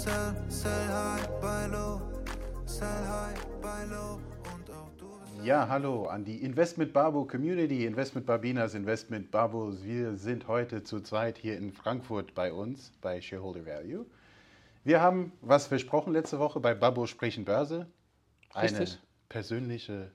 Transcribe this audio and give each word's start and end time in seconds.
Sell, 0.00 0.34
sell 0.48 0.88
high, 0.88 1.28
buy 1.42 1.66
low, 1.66 2.00
sell 2.64 2.88
high, 2.88 3.36
buy 3.60 3.84
low 3.84 4.18
und 4.54 4.70
auch 4.70 4.88
du 4.96 5.04
bist 5.04 5.44
Ja, 5.44 5.68
hallo 5.68 6.06
an 6.06 6.24
die 6.24 6.42
Investment 6.42 6.94
Barbo 6.94 7.26
Community, 7.26 7.84
Investment 7.84 8.26
Barbinas, 8.26 8.72
Investment 8.72 9.30
Barbos. 9.30 9.84
Wir 9.84 10.16
sind 10.16 10.48
heute 10.48 10.82
zu 10.84 11.02
zweit 11.02 11.36
hier 11.36 11.58
in 11.58 11.70
Frankfurt 11.70 12.34
bei 12.34 12.50
uns, 12.50 12.92
bei 13.02 13.20
Shareholder 13.20 13.66
Value. 13.66 14.06
Wir 14.84 15.02
haben 15.02 15.32
was 15.42 15.66
versprochen 15.66 16.14
letzte 16.14 16.38
Woche 16.38 16.60
bei 16.60 16.72
Babo 16.72 17.04
Sprechen 17.04 17.44
Börse. 17.44 17.86
Eine 18.54 18.80
Richtig. 18.80 18.98
persönliche 19.28 20.12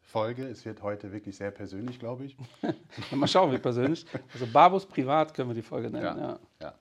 Folge. 0.00 0.46
Es 0.46 0.64
wird 0.64 0.82
heute 0.82 1.12
wirklich 1.12 1.36
sehr 1.36 1.50
persönlich, 1.50 1.98
glaube 1.98 2.24
ich. 2.24 2.38
Mal 3.10 3.28
schauen, 3.28 3.52
wie 3.52 3.58
persönlich. 3.58 4.06
Also 4.32 4.46
Barbus 4.46 4.86
privat 4.86 5.34
können 5.34 5.50
wir 5.50 5.54
die 5.54 5.60
Folge 5.60 5.90
nennen. 5.90 6.04
Ja. 6.06 6.38
ja. 6.62 6.74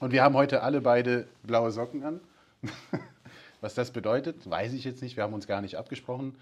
Und 0.00 0.12
wir 0.12 0.22
haben 0.22 0.34
heute 0.34 0.62
alle 0.62 0.80
beide 0.80 1.26
blaue 1.42 1.70
Socken 1.70 2.04
an. 2.04 2.20
Was 3.60 3.74
das 3.74 3.90
bedeutet, 3.90 4.48
weiß 4.48 4.72
ich 4.72 4.84
jetzt 4.84 5.02
nicht. 5.02 5.16
Wir 5.16 5.24
haben 5.24 5.34
uns 5.34 5.46
gar 5.46 5.60
nicht 5.60 5.76
abgesprochen. 5.76 6.36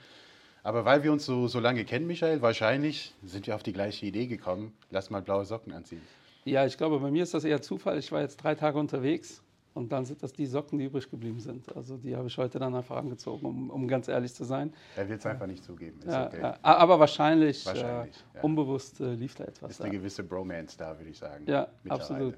Aber 0.62 0.84
weil 0.84 1.02
wir 1.02 1.12
uns 1.12 1.24
so, 1.24 1.48
so 1.48 1.60
lange 1.60 1.84
kennen, 1.84 2.06
Michael, 2.06 2.42
wahrscheinlich 2.42 3.14
sind 3.24 3.46
wir 3.46 3.54
auf 3.54 3.62
die 3.62 3.72
gleiche 3.72 4.04
Idee 4.04 4.26
gekommen. 4.26 4.74
Lass 4.90 5.10
mal 5.10 5.22
blaue 5.22 5.44
Socken 5.46 5.72
anziehen. 5.72 6.02
ja, 6.44 6.66
ich 6.66 6.76
glaube, 6.76 6.98
bei 6.98 7.10
mir 7.10 7.22
ist 7.22 7.32
das 7.32 7.44
eher 7.44 7.62
Zufall. 7.62 7.98
Ich 7.98 8.12
war 8.12 8.20
jetzt 8.20 8.36
drei 8.38 8.54
Tage 8.54 8.78
unterwegs 8.78 9.42
und 9.74 9.92
dann 9.92 10.04
sind 10.04 10.22
das 10.22 10.32
die 10.32 10.46
Socken, 10.46 10.78
die 10.78 10.86
übrig 10.86 11.08
geblieben 11.10 11.38
sind. 11.38 11.74
Also 11.76 11.96
die 11.96 12.16
habe 12.16 12.26
ich 12.26 12.36
heute 12.36 12.58
dann 12.58 12.74
einfach 12.74 12.96
angezogen, 12.96 13.46
um, 13.46 13.70
um 13.70 13.86
ganz 13.86 14.08
ehrlich 14.08 14.34
zu 14.34 14.44
sein. 14.44 14.72
Er 14.96 15.08
will 15.08 15.16
es 15.16 15.24
einfach 15.24 15.46
nicht 15.46 15.62
zugeben. 15.62 16.00
Ja, 16.06 16.26
okay. 16.26 16.40
ja. 16.40 16.58
Aber 16.62 16.98
wahrscheinlich, 16.98 17.64
Wahrscheinlich, 17.64 18.16
äh, 18.16 18.36
ja. 18.38 18.42
unbewusst 18.42 19.00
äh, 19.00 19.14
lief 19.14 19.34
da 19.36 19.44
etwas. 19.44 19.72
Ist 19.72 19.82
eine 19.82 19.90
gewisse 19.92 20.24
Bromance 20.24 20.76
da, 20.76 20.98
würde 20.98 21.10
ich 21.10 21.18
sagen. 21.18 21.44
Ja, 21.46 21.68
absolut. 21.88 22.34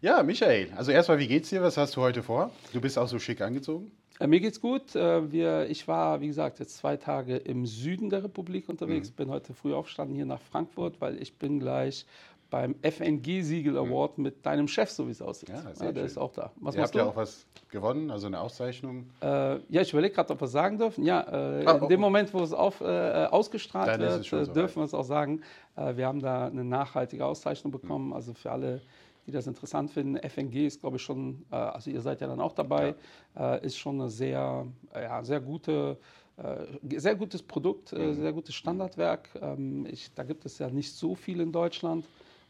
Ja. 0.00 0.16
ja, 0.18 0.22
Michael, 0.22 0.68
also 0.76 0.90
erstmal, 0.92 1.18
wie 1.18 1.28
geht's 1.28 1.50
dir? 1.50 1.62
Was 1.62 1.76
hast 1.76 1.96
du 1.96 2.00
heute 2.00 2.22
vor? 2.22 2.50
Du 2.72 2.80
bist 2.80 2.98
auch 2.98 3.08
so 3.08 3.18
schick 3.18 3.40
angezogen. 3.40 3.90
Äh, 4.18 4.26
mir 4.26 4.40
geht's 4.40 4.60
gut. 4.60 4.94
Äh, 4.96 5.30
wir, 5.32 5.68
ich 5.68 5.86
war, 5.88 6.20
wie 6.20 6.26
gesagt, 6.26 6.58
jetzt 6.58 6.76
zwei 6.76 6.96
Tage 6.96 7.36
im 7.36 7.66
Süden 7.66 8.10
der 8.10 8.22
Republik 8.24 8.68
unterwegs. 8.68 9.10
Mhm. 9.10 9.14
Bin 9.14 9.30
heute 9.30 9.54
früh 9.54 9.74
aufgestanden 9.74 10.14
hier 10.16 10.26
nach 10.26 10.40
Frankfurt, 10.40 11.00
weil 11.00 11.20
ich 11.22 11.34
bin 11.38 11.60
gleich 11.60 12.06
beim 12.50 12.74
FNG-Siegel 12.82 13.78
Award 13.78 14.18
mit 14.18 14.44
deinem 14.44 14.66
Chef, 14.66 14.90
so 14.90 15.06
wie 15.06 15.12
es 15.12 15.22
aussieht. 15.22 15.50
Mhm. 15.50 15.54
Ja, 15.54 15.74
sehr 15.74 15.92
der 15.92 16.00
schön. 16.00 16.06
ist 16.06 16.18
auch 16.18 16.32
da. 16.32 16.50
Was 16.56 16.74
Ihr 16.74 16.82
habt 16.82 16.94
du? 16.94 16.98
ja 16.98 17.04
auch 17.06 17.14
was 17.16 17.46
gewonnen, 17.70 18.10
also 18.10 18.26
eine 18.26 18.40
Auszeichnung. 18.40 19.06
Äh, 19.22 19.26
ja, 19.68 19.82
ich 19.82 19.92
überlege 19.92 20.14
gerade, 20.14 20.32
ob 20.32 20.40
wir 20.40 20.46
es 20.46 20.52
sagen 20.52 20.76
dürfen. 20.78 21.04
Ja, 21.04 21.20
äh, 21.20 21.64
Ah, 21.64 21.72
in 21.76 21.82
oh, 21.82 21.86
dem 21.88 22.00
oh. 22.00 22.06
Moment, 22.06 22.34
wo 22.34 22.40
es 22.42 22.52
auf, 22.52 22.80
äh, 22.80 22.84
ausgestrahlt 23.30 23.88
Dann 23.88 24.00
ist 24.00 24.26
es 24.26 24.32
wird, 24.32 24.42
äh, 24.42 24.44
soweit. 24.46 24.56
dürfen 24.56 24.76
wir 24.80 24.84
es 24.84 24.94
auch 24.94 25.04
sagen. 25.04 25.42
Äh, 25.76 25.96
wir 25.96 26.06
haben 26.06 26.20
da 26.20 26.46
eine 26.46 26.64
nachhaltige 26.64 27.24
Auszeichnung 27.24 27.70
bekommen. 27.70 28.12
Also 28.12 28.34
für 28.34 28.50
alle, 28.50 28.82
die 29.30 29.36
das 29.36 29.46
interessant 29.46 29.90
finden, 29.90 30.16
FNG 30.16 30.66
ist, 30.66 30.80
glaube 30.80 30.96
ich, 30.96 31.02
schon, 31.02 31.44
äh, 31.50 31.56
also 31.56 31.90
ihr 31.90 32.00
seid 32.00 32.20
ja 32.20 32.26
dann 32.26 32.40
auch 32.40 32.52
dabei, 32.52 32.94
äh, 33.36 33.64
ist 33.64 33.76
schon 33.78 34.00
eine 34.00 34.10
sehr, 34.10 34.66
äh, 34.94 35.02
ja, 35.04 35.22
sehr 35.24 35.40
gute. 35.40 35.98
äh, 36.36 36.98
Sehr 36.98 37.14
gutes 37.16 37.42
Produkt, 37.42 37.92
äh, 37.92 38.14
sehr 38.14 38.32
gutes 38.32 38.54
Standardwerk. 38.54 39.28
Ähm, 39.42 39.86
Ich, 39.90 40.12
da 40.14 40.22
gibt 40.24 40.44
es 40.46 40.58
ja 40.58 40.70
nicht 40.70 40.92
so 40.94 41.14
viel 41.14 41.40
in 41.40 41.52
Deutschland 41.52 42.04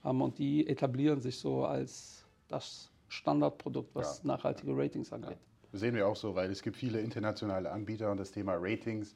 ähm, 0.05 0.23
und 0.23 0.39
die 0.39 0.67
etablieren 0.69 1.21
sich 1.21 1.39
so 1.39 1.65
als 1.65 2.25
das 2.49 2.91
Standardprodukt, 3.09 3.95
was 3.95 4.19
Ja. 4.23 4.29
nachhaltige 4.29 4.77
Ratings 4.77 5.13
angeht. 5.13 5.39
Sehen 5.73 5.95
wir 5.95 6.07
auch 6.07 6.17
so, 6.17 6.35
weil 6.35 6.51
es 6.51 6.63
gibt 6.63 6.77
viele 6.77 7.01
internationale 7.01 7.71
Anbieter 7.71 8.11
und 8.11 8.19
das 8.19 8.31
Thema 8.31 8.55
Ratings. 8.57 9.15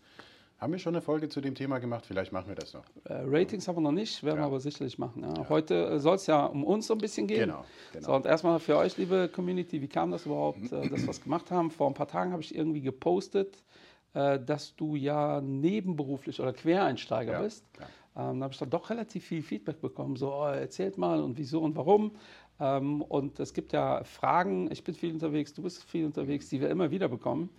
Haben 0.64 0.72
wir 0.72 0.78
schon 0.78 0.94
eine 0.94 1.02
Folge 1.02 1.28
zu 1.28 1.42
dem 1.42 1.54
Thema 1.54 1.78
gemacht? 1.78 2.06
Vielleicht 2.06 2.32
machen 2.32 2.48
wir 2.48 2.54
das 2.54 2.72
noch. 2.72 2.86
Äh, 3.04 3.16
Ratings 3.26 3.68
haben 3.68 3.76
wir 3.76 3.82
noch 3.82 3.92
nicht, 3.92 4.22
werden 4.22 4.36
Ja. 4.38 4.44
wir 4.44 4.46
aber 4.46 4.60
sicherlich 4.60 4.98
machen. 4.98 5.22
Ja. 5.22 5.46
Heute 5.50 6.00
soll 6.00 6.14
es 6.14 6.26
ja 6.26 6.46
um 6.46 6.64
uns 6.64 6.86
so 6.86 6.94
ein 6.94 6.98
bisschen 6.98 7.26
gehen. 7.26 7.40
Genau, 7.50 7.66
genau. 7.92 8.06
So, 8.06 8.14
und 8.14 8.24
erstmal 8.24 8.58
für 8.60 8.78
euch, 8.78 8.96
liebe 8.96 9.28
Community, 9.28 9.82
wie 9.82 9.88
kam 9.88 10.10
das 10.10 10.24
überhaupt, 10.24 10.72
äh, 10.72 10.88
dass 10.88 11.02
wir 11.02 11.10
es 11.10 11.20
gemacht 11.20 11.50
haben? 11.50 11.70
Vor 11.70 11.88
ein 11.88 11.92
paar 11.92 12.08
Tagen 12.08 12.32
habe 12.32 12.40
ich 12.40 12.54
irgendwie 12.54 12.80
gepostet, 12.80 13.62
äh, 14.14 14.40
dass 14.40 14.74
du 14.74 14.96
ja 14.96 15.42
nebenberuflich 15.42 16.40
oder 16.40 16.54
Quereinsteiger 16.54 17.32
Ja, 17.32 17.42
bist. 17.42 17.66
ja. 17.78 18.30
Ähm, 18.30 18.40
da 18.40 18.44
habe 18.44 18.54
ich 18.54 18.58
dann 18.58 18.70
doch 18.70 18.88
relativ 18.88 19.22
viel 19.22 19.42
Feedback 19.42 19.82
bekommen, 19.82 20.16
so 20.16 20.32
oh, 20.32 20.46
erzählt 20.46 20.96
mal 20.96 21.20
und 21.20 21.36
wieso 21.36 21.60
und 21.60 21.76
warum. 21.76 22.12
Ähm, 22.58 23.02
und 23.02 23.38
es 23.38 23.52
gibt 23.52 23.74
ja 23.74 24.02
Fragen, 24.04 24.70
ich 24.72 24.82
bin 24.82 24.94
viel 24.94 25.12
unterwegs, 25.12 25.52
du 25.52 25.60
bist 25.60 25.84
viel 25.84 26.06
unterwegs, 26.06 26.48
die 26.48 26.62
wir 26.62 26.70
immer 26.70 26.90
wieder 26.90 27.08
bekommen. 27.08 27.50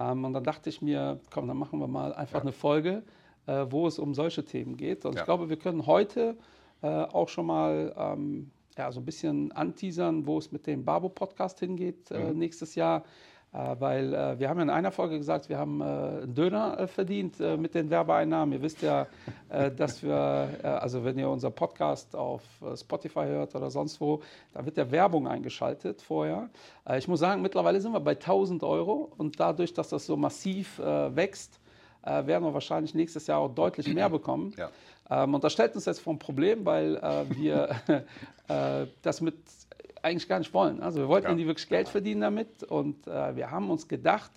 Ähm, 0.00 0.24
und 0.24 0.32
dann 0.32 0.44
dachte 0.44 0.70
ich 0.70 0.80
mir, 0.80 1.20
komm, 1.30 1.46
dann 1.46 1.58
machen 1.58 1.78
wir 1.78 1.86
mal 1.86 2.12
einfach 2.14 2.40
eine 2.40 2.52
Folge, 2.52 3.02
äh, 3.46 3.66
wo 3.68 3.86
es 3.86 3.98
um 3.98 4.14
solche 4.14 4.44
Themen 4.44 4.76
geht. 4.76 5.04
Und 5.04 5.14
Ja. 5.14 5.20
ich 5.20 5.24
glaube, 5.26 5.48
wir 5.50 5.58
können 5.58 5.86
heute 5.86 6.36
äh, 6.82 6.86
auch 6.88 7.28
schon 7.28 7.46
mal 7.46 7.94
ähm, 7.96 8.50
ja, 8.78 8.90
so 8.90 9.00
ein 9.00 9.04
bisschen 9.04 9.52
anteasern, 9.52 10.26
wo 10.26 10.38
es 10.38 10.50
mit 10.52 10.66
dem 10.66 10.84
Babo-Podcast 10.84 11.60
hingeht 11.60 12.10
äh, 12.10 12.32
nächstes 12.32 12.74
Jahr. 12.74 13.04
Äh, 13.52 13.76
weil 13.80 14.14
äh, 14.14 14.38
wir 14.38 14.48
haben 14.48 14.60
in 14.60 14.70
einer 14.70 14.92
Folge 14.92 15.18
gesagt, 15.18 15.48
wir 15.48 15.58
haben 15.58 15.80
äh, 15.80 15.84
einen 15.84 16.34
Döner 16.34 16.86
verdient 16.86 17.40
mit 17.40 17.74
den 17.74 17.90
Werbeeinnahmen. 17.90 18.52
Ihr 18.52 18.62
wisst 18.62 18.82
ja, 18.82 19.06
dass 19.76 20.02
wir, 20.02 20.48
also 20.62 21.04
wenn 21.04 21.18
ihr 21.18 21.28
unser 21.28 21.50
Podcast 21.50 22.14
auf 22.14 22.42
Spotify 22.76 23.24
hört 23.26 23.54
oder 23.54 23.70
sonst 23.70 24.00
wo, 24.00 24.22
da 24.52 24.64
wird 24.64 24.76
ja 24.76 24.90
Werbung 24.90 25.26
eingeschaltet 25.26 26.02
vorher. 26.02 26.48
Ich 26.96 27.08
muss 27.08 27.20
sagen, 27.20 27.42
mittlerweile 27.42 27.80
sind 27.80 27.92
wir 27.92 28.00
bei 28.00 28.12
1000 28.12 28.62
Euro 28.62 29.12
und 29.16 29.40
dadurch, 29.40 29.74
dass 29.74 29.88
das 29.88 30.06
so 30.06 30.16
massiv 30.16 30.78
wächst, 30.78 31.58
werden 32.02 32.44
wir 32.44 32.54
wahrscheinlich 32.54 32.94
nächstes 32.94 33.26
Jahr 33.26 33.40
auch 33.40 33.54
deutlich 33.54 33.92
mehr 33.92 34.08
bekommen. 34.10 34.54
Ja. 34.56 34.70
Ähm, 35.10 35.34
und 35.34 35.42
das 35.42 35.52
stellt 35.52 35.74
uns 35.74 35.84
jetzt 35.86 36.00
vor 36.00 36.14
ein 36.14 36.18
Problem, 36.18 36.64
weil 36.64 37.00
wir 37.30 37.70
das 39.02 39.20
mit 39.20 39.36
eigentlich 40.02 40.28
gar 40.28 40.38
nicht 40.38 40.52
wollen. 40.54 40.82
Also 40.82 41.00
wir 41.00 41.08
wollten 41.08 41.28
Ja. 41.28 41.34
nie 41.34 41.46
wirklich 41.46 41.68
Geld 41.68 41.88
verdienen 41.88 42.20
damit 42.22 42.62
und 42.64 43.06
äh, 43.06 43.36
wir 43.36 43.50
haben 43.50 43.70
uns 43.70 43.88
gedacht, 43.88 44.30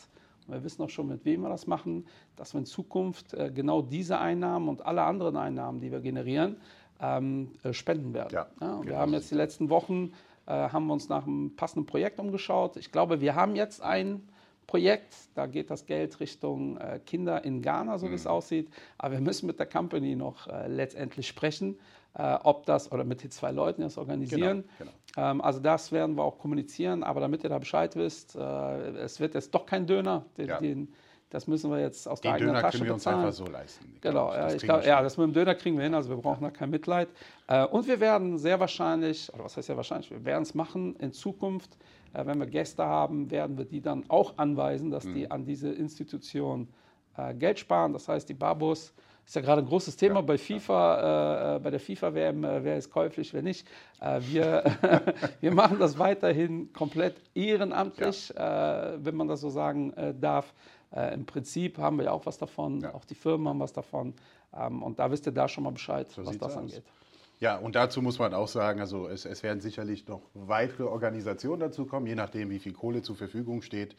und 0.47 0.53
wir 0.55 0.63
wissen 0.63 0.81
auch 0.81 0.89
schon, 0.89 1.07
mit 1.07 1.23
wem 1.25 1.41
wir 1.41 1.49
das 1.49 1.67
machen, 1.67 2.05
dass 2.35 2.53
wir 2.53 2.59
in 2.59 2.65
Zukunft 2.65 3.33
äh, 3.33 3.49
genau 3.53 3.81
diese 3.81 4.19
Einnahmen 4.19 4.67
und 4.67 4.85
alle 4.85 5.03
anderen 5.03 5.37
Einnahmen, 5.37 5.79
die 5.79 5.91
wir 5.91 6.01
generieren, 6.01 6.57
ähm, 6.99 7.51
äh, 7.63 7.73
spenden 7.73 8.13
werden. 8.13 8.33
Ja, 8.33 8.47
und 8.59 8.61
wir 8.83 8.91
genau 8.91 8.97
haben 8.97 9.13
jetzt 9.13 9.31
die 9.31 9.35
letzten 9.35 9.69
Wochen 9.69 10.11
äh, 10.45 10.51
haben 10.51 10.87
wir 10.87 10.93
uns 10.93 11.07
nach 11.07 11.25
einem 11.25 11.55
passenden 11.55 11.85
Projekt 11.85 12.19
umgeschaut. 12.19 12.75
Ich 12.77 12.91
glaube, 12.91 13.21
wir 13.21 13.35
haben 13.35 13.55
jetzt 13.55 13.81
ein 13.81 14.21
Projekt, 14.67 15.13
da 15.35 15.45
geht 15.45 15.69
das 15.69 15.85
Geld 15.85 16.19
Richtung 16.19 16.77
äh, 16.77 16.99
Kinder 17.05 17.43
in 17.43 17.61
Ghana, 17.61 17.97
so 17.97 18.05
wie 18.07 18.09
Mhm. 18.11 18.15
es 18.15 18.27
aussieht. 18.27 18.69
Aber 18.97 19.13
wir 19.13 19.21
müssen 19.21 19.47
mit 19.47 19.59
der 19.59 19.65
Company 19.67 20.15
noch 20.15 20.47
äh, 20.47 20.67
letztendlich 20.67 21.27
sprechen, 21.27 21.77
äh, 22.15 22.35
ob 22.43 22.65
das, 22.65 22.91
oder 22.91 23.03
mit 23.03 23.23
den 23.23 23.31
zwei 23.31 23.51
Leuten, 23.51 23.81
das 23.81 23.97
organisieren. 23.97 24.63
Genau, 24.77 24.91
Ähm, 25.17 25.41
also 25.41 25.59
das 25.59 25.91
werden 25.91 26.15
wir 26.15 26.23
auch 26.23 26.39
kommunizieren, 26.39 27.03
aber 27.03 27.19
damit 27.21 27.43
ihr 27.43 27.49
da 27.49 27.59
Bescheid 27.59 27.95
wisst, 27.95 28.35
äh, 28.35 28.39
es 28.97 29.19
wird 29.19 29.33
jetzt 29.35 29.53
doch 29.53 29.65
kein 29.65 29.85
Döner, 29.85 30.25
den, 30.37 30.47
Ja. 30.47 30.59
den, 30.59 30.93
das 31.29 31.47
müssen 31.47 31.71
wir 31.71 31.79
jetzt 31.79 32.07
aus 32.07 32.21
der 32.21 32.31
Den 32.31 32.35
eigenen 32.35 32.49
Döner 32.53 32.61
Tasche 32.61 32.77
können 32.77 32.87
wir 32.89 32.93
uns 32.93 33.03
bezahlen. 33.03 33.19
einfach 33.25 33.33
so 33.33 33.45
leisten. 33.45 33.97
Genau, 34.01 34.27
glaub 34.27 34.33
ja, 34.35 34.41
Das 34.43 34.53
ich 34.53 34.59
kriegen 34.61 34.73
glaub, 34.73 34.85
ja, 34.85 35.01
das 35.01 35.17
mit 35.17 35.25
dem 35.27 35.33
Döner 35.33 35.55
kriegen 35.55 35.77
wir 35.77 35.83
hin, 35.83 35.93
also 35.95 36.09
wir 36.09 36.17
brauchen 36.17 36.43
da 36.43 36.51
kein 36.51 36.69
Mitleid. 36.69 37.09
Äh, 37.47 37.65
und 37.65 37.87
wir 37.87 37.99
werden 37.99 38.37
sehr 38.37 38.59
wahrscheinlich, 38.59 39.33
oder 39.33 39.43
was 39.43 39.57
heißt 39.57 39.69
ja 39.69 39.75
wahrscheinlich, 39.77 40.11
wir 40.11 40.23
werden 40.25 40.43
es 40.43 40.53
machen 40.53 40.95
in 40.97 41.11
Zukunft, 41.11 41.71
äh, 41.73 41.77
wenn 42.13 42.39
wir 42.39 42.45
Gäste 42.47 42.85
haben, 42.85 43.29
werden 43.31 43.57
wir 43.57 43.65
die 43.65 43.81
dann 43.81 44.03
auch 44.09 44.37
anweisen, 44.37 44.91
dass 44.91 45.05
Mhm. 45.05 45.13
die 45.15 45.31
an 45.31 45.45
diese 45.45 45.69
Institution 45.69 46.67
äh, 47.17 47.33
Geld 47.33 47.59
sparen. 47.59 47.93
Das 47.93 48.07
heißt, 48.07 48.27
die 48.29 48.33
Babos 48.33 48.93
ist 49.25 49.35
ja 49.35 49.41
gerade 49.41 49.61
ein 49.61 49.67
großes 49.67 49.95
Thema 49.95 50.21
bei 50.21 50.37
FIFA, 50.37 51.53
äh, 51.53 51.55
äh, 51.55 51.59
bei 51.59 51.69
der 51.69 51.79
FIFA-WM, 51.79 52.43
äh, 52.43 52.63
wer 52.63 52.77
ist 52.77 52.89
käuflich, 52.91 53.33
wer 53.33 53.41
nicht. 53.41 53.67
Äh, 54.01 54.19
wir, 54.21 54.63
wir 55.41 55.51
machen 55.53 55.77
das 55.79 55.97
weiterhin 55.97 56.71
komplett 56.73 57.15
ehrenamtlich, 57.33 58.35
äh, 58.35 59.03
wenn 59.05 59.15
man 59.15 59.27
das 59.27 59.41
so 59.41 59.49
sagen 59.49 59.93
äh, 59.93 60.13
darf. 60.13 60.53
Äh, 60.91 61.13
Im 61.13 61.25
Prinzip 61.25 61.77
haben 61.77 61.97
wir 61.97 62.05
ja 62.05 62.11
auch 62.11 62.25
was 62.25 62.37
davon, 62.37 62.81
Ja. 62.81 62.93
auch 62.93 63.05
die 63.05 63.15
Firmen 63.15 63.47
haben 63.47 63.59
was 63.59 63.73
davon. 63.73 64.13
Ähm, 64.55 64.83
und 64.83 64.99
da 64.99 65.09
wisst 65.09 65.25
ihr 65.25 65.31
da 65.31 65.47
schon 65.47 65.63
mal 65.63 65.71
Bescheid, 65.71 66.09
So 66.09 66.25
was 66.25 66.37
das 66.37 66.57
aus. 66.57 66.81
Ja, 67.43 67.57
und 67.57 67.75
dazu 67.75 68.01
muss 68.01 68.19
man 68.19 68.33
auch 68.33 68.47
sagen, 68.47 68.79
also 68.79 69.09
es, 69.09 69.25
es 69.25 69.43
werden 69.43 69.59
sicherlich 69.59 70.07
noch 70.07 70.21
weitere 70.33 70.83
Organisationen 70.83 71.59
dazu 71.59 71.85
kommen, 71.85 72.07
je 72.07 72.15
nachdem, 72.15 72.49
wie 72.49 72.59
viel 72.59 72.71
Kohle 72.71 73.01
zur 73.01 73.17
Verfügung 73.17 73.61
steht. 73.61 73.97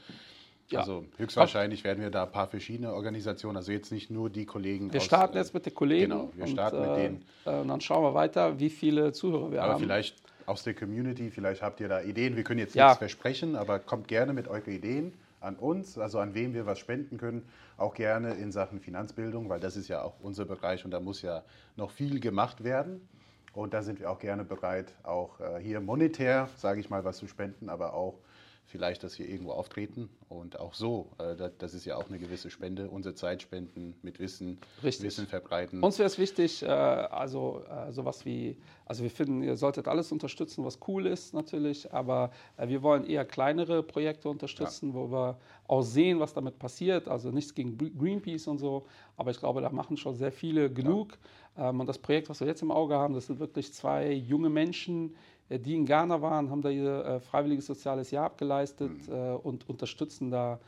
Ja. 0.69 0.81
Also 0.81 1.05
höchstwahrscheinlich 1.19 1.85
werden 1.85 2.02
wir 2.02 2.08
da 2.08 2.25
ein 2.25 2.32
paar 2.32 2.46
verschiedene 2.46 2.94
Organisationen, 2.94 3.58
also 3.58 3.70
jetzt 3.70 3.93
nicht 3.93 4.11
nur 4.11 4.31
die 4.31 4.46
Kollegen 4.46 4.91
Wir 4.91 5.00
aus, 5.00 5.05
starten 5.05 5.37
äh, 5.37 5.41
jetzt 5.41 5.52
mit 5.52 5.67
den 5.67 5.75
Kollegen. 5.75 6.11
Genau, 6.11 6.31
wir 6.35 6.44
und, 6.44 6.50
starten 6.52 6.81
mit 6.81 6.91
äh, 6.93 6.94
denen. 6.94 7.25
Äh, 7.44 7.61
und 7.61 7.69
dann 7.69 7.82
schauen 7.82 8.02
wir 8.02 8.14
weiter, 8.14 8.58
wie 8.58 8.70
viele 8.70 9.12
Zuhörer 9.12 9.52
wir 9.52 9.62
Aber 9.62 9.75
haben. 9.75 9.82
vielleicht 9.82 10.17
aus 10.47 10.62
der 10.62 10.73
Community, 10.73 11.31
vielleicht 11.31 11.61
habt 11.61 11.81
ihr 11.81 11.88
da 11.88 12.00
Ideen. 12.00 12.37
Wir 12.37 12.44
können 12.44 12.61
jetzt 12.61 12.75
Ja. 12.75 12.87
nichts 12.87 12.99
versprechen, 12.99 13.56
aber 13.56 13.79
kommt 13.79 14.08
gerne 14.08 14.32
mit 14.32 14.49
euren 14.49 14.73
Ideen 14.73 15.12
an 15.40 15.56
uns, 15.56 15.99
also 15.99 16.19
an 16.19 16.32
wem 16.32 16.55
wir 16.55 16.64
was 16.64 16.79
spenden 16.79 17.19
können. 17.19 17.43
Auch 17.76 17.93
gerne 17.93 18.32
in 18.37 18.52
Sachen 18.52 18.81
Finanzbildung, 18.81 19.50
weil 19.50 19.61
das 19.61 19.76
ist 19.76 19.88
ja 19.88 20.00
auch 20.00 20.14
unser 20.23 20.47
Bereich 20.47 20.87
und 20.87 20.93
da 20.93 21.00
muss 21.00 21.20
ja 21.20 21.43
noch 21.76 21.90
viel 21.90 22.20
gemacht 22.20 22.64
werden. 22.64 23.06
Und 23.55 23.73
da 23.73 23.83
sind 23.83 24.01
wir 24.01 24.11
auch 24.11 24.19
gerne 24.19 24.45
bereit, 24.45 24.95
auch 25.05 25.39
äh, 25.41 25.61
hier 25.61 25.81
monetär, 25.81 26.49
sage 26.56 26.81
ich 26.81 26.91
mal, 26.91 27.05
was 27.05 27.19
zu 27.19 27.29
spenden, 27.29 27.69
aber 27.69 27.95
auch 27.95 28.19
vielleicht, 28.66 29.05
dass 29.05 29.19
wir 29.19 29.28
irgendwo 29.28 29.52
auftreten. 29.52 30.08
Und 30.28 30.58
auch 30.58 30.75
so, 30.75 31.11
äh, 31.19 31.37
das, 31.37 31.52
das 31.58 31.75
ist 31.75 31.84
ja 31.84 31.96
auch 31.96 32.08
eine 32.08 32.19
gewisse 32.19 32.50
Spende, 32.50 32.88
unsere 32.88 33.14
Zeit 33.14 33.43
spenden, 33.43 33.94
mit 34.02 34.19
Wissen, 34.19 34.58
Richtig. 34.82 35.06
Wissen 35.06 35.26
verbreiten. 35.26 35.82
Uns 35.82 35.99
wäre 35.99 36.06
es 36.08 36.19
wichtig, 36.19 36.62
äh, 36.62 36.66
also 36.66 37.62
äh, 37.70 37.93
sowas 37.93 38.25
wie, 38.25 38.56
also 38.87 39.02
wir 39.02 39.11
finden, 39.11 39.43
ihr 39.43 39.56
solltet 39.56 39.87
alles 39.87 40.11
unterstützen, 40.11 40.64
was 40.64 40.78
cool 40.88 41.06
ist 41.06 41.34
natürlich, 41.34 41.93
aber 41.93 42.31
äh, 42.56 42.66
wir 42.69 42.82
wollen 42.82 43.05
eher 43.05 43.25
kleinere 43.25 43.82
Projekte 43.82 44.28
unterstützen, 44.28 44.94
wo 44.94 45.11
wir 45.11 45.38
auch 45.69 45.82
sehen, 45.82 46.19
was 46.19 46.34
damit 46.34 46.58
passiert. 46.58 47.06
Also 47.06 47.31
nichts 47.31 47.55
gegen 47.55 47.76
Gre- 47.78 47.96
Greenpeace 47.96 48.49
und 48.49 48.58
so, 48.58 48.87
aber 49.16 49.31
ich 49.31 49.38
glaube, 49.38 49.61
da 49.61 49.70
machen 49.70 49.96
schon 49.96 50.14
sehr 50.16 50.32
viele 50.32 50.70
genug. 50.70 51.16
Ähm, 51.56 51.78
und 51.78 51.87
das 51.87 51.99
Projekt, 51.99 52.28
was 52.28 52.40
wir 52.40 52.49
jetzt 52.49 52.62
im 52.62 52.72
Auge 52.72 52.94
haben, 52.96 53.14
das 53.14 53.26
sind 53.26 53.38
wirklich 53.38 53.72
zwei 53.72 54.12
junge 54.12 54.49
Menschen, 54.49 55.14
die 55.50 55.75
in 55.75 55.85
Ghana 55.87 56.23
waren, 56.23 56.50
haben 56.50 56.62
da 56.62 56.70
ihr 56.70 57.05
äh, 57.05 57.20
freiwilliges 57.20 57.67
soziales 57.67 58.11
Jahr 58.11 58.26
abgeleistet 58.26 59.08
äh, 59.08 59.12
und 59.12 59.69
unterstützen 59.69 60.31
da 60.31 60.55
äh, 60.55 60.58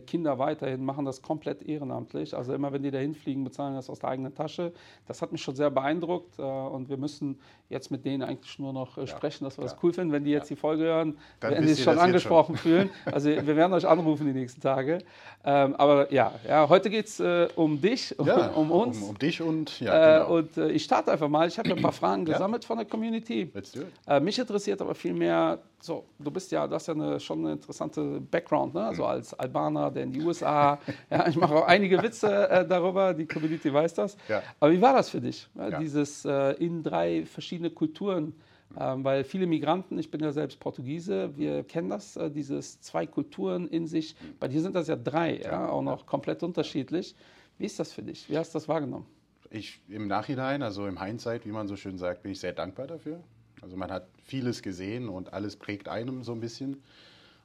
Kinder 0.00 0.38
weiterhin, 0.38 0.84
machen 0.84 1.04
das 1.04 1.22
komplett 1.22 1.62
ehrenamtlich. 1.62 2.36
Also 2.36 2.54
immer 2.54 2.72
wenn 2.72 2.82
die 2.82 2.90
da 2.90 2.98
hinfliegen, 2.98 3.42
bezahlen 3.44 3.74
das 3.74 3.90
aus 3.90 3.98
der 3.98 4.10
eigenen 4.10 4.34
Tasche. 4.34 4.72
Das 5.08 5.20
hat 5.22 5.32
mich 5.32 5.42
schon 5.42 5.56
sehr 5.56 5.70
beeindruckt 5.70 6.38
äh, 6.38 6.42
und 6.42 6.88
wir 6.88 6.96
müssen 6.96 7.38
jetzt 7.68 7.90
mit 7.90 8.04
denen 8.04 8.22
eigentlich 8.22 8.58
nur 8.58 8.72
noch 8.72 8.96
äh, 8.98 9.06
sprechen, 9.06 9.44
dass 9.44 9.58
wir 9.58 9.62
das 9.62 9.72
ja. 9.72 9.78
cool 9.82 9.92
finden. 9.92 10.12
Wenn 10.12 10.24
die 10.24 10.30
jetzt 10.30 10.50
die 10.50 10.56
Folge 10.56 10.84
hören, 10.84 11.16
Dann 11.40 11.52
werden 11.52 11.62
die 11.62 11.68
wisst 11.68 11.76
sich 11.76 11.84
schon 11.84 11.96
das 11.96 12.04
angesprochen 12.04 12.56
fühlen. 12.56 12.90
Also 13.06 13.28
wir 13.30 13.56
werden 13.56 13.72
euch 13.72 13.86
anrufen 13.86 14.26
die 14.26 14.32
nächsten 14.32 14.60
Tage. 14.60 14.98
Ähm, 15.44 15.74
aber 15.76 16.12
ja, 16.12 16.32
ja 16.46 16.68
heute 16.68 16.88
geht 16.90 17.06
es 17.06 17.20
äh, 17.20 17.48
um 17.56 17.80
dich, 17.80 18.18
um, 18.18 18.26
ja, 18.26 18.48
um 18.50 18.70
uns. 18.70 18.98
Um, 19.02 19.10
um 19.10 19.18
dich 19.18 19.42
und 19.42 19.80
ja, 19.80 19.92
Äh, 19.92 20.18
genau. 20.20 20.36
und 20.36 20.56
äh, 20.56 20.70
ich 20.70 20.84
starte 20.84 21.10
einfach 21.12 21.28
mal. 21.28 21.48
Ich 21.48 21.58
habe 21.58 21.70
ein 21.70 21.82
paar 21.82 21.92
Fragen 22.02 22.24
gesammelt 22.24 22.64
von 22.64 22.76
der 22.76 22.86
Community. 22.86 23.50
Let's 23.52 23.72
do 23.72 23.80
it. 23.80 23.86
Äh, 24.06 24.20
mich 24.20 24.38
interessiert 24.38 24.80
aber 24.80 24.94
viel 24.94 25.14
mehr, 25.14 25.58
so, 25.84 26.04
du 26.18 26.30
bist 26.30 26.50
ja, 26.52 26.66
du 26.66 26.74
hast 26.74 26.86
ja 26.86 26.94
eine, 26.94 27.18
schon 27.18 27.40
eine 27.40 27.52
interessante 27.52 28.20
Background, 28.20 28.74
ne? 28.74 28.80
Mhm. 28.80 28.86
Also 28.86 29.04
als 29.04 29.34
Albaner, 29.34 29.90
der 29.90 30.04
in 30.04 30.12
die 30.12 30.20
USA, 30.20 30.78
ja, 31.10 31.26
ich 31.28 31.36
mache 31.36 31.54
auch 31.54 31.66
einige 31.66 32.02
Witze 32.02 32.48
äh, 32.48 32.66
darüber, 32.66 33.12
die 33.14 33.26
Community 33.26 33.72
weiß 33.72 33.94
das. 33.94 34.16
Ja. 34.28 34.42
Aber 34.60 34.72
wie 34.72 34.80
war 34.80 34.94
das 34.94 35.10
für 35.10 35.20
dich, 35.20 35.48
ja, 35.54 35.68
Ja. 35.68 35.78
dieses 35.78 36.24
äh, 36.24 36.52
in 36.54 36.82
drei 36.82 37.26
verschiedene 37.26 37.70
Kulturen? 37.70 38.34
Ähm, 38.78 39.04
weil 39.04 39.24
viele 39.24 39.46
Migranten, 39.46 39.98
ich 39.98 40.10
bin 40.10 40.22
ja 40.22 40.32
selbst 40.32 40.58
Portugiese, 40.58 41.36
wir 41.36 41.62
kennen 41.64 41.90
das, 41.90 42.16
äh, 42.16 42.30
dieses 42.30 42.80
zwei 42.80 43.06
Kulturen 43.06 43.68
in 43.68 43.86
sich. 43.86 44.16
Bei 44.40 44.48
dir 44.48 44.62
sind 44.62 44.74
das 44.74 44.88
ja 44.88 44.96
drei, 44.96 45.40
ja, 45.40 45.68
auch 45.68 45.82
noch 45.82 46.06
komplett 46.06 46.42
unterschiedlich. 46.42 47.14
Wie 47.58 47.66
ist 47.66 47.78
das 47.78 47.92
für 47.92 48.02
dich? 48.02 48.30
Wie 48.30 48.38
hast 48.38 48.54
du 48.54 48.56
das 48.56 48.68
wahrgenommen? 48.68 49.04
Ich 49.50 49.82
im 49.88 50.06
Nachhinein, 50.06 50.62
also 50.62 50.86
im 50.86 51.02
Hindsight, 51.02 51.44
wie 51.44 51.50
man 51.52 51.68
so 51.68 51.76
schön 51.76 51.98
sagt, 51.98 52.22
bin 52.22 52.32
ich 52.32 52.40
sehr 52.40 52.54
dankbar 52.54 52.86
dafür. 52.86 53.20
Also 53.62 53.76
man 53.76 53.90
hat 53.90 54.06
vieles 54.24 54.62
gesehen 54.62 55.08
und 55.08 55.32
alles 55.32 55.56
prägt 55.56 55.88
einem 55.88 56.22
so 56.24 56.32
ein 56.32 56.40
bisschen. 56.40 56.82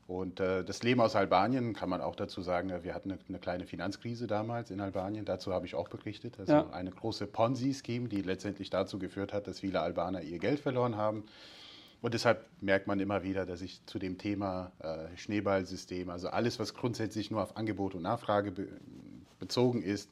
Und 0.07 0.39
äh, 0.39 0.63
das 0.63 0.83
Leben 0.83 1.01
aus 1.01 1.15
Albanien 1.17 1.73
kann 1.73 1.89
man 1.89 1.99
auch 1.99 2.15
dazu 2.15 2.41
sagen, 2.41 2.69
äh, 2.69 2.83
wir 2.83 2.93
hatten 2.95 3.11
eine, 3.11 3.19
eine 3.27 3.39
kleine 3.39 3.65
Finanzkrise 3.65 4.25
damals 4.25 4.71
in 4.71 4.79
Albanien. 4.79 5.25
Dazu 5.25 5.53
habe 5.53 5.65
ich 5.65 5.75
auch 5.75 5.89
berichtet. 5.89 6.39
Also 6.39 6.53
Ja. 6.53 6.69
eine 6.71 6.91
große 6.91 7.27
Ponzi-Scheme, 7.27 8.07
die 8.07 8.21
letztendlich 8.21 8.69
dazu 8.69 8.99
geführt 8.99 9.33
hat, 9.33 9.47
dass 9.47 9.59
viele 9.59 9.81
Albaner 9.81 10.21
ihr 10.21 10.39
Geld 10.39 10.59
verloren 10.61 10.95
haben. 10.95 11.25
Und 12.01 12.13
deshalb 12.13 12.45
merkt 12.61 12.87
man 12.87 12.99
immer 12.99 13.23
wieder, 13.23 13.45
dass 13.45 13.61
ich 13.61 13.85
zu 13.85 13.99
dem 13.99 14.17
Thema 14.17 14.71
äh, 14.79 15.17
Schneeballsystem, 15.17 16.09
also 16.09 16.29
alles, 16.29 16.57
was 16.59 16.73
grundsätzlich 16.73 17.29
nur 17.31 17.41
auf 17.41 17.57
Angebot 17.57 17.95
und 17.95 18.03
Nachfrage 18.03 18.51
be 18.51 18.67
bezogen 19.39 19.83
ist, 19.83 20.09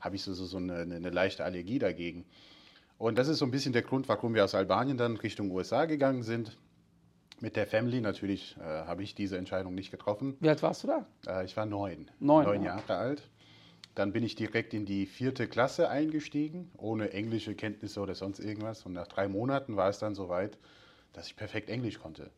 habe 0.00 0.16
ich 0.16 0.22
so, 0.22 0.34
so, 0.34 0.44
so 0.44 0.58
eine, 0.58 0.80
eine 0.80 1.08
leichte 1.08 1.42
Allergie 1.42 1.78
dagegen. 1.78 2.26
Und 2.98 3.16
das 3.16 3.28
ist 3.28 3.38
so 3.38 3.44
ein 3.44 3.52
bisschen 3.52 3.72
der 3.72 3.82
Grund, 3.82 4.08
warum 4.08 4.34
wir 4.34 4.44
aus 4.44 4.54
Albanien 4.54 4.96
dann 4.98 5.16
Richtung 5.16 5.50
USA 5.50 5.86
gegangen 5.86 6.24
sind. 6.24 6.58
Mit 7.40 7.54
der 7.54 7.68
Family 7.68 8.00
natürlich 8.00 8.56
äh, 8.58 8.62
habe 8.62 9.04
ich 9.04 9.14
diese 9.14 9.38
Entscheidung 9.38 9.74
nicht 9.74 9.92
getroffen. 9.92 10.36
Wie 10.40 10.48
alt 10.48 10.62
warst 10.62 10.82
du 10.82 10.88
da? 10.88 11.06
Äh, 11.26 11.44
ich 11.44 11.56
war 11.56 11.66
neun, 11.66 12.10
Neun, 12.18 12.62
ja. 12.62 12.76
Jahre 12.76 12.96
alt. 12.96 13.22
Dann 13.94 14.12
bin 14.12 14.24
ich 14.24 14.34
direkt 14.34 14.74
in 14.74 14.84
die 14.84 15.06
vierte 15.06 15.46
Klasse 15.46 15.88
eingestiegen, 15.88 16.70
ohne 16.76 17.12
englische 17.12 17.54
Kenntnisse 17.54 18.00
oder 18.00 18.16
sonst 18.16 18.40
irgendwas. 18.40 18.84
Und 18.84 18.92
nach 18.92 19.06
drei 19.06 19.28
Monaten 19.28 19.76
war 19.76 19.88
es 19.88 19.98
dann 19.98 20.16
soweit, 20.16 20.58
dass 21.12 21.26
ich 21.26 21.36
perfekt 21.36 21.68
Englisch 21.70 21.98
konnte. 21.98 22.30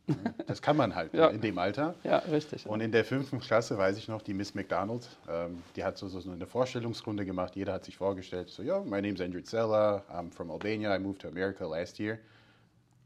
Das 0.47 0.63
kann 0.63 0.77
man 0.77 0.95
halt 0.95 1.13
Ja. 1.15 1.29
in 1.29 1.41
dem 1.41 1.59
Alter. 1.59 1.95
Ja, 2.05 2.19
richtig. 2.19 2.67
Und 2.67 2.81
in 2.81 2.93
der 2.93 3.05
fünften 3.05 3.41
Klasse 3.41 3.77
weiß 3.77 3.99
ich 3.99 4.09
noch, 4.09 4.23
die 4.23 4.33
Miss 4.33 4.55
McDonald, 4.55 5.09
ähm, 5.29 5.63
die 5.77 5.85
hat 5.85 5.99
so, 5.99 6.09
so 6.09 6.31
eine 6.31 6.47
Vorstellungsrunde 6.47 7.25
gemacht. 7.27 7.57
Jeder 7.57 7.75
hat 7.75 7.85
sich 7.85 7.97
vorgestellt, 7.97 8.49
so, 8.49 8.63
ja, 8.63 8.81
my 8.81 9.03
name's 9.03 9.21
Andrew 9.21 9.43
Zella, 9.43 10.03
I'm 10.11 10.31
from 10.33 10.51
Albania, 10.51 10.95
I 10.95 10.99
moved 10.99 11.21
to 11.23 11.29
America 11.29 11.67
last 11.67 11.99
year. 11.99 12.19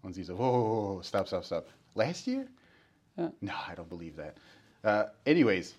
Und 0.03 0.13
sie 0.15 0.23
so, 0.23 0.37
oh, 0.37 1.01
stop, 1.03 1.27
stop, 1.27 1.45
stop. 1.45 1.67
Last 1.95 2.27
year? 2.27 2.47
Ja. 3.17 3.33
No, 3.41 3.53
I 3.53 3.75
don't 3.77 3.89
believe 3.89 4.17
that. 4.17 4.37
Uh, 4.85 5.11
anyways, 5.29 5.75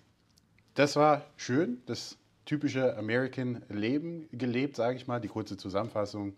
das 0.74 0.96
war 0.96 1.22
schön, 1.36 1.80
das 1.86 2.18
typische 2.44 2.96
American 2.98 3.62
Leben 3.68 4.28
gelebt, 4.32 4.76
sage 4.76 4.96
ich 4.96 5.06
mal. 5.06 5.20
Die 5.20 5.28
kurze 5.28 5.56
Zusammenfassung. 5.56 6.34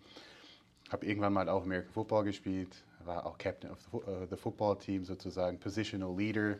Habe 0.90 1.06
irgendwann 1.06 1.32
mal 1.32 1.48
auch 1.48 1.62
American 1.64 1.92
Football 1.92 2.24
gespielt, 2.24 2.74
war 3.04 3.26
auch 3.26 3.38
Captain 3.38 3.70
of 3.70 3.78
the, 3.80 3.98
äh, 3.98 4.26
the 4.30 4.36
Football 4.36 4.76
Team 4.78 5.04
sozusagen, 5.04 5.58
Positional 5.58 6.14
Leader. 6.16 6.56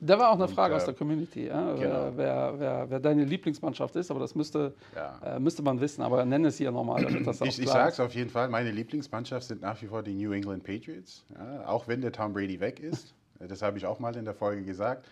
Da 0.00 0.18
war 0.18 0.30
auch 0.30 0.34
eine 0.34 0.44
Und, 0.44 0.54
Frage 0.54 0.74
äh, 0.74 0.76
aus 0.76 0.84
der 0.84 0.94
Community, 0.94 1.46
ja, 1.46 1.72
genau. 1.74 2.12
wer, 2.16 2.54
wer, 2.58 2.90
wer, 2.90 3.00
deine 3.00 3.24
Lieblingsmannschaft 3.24 3.94
ist, 3.96 4.10
aber 4.10 4.20
das 4.20 4.34
müsste, 4.34 4.74
Ja. 4.94 5.36
äh, 5.36 5.38
müsste 5.40 5.62
man 5.62 5.80
wissen. 5.80 6.02
Aber 6.02 6.24
nenne 6.24 6.48
es 6.48 6.58
hier 6.58 6.70
nochmal, 6.72 7.02
damit 7.02 7.26
das 7.26 7.40
auch 7.40 7.46
Ich, 7.46 7.58
ich 7.58 7.68
sage 7.68 7.90
es 7.90 8.00
auf 8.00 8.14
jeden 8.14 8.30
Fall, 8.30 8.48
meine 8.48 8.70
Lieblingsmannschaft 8.70 9.46
sind 9.46 9.62
nach 9.62 9.80
wie 9.80 9.86
vor 9.86 10.02
die 10.02 10.14
New 10.14 10.32
England 10.32 10.64
Patriots. 10.64 11.24
Ja, 11.34 11.66
auch 11.68 11.88
wenn 11.88 12.00
der 12.00 12.12
Tom 12.12 12.32
Brady 12.32 12.60
weg 12.60 12.80
ist. 12.80 13.14
Das 13.40 13.62
habe 13.62 13.76
ich 13.76 13.84
auch 13.84 13.98
mal 13.98 14.14
in 14.16 14.24
der 14.24 14.32
Folge 14.32 14.62
gesagt. 14.62 15.06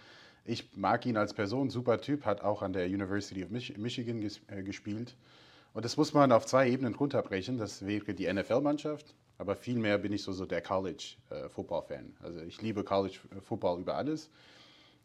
Ich 0.44 0.76
mag 0.76 1.04
ihn 1.06 1.16
als 1.16 1.34
Person, 1.34 1.70
super 1.70 2.00
Typ, 2.00 2.24
hat 2.24 2.40
auch 2.40 2.62
an 2.62 2.72
der 2.72 2.86
University 2.86 3.44
of 3.44 3.50
Mich 3.50 3.76
Michigan 3.76 4.20
ges 4.20 4.40
äh, 4.46 4.62
gespielt. 4.62 5.16
Und 5.74 5.84
das 5.84 5.96
muss 5.96 6.14
man 6.14 6.32
auf 6.32 6.46
zwei 6.46 6.68
Ebenen 6.70 6.94
runterbrechen. 6.94 7.58
Das 7.58 7.84
wäre 7.84 8.14
die 8.14 8.32
NFL-Mannschaft, 8.32 9.14
aber 9.38 9.56
vielmehr 9.56 9.98
bin 9.98 10.12
ich 10.12 10.22
so, 10.22 10.32
so 10.32 10.46
der 10.46 10.62
College-Football-Fan. 10.62 12.16
also 12.22 12.40
ich 12.40 12.60
liebe 12.62 12.84
College-Football 12.84 13.80
über 13.80 13.96
alles. 13.96 14.30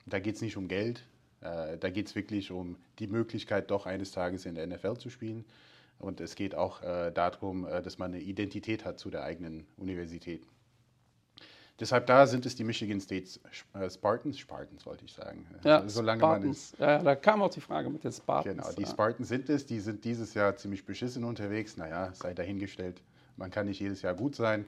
Da 0.06 0.20
geht 0.20 0.36
es 0.36 0.42
nicht 0.42 0.58
um 0.58 0.68
Geld, 0.68 1.04
äh, 1.42 1.78
da 1.78 1.90
geht 1.90 2.08
es 2.08 2.16
wirklich 2.16 2.52
um 2.52 2.78
die 3.00 3.08
Möglichkeit, 3.08 3.70
doch 3.72 3.86
eines 3.86 4.12
Tages 4.12 4.46
in 4.46 4.56
der 4.56 4.68
NFL 4.68 4.98
zu 4.98 5.10
spielen. 5.10 5.46
Und 6.00 6.22
es 6.22 6.36
geht 6.36 6.56
auch 6.56 6.82
äh, 6.84 7.12
darum, 7.12 7.68
äh, 7.68 7.82
dass 7.82 7.98
man 7.98 8.14
eine 8.14 8.22
Identität 8.22 8.86
hat 8.86 9.00
zu 9.00 9.10
der 9.10 9.24
eigenen 9.24 9.66
Universität. 9.78 10.48
Deshalb 11.80 12.08
da 12.08 12.26
sind 12.26 12.46
es 12.48 12.56
die 12.56 12.64
Michigan 12.64 13.00
State 13.00 13.40
Spartans, 13.90 14.40
Spartans 14.40 14.86
wollte 14.86 15.06
ich 15.06 15.14
sagen. 15.14 15.46
Ja, 15.64 15.88
Solange 15.88 16.22
man 16.22 16.32
Spartans. 16.32 16.74
Ja, 16.80 16.92
ja, 16.94 17.04
da 17.04 17.16
kam 17.16 17.42
auch 17.44 17.52
die 17.52 17.62
Frage 17.62 17.90
mit 17.90 18.04
den 18.04 18.12
Spartans. 18.12 18.56
Genau, 18.56 18.72
die. 18.72 18.86
Spartans 18.86 19.28
sind 19.28 19.48
es, 19.50 19.66
die 19.66 19.80
sind 19.80 20.04
dieses 20.04 20.34
Jahr 20.34 20.56
ziemlich 20.56 20.86
beschissen 20.86 21.24
unterwegs. 21.24 21.78
Naja, 21.78 22.12
sei 22.14 22.34
dahingestellt, 22.34 23.02
man 23.38 23.52
kann 23.52 23.68
nicht 23.68 23.80
jedes 23.80 24.02
Jahr 24.02 24.14
gut 24.14 24.36
sein. 24.36 24.66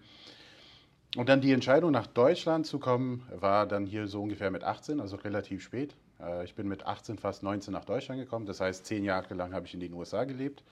Und 1.17 1.27
dann 1.27 1.41
die 1.41 1.51
Entscheidung, 1.51 1.91
nach 1.91 2.05
Deutschland 2.07 2.67
zu 2.67 2.77
kommen, 2.77 3.23
war 3.31 3.65
dann 3.65 3.87
hier 3.87 4.07
so 4.07 4.21
ungefähr 4.21 4.51
mit 4.51 4.63
18, 4.63 4.99
also 4.99 5.15
relativ 5.15 5.63
spät. 5.63 5.95
Äh, 6.19 6.45
Ich 6.45 6.53
bin 6.55 6.67
mit 6.67 6.85
18, 6.85 7.17
fast 7.17 7.41
19 7.41 7.73
nach 7.73 7.85
Deutschland 7.85 8.21
gekommen. 8.21 8.45
Das 8.45 8.59
heißt, 8.61 8.85
zehn 8.85 9.03
Jahre 9.03 9.33
lang 9.33 9.53
habe 9.53 9.65
ich 9.65 9.73
in 9.73 9.79
den 9.79 9.93
USA 9.93 10.23
gelebt. 10.25 10.63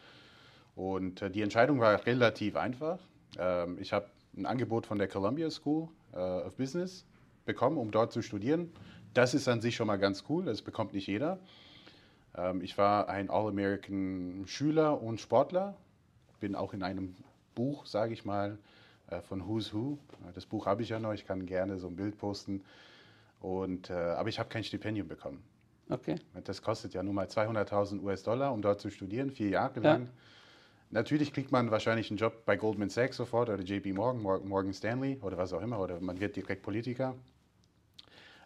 Und 0.75 1.24
äh, 1.24 1.32
die 1.32 1.42
Entscheidung 1.42 1.80
war 1.80 2.06
relativ 2.06 2.56
einfach. 2.56 3.00
Ähm, 3.39 3.77
Ich 3.80 3.94
habe 3.94 4.08
ein 4.38 4.46
Angebot 4.46 4.86
von 4.86 5.00
der 5.00 5.08
Columbia 5.08 5.50
School 5.50 5.89
äh, 6.13 6.18
of 6.18 6.56
Business 6.56 7.06
bekommen, 7.46 7.77
um 7.77 7.89
dort 7.89 8.12
zu 8.12 8.22
studieren. 8.22 8.72
Das 9.16 9.34
ist 9.34 9.48
an 9.48 9.62
sich 9.62 9.75
schon 9.75 9.88
mal 9.88 9.98
ganz 9.98 10.25
cool, 10.30 10.46
das 10.46 10.62
bekommt 10.62 10.94
nicht 10.94 11.08
jeder. 11.08 11.39
Ähm, 12.36 12.62
Ich 12.62 12.77
war 12.77 13.10
ein 13.10 13.32
All-American-Schüler 13.32 15.01
und 15.01 15.20
Sportler, 15.20 15.75
bin 16.39 16.54
auch 16.54 16.74
in 16.74 16.84
einem 16.84 17.16
Buch, 17.58 17.88
sage 17.88 18.14
ich 18.14 18.24
mal, 18.24 18.60
äh, 19.10 19.20
von 19.22 19.48
Who's 19.48 19.74
Who. 19.74 19.98
Äh, 20.30 20.34
Das 20.36 20.46
Buch 20.46 20.68
habe 20.68 20.84
ich 20.84 20.90
ja 20.90 21.00
noch, 21.00 21.14
ich 21.14 21.26
kann 21.26 21.46
gerne 21.48 21.80
so 21.80 21.88
ein 21.88 21.96
Bild 21.96 22.16
posten. 22.18 22.64
Und, 23.42 23.90
äh, 23.90 23.94
aber 23.94 24.30
ich 24.30 24.38
habe 24.38 24.48
kein 24.50 24.64
Stipendium 24.64 25.08
bekommen. 25.08 25.44
Okay. 25.90 26.16
Das 26.44 26.62
kostet 26.62 26.94
ja 26.94 27.02
nun 27.02 27.16
mal 27.16 27.28
200.000 27.28 28.02
US-Dollar, 28.04 28.54
um 28.54 28.62
dort 28.62 28.80
zu 28.80 28.90
studieren, 28.92 29.32
vier 29.32 29.50
Jahre 29.50 29.80
Ja. 29.82 29.94
lang. 29.94 30.10
Natürlich 30.92 31.34
kriegt 31.34 31.52
man 31.52 31.72
wahrscheinlich 31.72 32.10
einen 32.12 32.18
Job 32.18 32.46
bei 32.46 32.56
Goldman 32.58 32.90
Sachs 32.90 33.18
sofort 33.18 33.50
oder 33.50 33.62
JP 33.64 33.94
Morgan, 33.94 34.22
Mor- 34.22 34.40
Morgan 34.46 34.74
Stanley 34.74 35.18
oder 35.22 35.38
was 35.38 35.52
auch 35.52 35.62
immer, 35.62 35.80
oder 35.80 36.00
man 36.00 36.20
wird 36.20 36.36
direkt 36.36 36.62
Politiker. 36.62 37.16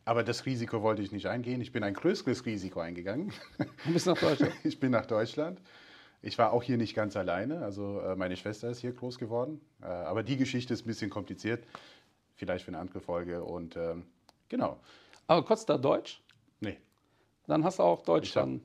Aber 0.05 0.23
das 0.23 0.45
Risiko 0.45 0.81
wollte 0.81 1.01
ich 1.03 1.11
nicht 1.11 1.27
eingehen. 1.27 1.61
Ich 1.61 1.71
bin 1.71 1.83
ein 1.83 1.93
größeres 1.93 2.45
Risiko 2.45 2.79
eingegangen. 2.79 3.31
Du 3.85 3.93
bist 3.93 4.07
nach 4.07 4.17
Deutschland. 4.17 4.53
Ich 4.63 4.79
bin 4.79 4.91
nach 4.91 5.05
Deutschland. 5.05 5.59
Ich 6.21 6.37
war 6.37 6.53
auch 6.53 6.61
hier 6.63 6.77
nicht 6.77 6.93
ganz 6.93 7.15
alleine. 7.15 7.63
Also 7.63 7.99
äh, 8.01 8.15
meine 8.15 8.37
Schwester 8.37 8.69
ist 8.69 8.79
hier 8.79 8.93
groß 8.93 9.17
geworden. 9.17 9.59
Äh, 9.81 9.85
aber 9.85 10.23
die 10.23 10.37
Geschichte 10.37 10.73
ist 10.73 10.85
ein 10.85 10.87
bisschen 10.87 11.09
kompliziert. 11.09 11.63
Vielleicht 12.35 12.65
für 12.65 12.69
eine 12.69 12.79
andere 12.79 12.99
Folge. 12.99 13.43
Und 13.43 13.75
ähm, 13.75 14.05
genau. 14.49 14.77
Aber 15.27 15.43
kurz 15.43 15.65
da 15.65 15.77
Deutsch, 15.77 16.21
Nee, 16.59 16.77
dann 17.47 17.63
hast 17.63 17.79
du 17.79 17.83
auch 17.83 18.03
Deutsch 18.03 18.33
dann. 18.33 18.61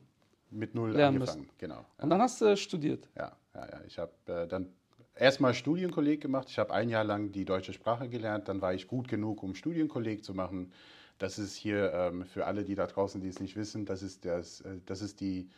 mit 0.51 0.75
null 0.75 0.91
Lernen 0.91 1.17
angefangen. 1.17 1.49
Genau. 1.57 1.83
Und 1.97 2.09
dann 2.11 2.21
hast 2.21 2.41
du 2.41 2.55
studiert. 2.55 3.07
Ja, 3.15 3.35
ja, 3.55 3.65
ja. 3.65 3.81
Ich 3.87 3.97
habe 3.97 4.11
äh, 4.27 4.47
dann 4.47 4.67
erstmal 5.15 5.53
Studienkolleg 5.55 6.21
gemacht. 6.21 6.47
Ich 6.49 6.59
habe 6.59 6.73
ein 6.73 6.89
Jahr 6.89 7.03
lang 7.03 7.31
die 7.31 7.43
deutsche 7.45 7.73
Sprache 7.73 8.07
gelernt. 8.07 8.47
Dann 8.49 8.61
war 8.61 8.73
ich 8.73 8.87
gut 8.87 9.07
genug, 9.07 9.41
um 9.41 9.55
Studienkolleg 9.55 10.23
zu 10.23 10.33
machen. 10.35 10.71
Das 11.17 11.39
ist 11.39 11.55
hier 11.55 11.91
ähm, 11.93 12.25
für 12.25 12.45
alle, 12.45 12.63
die 12.63 12.75
da 12.75 12.85
draußen, 12.85 13.19
die 13.19 13.27
es 13.29 13.39
nicht 13.39 13.55
wissen, 13.55 13.85
das 13.85 14.03
ist, 14.03 14.23
das, 14.25 14.61
äh, 14.61 14.77
das 14.85 15.01
ist 15.01 15.19
die, 15.19 15.49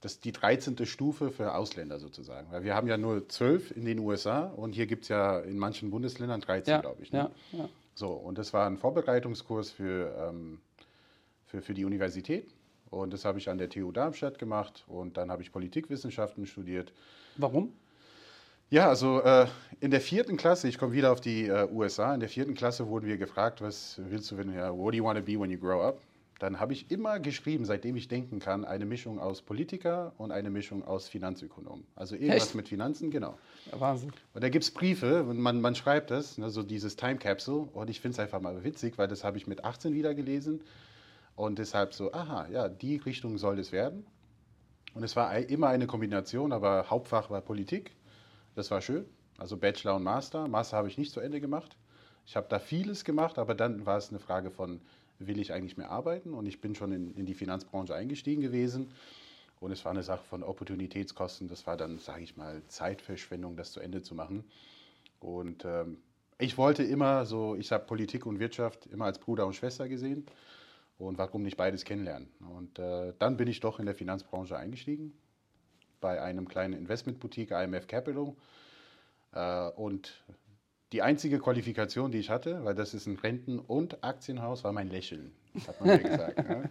das 0.00 0.20
die 0.20 0.32
13. 0.32 0.86
Stufe 0.86 1.30
für 1.30 1.54
Ausländer 1.54 1.98
sozusagen. 1.98 2.50
Weil 2.50 2.64
wir 2.64 2.74
haben 2.74 2.86
ja 2.86 2.96
nur 2.96 3.28
12 3.28 3.72
in 3.72 3.84
den 3.84 3.98
USA 3.98 4.44
und 4.44 4.74
hier 4.74 4.86
gibt 4.86 5.04
es 5.04 5.08
ja 5.08 5.40
in 5.40 5.58
manchen 5.58 5.90
Bundesländern 5.90 6.40
13, 6.40 6.72
Ja, 6.72 6.80
glaube 6.80 7.02
ich. 7.02 7.12
Ne? 7.12 7.30
ja, 7.52 7.58
ja. 7.58 7.68
So, 7.94 8.12
und 8.12 8.38
das 8.38 8.52
war 8.52 8.66
ein 8.66 8.78
Vorbereitungskurs 8.78 9.72
für, 9.72 10.14
ähm, 10.28 10.60
für, 11.46 11.62
für 11.62 11.74
die 11.74 11.84
Universität. 11.84 12.48
Und 12.90 13.12
das 13.12 13.24
habe 13.24 13.38
ich 13.38 13.50
an 13.50 13.58
der 13.58 13.68
TU 13.68 13.92
Darmstadt 13.92 14.38
gemacht 14.38 14.84
und 14.86 15.16
dann 15.16 15.30
habe 15.30 15.42
ich 15.42 15.52
Politikwissenschaften 15.52 16.46
studiert. 16.46 16.92
Warum? 17.36 17.72
Ja, 18.70 18.88
also 18.88 19.20
äh, 19.22 19.46
in 19.80 19.90
der 19.90 20.00
vierten 20.00 20.36
Klasse, 20.36 20.68
ich 20.68 20.78
komme 20.78 20.92
wieder 20.92 21.10
auf 21.10 21.20
die 21.20 21.46
äh, 21.46 21.66
USA, 21.72 22.14
in 22.14 22.20
der 22.20 22.28
vierten 22.28 22.54
Klasse 22.54 22.86
wurden 22.86 23.06
wir 23.06 23.16
gefragt, 23.16 23.62
was 23.62 23.98
willst 23.98 24.30
du, 24.30 24.36
wenn 24.36 24.52
ja, 24.52 24.76
what 24.76 24.92
do 24.92 24.98
you 24.98 25.04
want 25.04 25.18
to 25.18 25.24
be 25.24 25.40
when 25.40 25.50
you 25.50 25.58
grow 25.58 25.82
up? 25.82 26.00
Dann 26.38 26.60
habe 26.60 26.72
ich 26.72 26.90
immer 26.90 27.18
geschrieben, 27.18 27.64
seitdem 27.64 27.96
ich 27.96 28.06
denken 28.06 28.38
kann, 28.38 28.64
eine 28.64 28.86
Mischung 28.86 29.18
aus 29.18 29.42
Politiker 29.42 30.12
und 30.18 30.30
eine 30.30 30.50
Mischung 30.50 30.84
aus 30.84 31.08
Finanzökonom. 31.08 31.84
Also 31.96 32.14
irgendwas 32.14 32.46
Echt? 32.46 32.54
mit 32.54 32.68
Finanzen, 32.68 33.10
genau. 33.10 33.36
Wahnsinn. 33.72 34.12
Und 34.34 34.44
da 34.44 34.48
gibt 34.48 34.64
es 34.64 34.70
Briefe 34.70 35.24
und 35.24 35.38
man, 35.38 35.60
man 35.60 35.74
schreibt 35.74 36.12
das, 36.12 36.38
ne, 36.38 36.50
so 36.50 36.62
dieses 36.62 36.94
Time 36.94 37.16
Capsule. 37.16 37.68
Und 37.72 37.90
ich 37.90 38.00
finde 38.00 38.12
es 38.14 38.18
einfach 38.20 38.40
mal 38.40 38.62
witzig, 38.62 38.98
weil 38.98 39.08
das 39.08 39.24
habe 39.24 39.36
ich 39.36 39.48
mit 39.48 39.64
18 39.64 39.94
wieder 39.94 40.14
gelesen. 40.14 40.60
Und 41.34 41.58
deshalb 41.58 41.92
so, 41.92 42.12
aha, 42.12 42.46
ja, 42.52 42.68
die 42.68 42.96
Richtung 42.96 43.36
soll 43.36 43.58
es 43.58 43.72
werden. 43.72 44.06
Und 44.94 45.02
es 45.02 45.16
war 45.16 45.36
immer 45.36 45.68
eine 45.68 45.86
Kombination, 45.86 46.52
aber 46.52 46.88
Hauptfach 46.88 47.30
war 47.30 47.40
Politik. 47.40 47.96
Das 48.54 48.70
war 48.70 48.80
schön. 48.80 49.04
Also 49.38 49.56
Bachelor 49.56 49.96
und 49.96 50.04
Master. 50.04 50.46
Master 50.46 50.76
habe 50.76 50.88
ich 50.88 50.98
nicht 50.98 51.12
zu 51.12 51.20
Ende 51.20 51.40
gemacht. 51.40 51.76
Ich 52.26 52.36
habe 52.36 52.46
da 52.48 52.58
vieles 52.58 53.04
gemacht, 53.04 53.38
aber 53.38 53.54
dann 53.54 53.86
war 53.86 53.96
es 53.96 54.10
eine 54.10 54.18
Frage 54.18 54.50
von, 54.50 54.80
will 55.18 55.40
ich 55.40 55.52
eigentlich 55.52 55.76
mehr 55.76 55.90
arbeiten? 55.90 56.34
Und 56.34 56.46
ich 56.46 56.60
bin 56.60 56.74
schon 56.74 56.92
in, 56.92 57.14
in 57.14 57.26
die 57.26 57.34
Finanzbranche 57.34 57.94
eingestiegen 57.94 58.42
gewesen. 58.42 58.92
Und 59.60 59.72
es 59.72 59.84
war 59.84 59.92
eine 59.92 60.02
Sache 60.02 60.24
von 60.24 60.42
Opportunitätskosten. 60.42 61.48
Das 61.48 61.66
war 61.66 61.76
dann, 61.76 61.98
sage 61.98 62.22
ich 62.22 62.36
mal, 62.36 62.62
Zeitverschwendung, 62.68 63.56
das 63.56 63.72
zu 63.72 63.80
Ende 63.80 64.02
zu 64.02 64.14
machen. 64.14 64.44
Und 65.20 65.64
ähm, 65.64 65.98
ich 66.38 66.56
wollte 66.56 66.84
immer 66.84 67.26
so, 67.26 67.56
ich 67.56 67.72
habe 67.72 67.84
Politik 67.84 68.24
und 68.26 68.38
Wirtschaft 68.38 68.86
immer 68.86 69.06
als 69.06 69.18
Bruder 69.18 69.46
und 69.46 69.54
Schwester 69.54 69.88
gesehen. 69.88 70.26
Und 70.98 71.18
warum 71.18 71.42
nicht 71.42 71.56
beides 71.56 71.84
kennenlernen? 71.84 72.28
Und 72.56 72.78
äh, 72.78 73.12
dann 73.18 73.36
bin 73.36 73.48
ich 73.48 73.60
doch 73.60 73.78
in 73.78 73.86
der 73.86 73.94
Finanzbranche 73.94 74.56
eingestiegen, 74.56 75.12
bei 76.00 76.20
einem 76.20 76.48
kleinen 76.48 76.74
Investmentboutique, 76.74 77.50
IMF 77.50 77.86
Capital. 77.86 78.34
Äh, 79.32 79.70
und 79.70 80.24
die 80.92 81.02
einzige 81.02 81.38
Qualifikation, 81.38 82.10
die 82.10 82.18
ich 82.18 82.30
hatte, 82.30 82.64
weil 82.64 82.74
das 82.74 82.94
ist 82.94 83.06
ein 83.06 83.16
Renten- 83.16 83.58
und 83.58 84.02
Aktienhaus, 84.04 84.64
war 84.64 84.72
mein 84.72 84.88
Lächeln, 84.88 85.32
hat 85.66 85.80
man 85.80 85.90
mir 85.90 86.04
gesagt. 86.04 86.38
ja. 86.48 86.70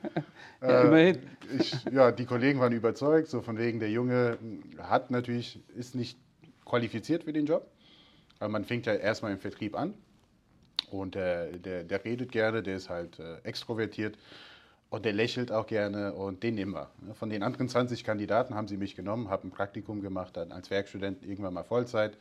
Ja, 0.67 0.81
Äh, 0.83 0.85
immerhin. 0.85 1.19
ich, 1.41 1.83
ja, 1.91 2.11
die 2.11 2.25
Kollegen 2.25 2.59
waren 2.59 2.73
überzeugt, 2.73 3.27
so 3.29 3.41
von 3.41 3.57
wegen, 3.57 3.79
der 3.79 3.91
Junge 3.91 4.39
hat 4.79 5.11
natürlich, 5.11 5.61
ist 5.75 5.95
nicht 5.95 6.17
qualifiziert 6.65 7.25
für 7.25 7.33
den 7.33 7.45
Job. 7.45 7.71
Aber 8.39 8.49
man 8.49 8.65
fängt 8.65 8.85
ja 8.87 8.93
erstmal 8.95 9.31
im 9.33 9.39
Vertrieb 9.39 9.75
an 9.77 9.93
und 10.91 11.15
der, 11.15 11.57
der, 11.57 11.83
der 11.83 12.05
redet 12.05 12.31
gerne, 12.31 12.63
der 12.63 12.77
ist 12.77 12.89
halt 12.89 13.19
äh, 13.19 13.37
extrovertiert 13.43 14.17
und 14.89 15.05
der 15.05 15.13
lächelt 15.13 15.51
auch 15.51 15.67
gerne 15.67 16.13
und 16.13 16.43
den 16.43 16.55
nehmen 16.55 16.73
wir. 16.73 16.91
ne. 17.01 17.13
Von 17.15 17.29
den 17.29 17.43
anderen 17.43 17.69
20 17.69 18.03
Kandidaten 18.03 18.55
haben 18.55 18.67
sie 18.67 18.77
mich 18.77 18.95
genommen, 18.95 19.29
habe 19.29 19.47
ein 19.47 19.51
Praktikum 19.51 20.01
gemacht, 20.01 20.37
dann 20.37 20.51
als 20.51 20.69
Werkstudent 20.69 21.23
irgendwann 21.23 21.53
mal 21.53 21.63
Vollzeit 21.63 22.17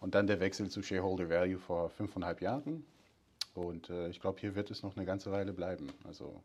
und 0.00 0.14
dann 0.14 0.26
der 0.26 0.40
Wechsel 0.40 0.68
zu 0.70 0.82
Shareholder 0.82 1.28
Value 1.30 1.58
vor 1.58 1.90
fünfeinhalb 1.90 2.40
Jahren. 2.40 2.84
Und 3.54 3.90
äh, 3.90 4.08
ich 4.08 4.20
glaube, 4.20 4.40
hier 4.40 4.54
wird 4.54 4.70
es 4.70 4.82
noch 4.82 4.96
eine 4.96 5.06
ganze 5.06 5.30
Weile 5.32 5.52
bleiben. 5.52 5.98
Also 6.04 6.42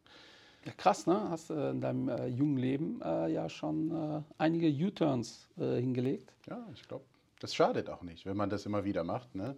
Ja, 0.66 0.74
krass, 0.78 1.08
ne? 1.08 1.30
Hast 1.30 1.50
du 1.50 1.54
in 1.56 1.82
deinem 1.82 2.10
äh, 2.10 2.28
jungen 2.28 2.58
Leben 2.58 3.02
äh, 3.04 3.30
ja 3.32 3.50
schon 3.50 3.92
äh, 3.92 4.22
einige 4.38 4.68
U-Turns 4.68 5.50
äh, 5.58 5.80
hingelegt. 5.80 6.34
Ja, 6.48 6.68
ich 6.74 6.88
glaube, 6.88 7.06
das 7.40 7.56
schadet 7.56 7.90
auch 7.90 8.04
nicht, 8.04 8.26
wenn 8.26 8.38
man 8.38 8.50
das 8.50 8.66
immer 8.66 8.84
wieder 8.86 9.04
macht. 9.04 9.36
Ne? 9.36 9.58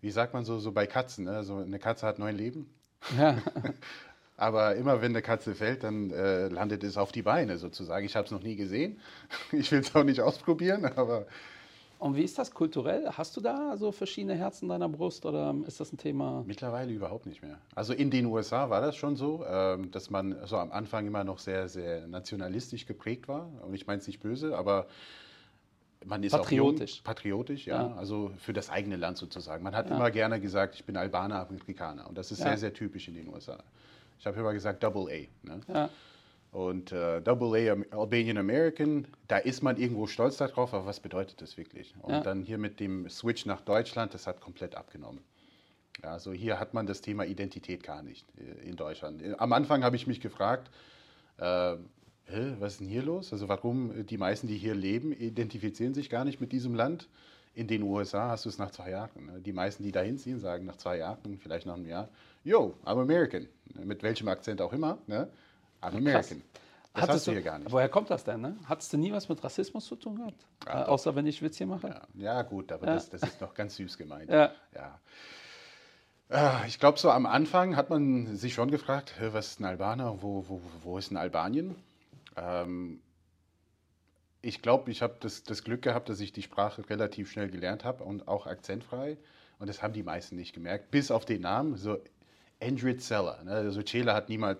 Wie 0.00 0.10
sagt 0.10 0.34
man 0.34 0.44
so, 0.44 0.58
so 0.58 0.72
bei 0.72 0.86
Katzen? 0.86 1.24
Ne? 1.26 1.44
So 1.44 1.56
eine 1.58 1.78
Katze 1.78 2.06
hat 2.06 2.18
neun 2.18 2.36
Leben. 2.36 2.70
Ja, 3.16 3.38
Aber 4.36 4.76
immer 4.76 5.00
wenn 5.02 5.12
eine 5.12 5.22
Katze 5.22 5.54
fällt, 5.54 5.82
dann 5.84 6.10
äh, 6.10 6.48
landet 6.48 6.84
es 6.84 6.96
auf 6.96 7.12
die 7.12 7.22
Beine 7.22 7.58
sozusagen. 7.58 8.06
Ich 8.06 8.16
habe 8.16 8.26
es 8.26 8.30
noch 8.32 8.42
nie 8.42 8.56
gesehen. 8.56 9.00
Ich 9.52 9.72
will 9.72 9.80
es 9.80 9.94
auch 9.96 10.04
nicht 10.04 10.20
ausprobieren, 10.20 10.84
aber 10.84 11.26
Und 11.98 12.14
wie 12.14 12.22
ist 12.22 12.38
das 12.38 12.52
kulturell? 12.52 13.08
Hast 13.10 13.36
du 13.36 13.40
da 13.40 13.76
so 13.76 13.90
verschiedene 13.90 14.34
Herzen 14.36 14.66
in 14.66 14.68
deiner 14.68 14.88
Brust 14.88 15.26
oder 15.26 15.54
ist 15.66 15.80
das 15.80 15.92
ein 15.92 15.96
Thema? 15.98 16.44
mittlerweile 16.46 16.92
überhaupt 16.92 17.26
nicht 17.26 17.42
mehr. 17.42 17.58
Also 17.74 17.92
in 17.92 18.10
den 18.10 18.26
USA 18.26 18.70
war 18.70 18.80
das 18.80 18.94
schon 18.96 19.16
so, 19.16 19.44
ähm, 19.44 19.90
dass 19.90 20.08
man 20.08 20.36
so 20.46 20.56
am 20.58 20.70
Anfang 20.70 21.06
immer 21.08 21.24
noch 21.24 21.40
sehr, 21.40 21.68
sehr 21.68 22.06
nationalistisch 22.06 22.86
geprägt 22.86 23.26
war. 23.26 23.50
Und 23.64 23.74
ich 23.74 23.86
meine 23.88 24.00
es 24.00 24.06
nicht 24.06 24.20
böse, 24.20 24.56
aber 24.56 24.86
man 26.06 26.22
ist 26.22 26.30
Patriotisch. 26.32 26.92
auch 26.92 26.96
jung, 26.98 27.04
patriotisch, 27.04 27.66
ja, 27.66 27.88
Ja. 27.88 27.94
also 27.96 28.30
für 28.38 28.52
das 28.52 28.70
eigene 28.70 28.94
Land 28.96 29.16
sozusagen. 29.18 29.64
Man 29.64 29.74
hat 29.74 29.90
Ja. 29.90 29.96
immer 29.96 30.12
gerne 30.12 30.40
gesagt, 30.40 30.76
ich 30.76 30.84
bin 30.84 30.96
Albaner, 30.96 31.48
Amerikaner. 31.48 32.08
Und 32.08 32.16
das 32.16 32.30
ist 32.30 32.38
Ja. 32.38 32.44
sehr, 32.46 32.58
sehr 32.58 32.74
typisch 32.74 33.08
in 33.08 33.14
den 33.14 33.28
USA. 33.28 33.58
Ich 34.20 34.26
habe 34.26 34.38
immer 34.38 34.52
gesagt 34.52 34.84
Double 34.84 35.06
A. 35.12 35.46
Ne? 35.48 35.88
Und 36.50 36.92
äh, 36.92 37.20
Double 37.20 37.54
A 37.92 37.96
Albanian 37.96 38.38
American, 38.38 39.06
da 39.28 39.36
ist 39.36 39.62
man 39.62 39.76
irgendwo 39.76 40.06
stolz 40.06 40.38
darauf, 40.38 40.72
aber 40.72 40.86
was 40.86 41.00
bedeutet 41.00 41.42
das 41.42 41.56
wirklich? 41.58 41.94
Und 42.00 42.12
Ja. 42.12 42.20
dann 42.22 42.42
hier 42.42 42.58
mit 42.58 42.80
dem 42.80 43.08
Switch 43.10 43.44
nach 43.44 43.60
Deutschland, 43.60 44.14
das 44.14 44.26
hat 44.26 44.40
komplett 44.40 44.74
abgenommen. 44.74 45.20
Ja, 46.02 46.12
also 46.12 46.32
hier 46.32 46.58
hat 46.58 46.74
man 46.74 46.86
das 46.86 47.00
Thema 47.00 47.24
Identität 47.26 47.82
gar 47.82 48.02
nicht 48.02 48.26
äh, 48.38 48.66
in 48.68 48.76
Deutschland. 48.76 49.20
Äh, 49.22 49.34
Am 49.38 49.52
Anfang 49.52 49.84
habe 49.84 49.96
ich 49.96 50.06
mich 50.06 50.20
gefragt, 50.20 50.70
äh, 51.38 51.76
hä, 52.26 52.54
was 52.60 52.74
ist 52.74 52.80
denn 52.80 52.88
hier 52.88 53.02
los? 53.02 53.32
Also 53.32 53.48
warum 53.48 53.90
äh, 53.90 54.04
die 54.04 54.16
meisten, 54.16 54.46
die 54.46 54.56
hier 54.56 54.74
leben, 54.74 55.12
identifizieren 55.12 55.92
sich 55.94 56.08
gar 56.08 56.24
nicht 56.24 56.40
mit 56.40 56.52
diesem 56.52 56.74
Land? 56.74 57.08
In 57.54 57.66
den 57.66 57.82
USA 57.82 58.30
hast 58.30 58.44
du 58.44 58.48
es 58.48 58.58
nach 58.58 58.70
zwei 58.70 58.90
Jahren. 58.90 59.26
ne? 59.26 59.40
Die 59.40 59.52
meisten, 59.52 59.82
die 59.82 59.90
dahin 59.92 60.16
ziehen, 60.16 60.38
sagen 60.38 60.64
nach 60.64 60.76
zwei 60.76 60.96
Jahren, 60.98 61.38
vielleicht 61.42 61.66
nach 61.66 61.74
einem 61.74 61.86
Jahr, 61.86 62.08
yo, 62.44 62.74
I'm 62.84 63.00
American. 63.02 63.48
Mit 63.84 64.02
welchem 64.02 64.28
Akzent 64.28 64.62
auch 64.62 64.72
immer, 64.72 64.98
ne? 65.08 65.28
American. 65.80 66.42
Das 66.94 67.02
Hattest 67.02 67.10
hast 67.18 67.26
du 67.28 67.32
hier 67.32 67.42
gar 67.42 67.58
nicht. 67.58 67.70
Woher 67.70 67.88
kommt 67.88 68.10
das 68.10 68.24
denn? 68.24 68.40
Ne? 68.40 68.56
Hattest 68.64 68.92
du 68.92 68.96
nie 68.96 69.12
was 69.12 69.28
mit 69.28 69.42
Rassismus 69.44 69.86
zu 69.86 69.94
tun 69.94 70.16
gehabt? 70.16 70.46
Ja, 70.66 70.72
äh, 70.82 70.84
doch. 70.84 70.88
außer 70.92 71.14
wenn 71.14 71.26
ich 71.26 71.40
Witz 71.42 71.58
hier 71.58 71.66
mache? 71.66 71.88
Ja, 71.88 72.02
ja 72.14 72.42
gut, 72.42 72.72
aber 72.72 72.86
Ja. 72.86 72.94
Das, 72.94 73.10
das 73.10 73.22
ist 73.22 73.40
noch 73.40 73.54
ganz 73.54 73.76
süß 73.76 73.96
gemeint. 73.98 74.30
Ja. 74.30 74.52
Ja. 74.74 74.98
Ah, 76.30 76.62
Ich 76.66 76.78
glaube, 76.80 76.98
so 76.98 77.10
am 77.10 77.26
Anfang 77.26 77.76
hat 77.76 77.88
man 77.90 78.36
sich 78.36 78.54
schon 78.54 78.70
gefragt, 78.70 79.14
was 79.32 79.48
ist 79.48 79.60
ein 79.60 79.64
Albaner, 79.64 80.22
wo, 80.22 80.44
wo, 80.48 80.60
wo 80.82 80.98
ist 80.98 81.10
ein 81.10 81.16
Albanien? 81.16 81.76
Ähm, 82.36 83.00
ich 84.42 84.60
glaube, 84.62 84.90
ich 84.90 85.02
habe 85.02 85.16
das, 85.20 85.42
das 85.42 85.64
Glück 85.64 85.82
gehabt, 85.82 86.08
dass 86.08 86.20
ich 86.20 86.32
die 86.32 86.42
Sprache 86.42 86.88
relativ 86.88 87.30
schnell 87.30 87.48
gelernt 87.50 87.84
habe 87.84 88.04
und 88.04 88.28
auch 88.28 88.46
akzentfrei. 88.46 89.18
Und 89.58 89.68
das 89.68 89.82
haben 89.82 89.92
die 89.92 90.02
meisten 90.02 90.36
nicht 90.36 90.52
gemerkt, 90.52 90.90
bis 90.90 91.10
auf 91.10 91.24
den 91.24 91.42
Namen, 91.42 91.76
so 91.76 91.98
Endrit 92.60 93.02
Seller. 93.02 93.42
Ne? 93.44 93.52
Also 93.52 93.82
Cela 93.82 94.14
hat 94.14 94.28
niemand, 94.28 94.58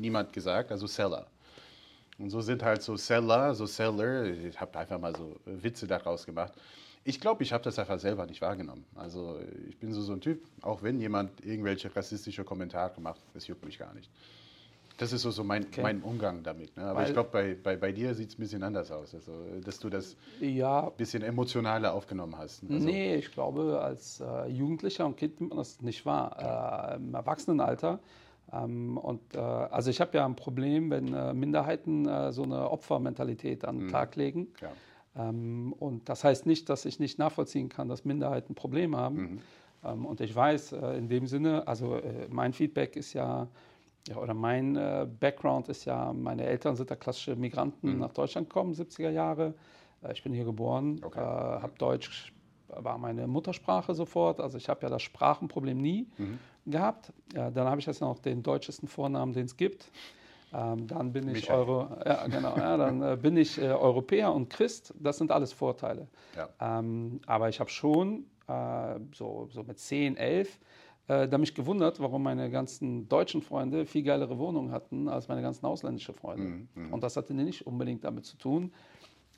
niemand 0.00 0.32
gesagt, 0.32 0.70
also 0.72 0.86
Seller. 0.86 1.26
Und 2.18 2.30
so 2.30 2.40
sind 2.40 2.62
halt 2.62 2.82
so 2.82 2.96
Seller, 2.96 3.54
so 3.54 3.66
Seller, 3.66 4.24
ich 4.24 4.60
habe 4.60 4.78
einfach 4.78 4.98
mal 5.00 5.14
so 5.16 5.36
Witze 5.44 5.86
daraus 5.86 6.26
gemacht. 6.26 6.52
Ich 7.04 7.20
glaube, 7.20 7.42
ich 7.42 7.52
habe 7.52 7.64
das 7.64 7.78
einfach 7.80 7.98
selber 7.98 8.26
nicht 8.26 8.40
wahrgenommen. 8.40 8.84
Also 8.94 9.40
ich 9.68 9.76
bin 9.78 9.92
so, 9.92 10.02
so 10.02 10.12
ein 10.12 10.20
Typ, 10.20 10.40
auch 10.60 10.82
wenn 10.82 11.00
jemand 11.00 11.44
irgendwelche 11.44 11.94
rassistische 11.94 12.44
Kommentare 12.44 13.00
macht, 13.00 13.20
das 13.34 13.46
juckt 13.48 13.64
mich 13.64 13.78
gar 13.78 13.92
nicht. 13.94 14.08
Das 14.98 15.12
ist 15.12 15.22
so, 15.22 15.32
so 15.32 15.42
mein, 15.42 15.64
Okay. 15.64 15.82
mein 15.82 16.00
Umgang 16.02 16.44
damit. 16.44 16.76
Ne? 16.76 16.84
Aber 16.84 17.00
Weil- 17.00 17.06
ich 17.08 17.12
glaube, 17.14 17.30
bei, 17.32 17.54
bei, 17.60 17.76
bei 17.76 17.90
dir 17.90 18.14
sieht 18.14 18.28
es 18.28 18.34
ein 18.38 18.40
bisschen 18.42 18.62
anders 18.62 18.92
aus. 18.92 19.14
Also, 19.14 19.32
dass 19.64 19.80
du 19.80 19.88
das 19.88 20.14
Ja, 20.38 20.86
ein 20.86 20.92
bisschen 20.96 21.22
emotionaler 21.24 21.92
aufgenommen 21.92 22.36
hast. 22.38 22.62
Also, 22.70 22.86
nee, 22.86 23.16
ich 23.16 23.32
glaube, 23.32 23.80
als 23.82 24.20
äh, 24.20 24.46
Jugendlicher 24.48 25.06
und 25.06 25.16
Kind 25.16 25.40
nimmt 25.40 25.50
man 25.50 25.58
das 25.58 25.80
nicht 25.80 26.06
wahr. 26.06 26.92
Äh, 26.92 26.96
Im 26.96 27.14
Erwachsenenalter. 27.14 27.98
Ähm, 28.52 28.98
und 28.98 29.34
äh, 29.34 29.38
also 29.38 29.90
ich 29.90 30.00
habe 30.00 30.16
ja 30.16 30.26
ein 30.26 30.36
Problem, 30.36 30.90
wenn 30.90 31.12
äh, 31.12 31.32
Minderheiten 31.32 32.06
äh, 32.06 32.32
so 32.32 32.42
eine 32.42 32.70
Opfermentalität 32.70 33.64
an 33.64 33.78
den 33.78 33.88
Tag 33.88 34.16
legen. 34.16 34.48
Ja. 34.60 34.70
Ähm, 35.28 35.72
und 35.78 36.08
das 36.08 36.24
heißt 36.24 36.46
nicht, 36.46 36.68
dass 36.68 36.84
ich 36.84 36.98
nicht 36.98 37.18
nachvollziehen 37.18 37.68
kann, 37.68 37.88
dass 37.88 38.04
Minderheiten 38.04 38.54
Probleme 38.54 38.96
haben. 38.96 39.40
Ähm, 39.84 40.06
und 40.06 40.20
ich 40.20 40.34
weiß 40.34 40.72
äh, 40.72 40.98
in 40.98 41.08
dem 41.08 41.26
Sinne, 41.26 41.66
also 41.66 41.96
äh, 41.96 42.28
mein 42.30 42.52
Feedback 42.52 42.96
ist 42.96 43.12
ja, 43.14 43.48
ja 44.08 44.16
oder 44.16 44.34
mein 44.34 44.76
äh, 44.76 45.06
Background 45.20 45.68
ist 45.68 45.84
ja, 45.84 46.12
meine 46.12 46.44
Eltern 46.44 46.76
sind 46.76 46.90
da 46.90 46.96
klassische 46.96 47.36
Migranten 47.36 47.98
nach 47.98 48.12
Deutschland 48.12 48.48
gekommen, 48.48 48.74
70er 48.74 49.10
Jahre. 49.10 49.54
Ich 50.12 50.22
bin 50.22 50.32
hier 50.32 50.44
geboren, 50.44 51.00
Okay. 51.02 51.20
habe 51.20 51.72
Deutsch, 51.78 52.32
war 52.68 52.98
meine 52.98 53.28
Muttersprache 53.28 53.94
sofort. 53.94 54.40
Also 54.40 54.58
ich 54.58 54.68
habe 54.68 54.82
ja 54.82 54.88
das 54.88 55.02
Sprachenproblem 55.02 55.78
nie 55.78 56.08
gehabt. 56.66 57.12
Ja, 57.34 57.50
dann 57.50 57.66
habe 57.66 57.80
ich 57.80 57.86
jetzt 57.86 58.00
noch 58.00 58.18
den 58.18 58.42
deutschesten 58.42 58.88
Vornamen, 58.88 59.32
den 59.32 59.46
es 59.46 59.56
gibt. 59.56 59.90
Ähm, 60.54 60.86
dann 60.86 61.12
bin 61.12 61.28
ich. 61.34 61.50
Euro, 61.50 61.88
ja, 62.04 62.26
genau, 62.26 62.56
ja, 62.56 62.76
dann 62.76 63.02
äh, 63.02 63.16
bin 63.16 63.36
ich 63.36 63.58
äh, 63.58 63.70
Europäer 63.70 64.32
und 64.32 64.50
Christ. 64.50 64.92
Das 65.00 65.18
sind 65.18 65.30
alles 65.30 65.52
Vorteile. 65.52 66.08
Ja. 66.36 66.78
Ähm, 66.78 67.20
aber 67.26 67.48
ich 67.48 67.58
habe 67.58 67.70
schon 67.70 68.26
äh, 68.48 68.98
so, 69.14 69.48
so 69.50 69.62
mit 69.62 69.78
10, 69.78 70.16
11 70.16 70.58
äh, 71.08 71.28
da 71.28 71.38
mich 71.38 71.54
gewundert, 71.54 72.00
warum 72.00 72.22
meine 72.22 72.50
ganzen 72.50 73.08
deutschen 73.08 73.42
Freunde 73.42 73.86
viel 73.86 74.02
geilere 74.02 74.38
Wohnungen 74.38 74.72
hatten 74.72 75.08
als 75.08 75.28
meine 75.28 75.42
ganzen 75.42 75.66
ausländischen 75.66 76.14
Freunde. 76.14 76.66
Mhm, 76.74 76.92
Und 76.92 77.02
das 77.02 77.16
hatte 77.16 77.34
nicht 77.34 77.66
unbedingt 77.66 78.04
damit 78.04 78.24
zu 78.24 78.36
tun, 78.36 78.72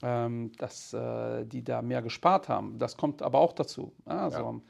ähm, 0.02 0.52
dass 0.58 0.92
äh, 0.92 1.44
die 1.46 1.64
da 1.64 1.80
mehr 1.80 2.02
gespart 2.02 2.48
haben. 2.48 2.78
Das 2.78 2.96
kommt 2.96 3.22
aber 3.22 3.38
auch 3.38 3.52
dazu. 3.52 3.92
Also, 4.04 4.60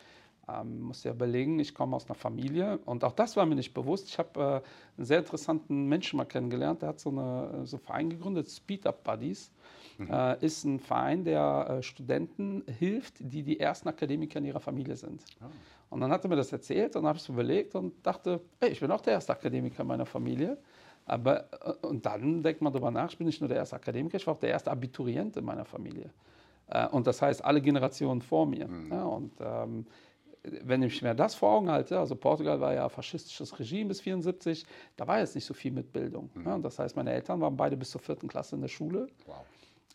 ähm, 0.49 0.81
muss 0.81 1.05
ja 1.05 1.13
überlegen, 1.13 1.59
ich 1.59 1.75
komme 1.75 1.97
aus 1.97 2.07
einer 2.07 2.15
Familie 2.15 2.79
und 2.85 3.05
auch 3.05 3.13
das 3.13 3.37
war 3.37 3.47
mir 3.47 3.55
nicht 3.55 3.75
bewusst. 3.75 4.09
Ich 4.09 4.19
habe 4.19 4.41
äh, 4.41 4.99
einen 4.99 5.07
sehr 5.07 5.19
interessanten 5.19 5.87
Menschen 5.87 6.17
mal 6.17 6.25
kennengelernt, 6.27 6.83
der 6.83 6.91
hat 6.91 7.01
so, 7.01 7.11
eine, 7.11 7.67
so 7.67 7.77
einen 7.77 7.85
Verein 7.85 8.11
gegründet, 8.11 8.49
Speed 8.51 8.87
Up 8.87 9.03
Buddies. 9.05 9.51
Äh, 10.11 10.45
ist 10.45 10.65
ein 10.65 10.81
Verein, 10.81 11.23
der 11.25 11.67
äh, 11.79 11.83
Studenten 11.83 12.65
hilft, 12.67 13.15
die 13.21 13.45
die 13.45 13.61
ersten 13.61 13.89
Akademiker 13.89 14.41
in 14.41 14.45
ihrer 14.47 14.59
Familie 14.59 14.97
sind. 14.97 15.23
Und 15.89 16.01
dann 16.01 16.11
hat 16.11 16.25
er 16.25 16.29
mir 16.29 16.37
das 16.37 16.51
erzählt 16.51 16.97
und 16.97 17.07
habe 17.07 17.17
ich 17.17 17.23
es 17.23 17.29
überlegt 17.29 17.77
und 17.77 18.05
dachte, 18.05 18.41
ey, 18.59 18.71
ich 18.71 18.81
bin 18.81 18.91
auch 18.91 19.01
der 19.03 19.13
erste 19.13 19.33
Akademiker 19.33 19.85
meiner 19.85 20.05
Familie. 20.07 20.59
Aber, 21.07 21.45
äh, 21.65 21.87
und 21.87 22.05
dann 22.05 22.43
denkt 22.43 22.61
man 22.61 22.73
darüber 22.73 22.91
nach, 22.91 23.11
ich 23.11 23.19
bin 23.19 23.27
nicht 23.29 23.41
nur 23.41 23.47
der 23.49 23.59
erste 23.59 23.77
Akademiker, 23.77 24.17
ich 24.17 24.27
war 24.27 24.35
auch 24.35 24.41
der 24.41 24.51
erste 24.51 24.71
Abiturient 24.73 25.37
in 25.37 25.45
meiner 25.45 25.65
Familie. 25.65 26.11
Äh, 26.67 26.89
Und 26.89 27.07
das 27.07 27.23
heißt, 27.23 27.45
alle 27.45 27.61
Generationen 27.61 28.21
vor 28.21 28.47
mir. 28.47 28.69
Ja, 28.91 29.05
und 29.05 29.33
ähm, 29.41 29.87
wenn 30.63 30.83
ich 30.83 31.01
mir 31.03 31.15
das 31.15 31.35
vor 31.35 31.53
Augen 31.53 31.71
halte, 31.71 31.99
also 31.99 32.15
Portugal 32.15 32.61
war 32.61 32.75
ja 32.75 32.89
faschistisches 32.89 33.59
Regime 33.59 33.89
bis 33.89 34.01
74, 34.03 34.67
da 34.97 35.07
war 35.07 35.19
jetzt 35.19 35.35
nicht 35.35 35.45
so 35.45 35.55
viel 35.55 35.73
mit 35.73 35.93
Bildung. 35.93 36.31
Ja, 36.45 36.55
und 36.55 36.63
das 36.63 36.79
heißt, 36.79 36.97
meine 36.97 37.13
Eltern 37.13 37.41
waren 37.41 37.57
beide 37.57 37.77
bis 37.77 37.91
zur 37.91 38.01
vierten 38.01 38.29
Klasse 38.29 38.57
in 38.57 38.63
der 38.63 38.69
Schule. 38.69 39.07
Wow. 39.27 39.37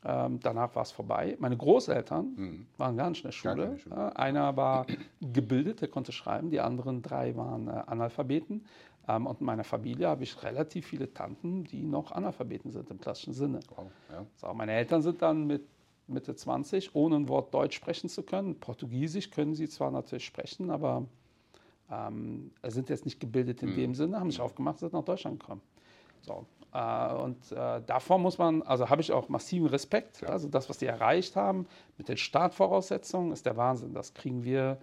Ähm, 0.06 0.40
danach 0.42 0.74
war 0.76 0.84
es 0.84 0.92
vorbei. 0.92 1.36
Meine 1.40 1.58
Großeltern 1.58 2.66
waren 2.78 2.96
gar 2.96 3.10
nicht 3.10 3.20
in 3.20 3.28
der 3.28 3.32
Schule. 3.34 3.78
Schule. 3.80 3.96
Ja, 3.96 4.10
einer 4.10 4.56
war 4.56 4.86
gebildet, 5.22 5.82
der 5.82 5.90
konnte 5.90 6.14
schreiben. 6.14 6.50
Die 6.50 6.62
anderen 6.62 7.02
drei 7.02 7.36
waren 7.36 7.68
äh, 7.68 7.72
Analphabeten. 7.86 8.66
Ähm, 9.10 9.28
und 9.28 9.42
in 9.42 9.46
meiner 9.46 9.66
Familie 9.66 10.08
habe 10.08 10.24
ich 10.24 10.42
relativ 10.42 10.88
viele 10.88 11.14
Tanten, 11.14 11.66
die 11.66 11.84
noch 11.84 12.14
Analphabeten 12.14 12.72
sind 12.72 12.90
im 12.90 13.00
klassischen 13.00 13.34
Sinne. 13.34 13.60
Wow. 13.76 13.92
Ja. 14.10 14.26
So, 14.38 14.54
meine 14.54 14.72
Eltern 14.72 15.02
sind 15.02 15.22
dann 15.22 15.46
mit 15.46 15.68
Mitte 16.10 16.36
20, 16.36 16.96
ohne 16.96 17.18
ein 17.18 17.30
Wort 17.30 17.54
Deutsch 17.54 17.76
sprechen 17.76 18.10
zu 18.10 18.24
können. 18.24 18.60
Portugiesisch 18.60 19.32
können 19.32 19.56
sie 19.56 19.70
zwar 19.70 19.92
natürlich 19.92 20.26
sprechen, 20.26 20.70
aber 20.70 21.06
ähm, 21.92 22.52
sind 22.64 22.90
jetzt 22.90 23.06
nicht 23.06 23.20
gebildet 23.20 23.64
in 23.64 23.76
dem 23.76 23.96
Sinne, 23.96 24.20
haben 24.20 24.32
sich 24.32 24.42
aufgemacht, 24.42 24.80
sind 24.80 24.94
nach 24.94 25.04
Deutschland 25.04 25.40
gekommen. 25.40 25.62
So, 26.22 26.46
äh, 26.74 27.14
und 27.14 27.52
äh, 27.52 27.82
davor 27.86 28.20
muss 28.20 28.38
man, 28.38 28.62
also 28.62 28.90
habe 28.90 29.02
ich 29.02 29.12
auch 29.12 29.30
massiven 29.30 29.68
Respekt. 29.68 30.24
Also 30.24 30.48
das, 30.48 30.70
was 30.70 30.78
die 30.78 30.86
erreicht 30.86 31.36
haben 31.36 31.68
mit 31.98 32.10
den 32.10 32.18
Startvoraussetzungen, 32.18 33.32
ist 33.32 33.46
der 33.46 33.58
Wahnsinn. 33.58 33.94
Das 33.94 34.14
kriegen 34.14 34.44
wir 34.44 34.78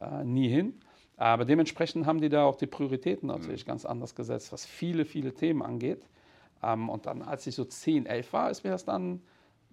äh, 0.00 0.24
nie 0.24 0.48
hin. 0.48 0.74
Aber 1.16 1.44
dementsprechend 1.44 2.06
haben 2.06 2.20
die 2.20 2.28
da 2.28 2.44
auch 2.44 2.56
die 2.56 2.66
Prioritäten 2.66 3.28
natürlich 3.28 3.66
ganz 3.66 3.84
anders 3.84 4.14
gesetzt, 4.14 4.52
was 4.52 4.66
viele, 4.66 5.04
viele 5.04 5.32
Themen 5.32 5.62
angeht. 5.62 6.08
Ähm, 6.62 6.88
und 6.88 7.06
dann, 7.06 7.22
als 7.22 7.46
ich 7.46 7.54
so 7.54 7.64
10, 7.64 8.06
11 8.06 8.32
war, 8.32 8.50
ist 8.50 8.64
mir 8.64 8.70
das 8.70 8.84
dann 8.84 9.20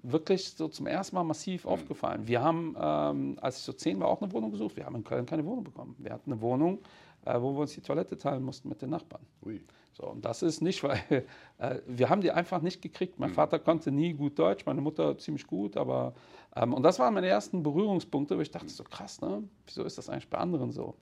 wirklich 0.03 0.49
so 0.49 0.67
zum 0.67 0.87
ersten 0.87 1.15
Mal 1.15 1.23
massiv 1.23 1.65
aufgefallen. 1.65 2.27
Wir 2.27 2.41
haben, 2.41 2.75
ähm, 2.79 3.37
als 3.41 3.57
ich 3.59 3.63
so 3.63 3.73
10 3.73 3.99
war, 3.99 4.07
auch 4.07 4.21
eine 4.21 4.31
Wohnung 4.31 4.51
gesucht. 4.51 4.75
Wir 4.75 4.85
haben 4.85 4.95
in 4.95 5.03
Köln 5.03 5.25
keine 5.25 5.45
Wohnung 5.45 5.63
bekommen. 5.63 5.95
Wir 5.99 6.13
hatten 6.13 6.31
eine 6.31 6.41
Wohnung, 6.41 6.79
äh, 7.25 7.39
wo 7.39 7.53
wir 7.53 7.61
uns 7.61 7.73
die 7.73 7.81
Toilette 7.81 8.17
teilen 8.17 8.43
mussten 8.43 8.69
mit 8.69 8.81
den 8.81 8.89
Nachbarn. 8.89 9.21
Ui. 9.45 9.61
So, 9.93 10.07
und 10.07 10.23
das 10.23 10.41
ist 10.41 10.61
nicht, 10.61 10.83
weil 10.83 11.25
äh, 11.57 11.79
wir 11.85 12.09
haben 12.09 12.21
die 12.21 12.31
einfach 12.31 12.61
nicht 12.61 12.81
gekriegt. 12.81 13.19
Mein 13.19 13.33
Vater 13.33 13.59
konnte 13.59 13.91
nie 13.91 14.13
gut 14.13 14.39
Deutsch, 14.39 14.65
meine 14.65 14.81
Mutter 14.81 15.17
ziemlich 15.17 15.45
gut, 15.45 15.77
aber 15.77 16.13
ähm, 16.55 16.73
und 16.73 16.83
das 16.83 16.99
waren 16.99 17.13
meine 17.13 17.27
ersten 17.27 17.63
Berührungspunkte, 17.63 18.37
wo 18.37 18.41
ich 18.41 18.51
dachte, 18.51 18.69
so 18.69 18.83
krass, 18.83 19.21
ne? 19.21 19.43
Wieso 19.65 19.83
ist 19.83 19.97
das 19.97 20.09
eigentlich 20.09 20.29
bei 20.29 20.37
anderen 20.37 20.71
so? 20.71 20.95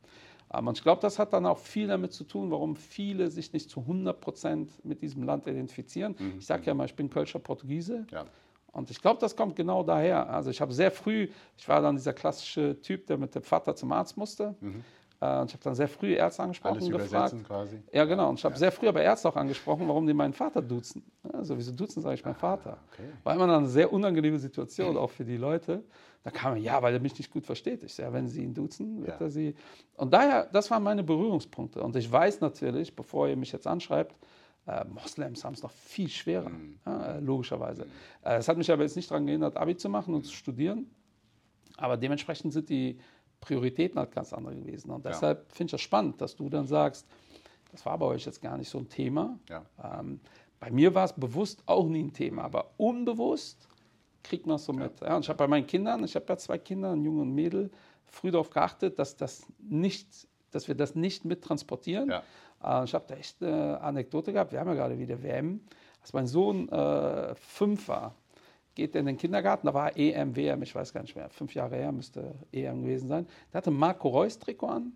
Ähm, 0.53 0.67
und 0.67 0.77
ich 0.77 0.83
glaube, 0.83 1.01
das 1.01 1.19
hat 1.19 1.33
dann 1.33 1.45
auch 1.45 1.59
viel 1.59 1.87
damit 1.87 2.13
zu 2.13 2.23
tun, 2.23 2.51
warum 2.51 2.75
viele 2.75 3.29
sich 3.29 3.53
nicht 3.53 3.69
zu 3.69 3.81
100 3.81 4.19
Prozent 4.19 4.83
mit 4.83 5.01
diesem 5.01 5.23
Land 5.23 5.47
identifizieren. 5.47 6.15
Ich 6.39 6.45
sage 6.45 6.65
ja 6.65 6.73
mal, 6.73 6.85
ich 6.85 6.95
bin 6.95 7.09
Kölscher 7.09 7.39
Portugiese. 7.39 8.05
Ja. 8.11 8.25
Und 8.71 8.91
ich 8.91 9.01
glaube, 9.01 9.19
das 9.19 9.35
kommt 9.35 9.55
genau 9.55 9.83
daher. 9.83 10.29
Also 10.29 10.49
ich 10.49 10.61
habe 10.61 10.73
sehr 10.73 10.91
früh, 10.91 11.27
ich 11.57 11.67
war 11.67 11.81
dann 11.81 11.95
dieser 11.95 12.13
klassische 12.13 12.79
Typ, 12.81 13.07
der 13.07 13.17
mit 13.17 13.33
dem 13.35 13.43
Vater 13.43 13.75
zum 13.75 13.91
Arzt 13.91 14.15
musste. 14.17 14.55
Äh, 15.21 15.39
und 15.41 15.47
ich 15.49 15.53
habe 15.53 15.63
dann 15.63 15.75
sehr 15.75 15.87
früh 15.87 16.13
Ärzte 16.13 16.43
angesprochen 16.43 16.75
Alles 16.77 16.85
und 16.85 16.91
gefragt. 16.97 17.35
quasi. 17.45 17.81
Ja, 17.91 18.05
genau. 18.05 18.29
Und 18.29 18.39
ich 18.39 18.45
habe 18.45 18.57
sehr 18.57 18.71
früh 18.71 18.87
aber 18.87 19.01
Ärzte 19.01 19.27
auch 19.27 19.35
angesprochen, 19.35 19.87
warum 19.87 20.07
die 20.07 20.13
meinen 20.13 20.33
Vater 20.33 20.61
duzen. 20.61 21.03
Also, 21.33 21.57
wieso 21.57 21.71
duzen, 21.73 22.01
sage 22.01 22.15
ich 22.15 22.23
meinen 22.23 22.35
Vater. 22.35 22.77
okay. 22.93 23.09
War 23.23 23.35
immer 23.35 23.53
eine 23.53 23.67
sehr 23.67 23.91
unangenehme 23.91 24.39
Situation, 24.39 24.95
auch 24.97 25.09
für 25.09 25.25
die 25.25 25.37
Leute. 25.37 25.83
Da 26.23 26.31
kam 26.31 26.53
er, 26.53 26.59
ja, 26.59 26.81
weil 26.81 26.93
er 26.93 26.99
mich 26.99 27.17
nicht 27.17 27.31
gut 27.31 27.45
versteht. 27.45 27.83
Ich 27.83 27.95
sage, 27.95 28.07
ja, 28.09 28.13
wenn 28.13 28.27
Sie 28.27 28.43
ihn 28.43 28.53
duzen, 28.53 29.01
wird 29.05 29.19
Ja. 29.19 29.25
er 29.25 29.29
Sie. 29.29 29.55
Und 29.97 30.13
daher, 30.13 30.45
das 30.53 30.69
waren 30.71 30.83
meine 30.83 31.03
Berührungspunkte. 31.03 31.81
Und 31.81 31.95
ich 31.95 32.09
weiß 32.11 32.39
natürlich, 32.41 32.95
bevor 32.95 33.27
ihr 33.27 33.35
mich 33.37 33.51
jetzt 33.51 33.67
anschreibt, 33.67 34.15
äh, 34.69 34.85
Moslems 34.85 35.43
haben 35.43 35.53
es 35.53 35.63
noch 35.63 35.71
viel 35.71 36.09
schwerer, 36.09 36.51
ja, 36.85 37.15
äh, 37.15 37.19
logischerweise. 37.19 37.85
Äh, 38.23 38.37
Es 38.37 38.47
hat 38.47 38.57
mich 38.57 38.71
aber 38.71 38.83
jetzt 38.83 38.95
nicht 38.95 39.09
daran 39.09 39.25
gehindert, 39.25 39.57
Abi 39.57 39.75
zu 39.75 39.89
machen 39.89 40.13
und 40.13 40.23
zu 40.25 40.33
studieren. 40.33 40.89
Aber 41.77 41.97
dementsprechend 41.97 42.53
sind 42.53 42.69
die 42.69 42.99
Prioritäten 43.39 43.97
halt 43.99 44.11
ganz 44.11 44.33
andere 44.33 44.55
gewesen. 44.55 44.91
Und 44.91 45.05
deshalb 45.05 45.51
finde 45.51 45.69
ich 45.69 45.71
das 45.71 45.81
spannend, 45.81 46.19
dass 46.21 46.35
du 46.35 46.49
dann 46.49 46.67
sagst, 46.67 47.07
das 47.71 47.85
war 47.85 47.97
bei 47.97 48.05
euch 48.05 48.25
jetzt 48.25 48.41
gar 48.41 48.57
nicht 48.57 48.69
so 48.69 48.79
ein 48.79 48.89
Thema. 48.89 49.39
Ja. 49.49 49.65
Ähm, 49.81 50.19
bei 50.59 50.71
mir 50.71 50.93
war 50.93 51.05
es 51.05 51.13
bewusst 51.13 51.63
auch 51.65 51.87
nie 51.87 52.03
ein 52.03 52.13
Thema, 52.13 52.43
aber 52.43 52.71
unbewusst 52.77 53.67
kriegt 54.23 54.45
man 54.45 54.57
es 54.57 54.65
so 54.65 54.73
mit. 54.73 54.99
Ja, 54.99 55.15
und 55.15 55.23
ich 55.23 55.29
habe 55.29 55.37
bei 55.37 55.47
meinen 55.47 55.65
Kindern, 55.65 56.03
ich 56.03 56.15
habe 56.15 56.25
ja 56.27 56.37
zwei 56.37 56.57
Kinder, 56.57 56.91
ein 56.91 57.03
Junge 57.03 57.21
und 57.21 57.29
ein 57.29 57.35
Mädel, 57.35 57.71
früh 58.05 58.31
darauf 58.31 58.49
geachtet, 58.49 58.99
dass, 58.99 59.15
das 59.15 59.45
nicht, 59.59 60.27
dass 60.51 60.67
wir 60.67 60.75
das 60.75 60.95
nicht 60.95 61.23
mittransportieren. 61.23 62.09
Ja. 62.09 62.23
Äh, 62.63 62.83
ich 62.83 62.93
habe 62.93 63.05
da 63.07 63.15
echt 63.15 63.41
eine 63.41 63.79
Anekdote 63.81 64.33
gehabt, 64.33 64.51
wir 64.51 64.59
haben 64.59 64.67
ja 64.67 64.75
gerade 64.75 64.97
wieder 64.97 65.21
WM, 65.23 65.61
als 66.01 66.13
mein 66.13 66.27
Sohn 66.27 66.69
äh, 66.69 67.35
fünf 67.35 67.87
war, 67.87 68.15
geht 68.75 68.95
er 68.95 69.01
in 69.01 69.07
den 69.07 69.17
Kindergarten, 69.17 69.67
da 69.67 69.73
war 69.73 69.97
EM, 69.97 70.35
WM, 70.35 70.61
ich 70.61 70.73
weiß 70.73 70.93
gar 70.93 71.01
nicht 71.01 71.15
mehr, 71.15 71.29
fünf 71.29 71.53
Jahre 71.53 71.75
her 71.75 71.91
müsste 71.91 72.35
EM 72.51 72.83
gewesen 72.83 73.09
sein. 73.09 73.27
Der 73.51 73.57
hatte 73.57 73.71
Marco 73.71 74.07
Reus 74.07 74.39
Trikot 74.39 74.67
an, 74.67 74.93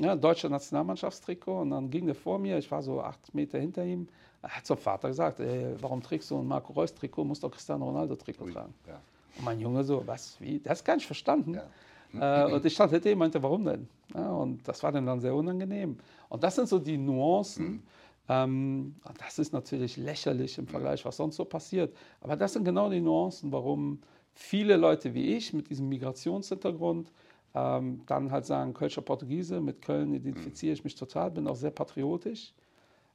ja, 0.00 0.14
deutsche 0.14 0.48
Nationalmannschaftstrikot. 0.48 1.62
Und 1.62 1.70
dann 1.70 1.90
ging 1.90 2.06
der 2.06 2.14
vor 2.14 2.38
mir, 2.38 2.58
ich 2.58 2.70
war 2.70 2.82
so 2.82 3.00
acht 3.00 3.34
Meter 3.34 3.58
hinter 3.58 3.84
ihm, 3.84 4.08
er 4.42 4.50
hat 4.50 4.66
zum 4.66 4.76
Vater 4.76 5.08
gesagt, 5.08 5.40
warum 5.80 6.02
trägst 6.02 6.30
du 6.30 6.38
ein 6.38 6.46
Marco 6.46 6.72
Reus 6.72 6.94
Trikot, 6.94 7.24
musst 7.24 7.42
doch 7.42 7.50
Cristiano 7.50 7.86
Ronaldo 7.86 8.14
Trikot 8.14 8.50
tragen. 8.50 8.74
Ja. 8.86 9.00
Und 9.36 9.44
mein 9.44 9.60
Junge 9.60 9.82
so, 9.84 10.06
was, 10.06 10.40
wie, 10.40 10.58
der 10.58 10.70
hat 10.70 10.78
es 10.78 10.84
gar 10.84 10.94
nicht 10.94 11.06
verstanden. 11.06 11.54
Ja. 11.54 11.64
Äh, 12.14 12.52
und 12.52 12.64
ich 12.64 12.74
stand 12.74 12.92
hinter 12.92 13.10
ihm 13.10 13.14
und 13.14 13.18
meinte, 13.18 13.42
warum 13.42 13.64
denn? 13.64 13.88
Ja, 14.14 14.30
und 14.30 14.66
das 14.66 14.82
war 14.82 14.92
dann 14.92 15.20
sehr 15.20 15.34
unangenehm. 15.34 15.98
Und 16.28 16.42
das 16.42 16.56
sind 16.56 16.68
so 16.68 16.78
die 16.78 16.96
Nuancen. 16.96 17.82
Ähm, 18.28 18.94
und 19.04 19.20
das 19.20 19.38
ist 19.38 19.52
natürlich 19.52 19.96
lächerlich 19.96 20.58
im 20.58 20.66
Vergleich, 20.66 21.04
was 21.04 21.16
sonst 21.16 21.36
so 21.36 21.44
passiert. 21.44 21.94
Aber 22.20 22.36
das 22.36 22.52
sind 22.52 22.64
genau 22.64 22.90
die 22.90 23.00
Nuancen, 23.00 23.52
warum 23.52 24.00
viele 24.34 24.76
Leute 24.76 25.14
wie 25.14 25.34
ich 25.34 25.52
mit 25.52 25.68
diesem 25.70 25.88
Migrationshintergrund 25.88 27.10
ähm, 27.54 28.02
dann 28.06 28.30
halt 28.30 28.44
sagen, 28.44 28.74
Kölscher 28.74 29.02
Portugiese, 29.02 29.60
mit 29.60 29.82
Köln 29.82 30.12
identifiziere 30.12 30.74
ich 30.74 30.84
mich 30.84 30.94
total, 30.94 31.30
bin 31.30 31.48
auch 31.48 31.56
sehr 31.56 31.70
patriotisch. 31.70 32.52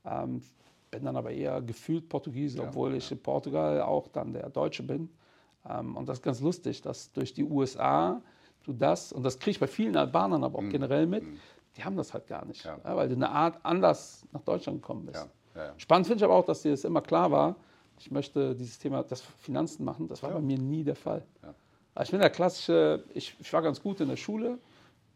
Ähm, 0.05 0.41
bin 0.91 1.05
dann 1.05 1.15
aber 1.15 1.31
eher 1.31 1.61
gefühlt 1.61 2.07
Portugiese, 2.07 2.61
obwohl 2.61 2.95
ich 2.95 3.11
in 3.11 3.19
Portugal 3.19 3.81
auch 3.81 4.07
dann 4.09 4.33
der 4.33 4.49
Deutsche 4.49 4.83
bin. 4.83 5.09
Ähm, 5.67 5.95
und 5.95 6.07
das 6.07 6.19
ist 6.19 6.23
ganz 6.23 6.39
lustig, 6.41 6.81
dass 6.81 7.11
durch 7.13 7.33
die 7.33 7.43
USA 7.43 8.21
du 8.63 8.73
das, 8.73 9.11
und 9.13 9.23
das 9.23 9.39
kriege 9.39 9.51
ich 9.51 9.59
bei 9.59 9.67
vielen 9.67 9.95
Albanern 9.95 10.43
aber 10.43 10.59
auch 10.59 10.69
generell 10.69 11.05
mit, 11.05 11.23
die 11.77 11.83
haben 11.83 11.95
das 11.95 12.13
halt 12.13 12.27
gar 12.27 12.45
nicht, 12.45 12.63
Ja. 12.65 12.77
ja, 12.83 12.95
weil 12.95 13.09
du 13.09 13.15
eine 13.15 13.29
Art 13.29 13.59
anders 13.63 14.25
nach 14.31 14.41
Deutschland 14.41 14.81
gekommen 14.81 15.05
bist. 15.05 15.27
Ja, 15.55 15.61
ja, 15.61 15.67
ja. 15.67 15.73
Spannend 15.77 16.07
finde 16.07 16.19
ich 16.19 16.23
aber 16.23 16.35
auch, 16.35 16.45
dass 16.45 16.61
dir 16.61 16.71
das 16.71 16.83
immer 16.83 17.01
klar 17.01 17.31
war, 17.31 17.55
ich 17.99 18.11
möchte 18.11 18.55
dieses 18.55 18.77
Thema, 18.79 19.03
das 19.03 19.21
Finanzen 19.21 19.83
machen, 19.85 20.07
das 20.07 20.21
war 20.23 20.31
bei 20.31 20.41
mir 20.41 20.57
nie 20.57 20.83
der 20.83 20.95
Fall. 20.95 21.23
Ja. 21.41 21.53
Also 21.95 22.07
ich 22.07 22.11
bin 22.11 22.19
der 22.21 22.29
klassische, 22.31 23.03
ich, 23.13 23.35
ich 23.39 23.53
war 23.53 23.61
ganz 23.61 23.81
gut 23.81 24.01
in 24.01 24.09
der 24.09 24.15
Schule, 24.17 24.57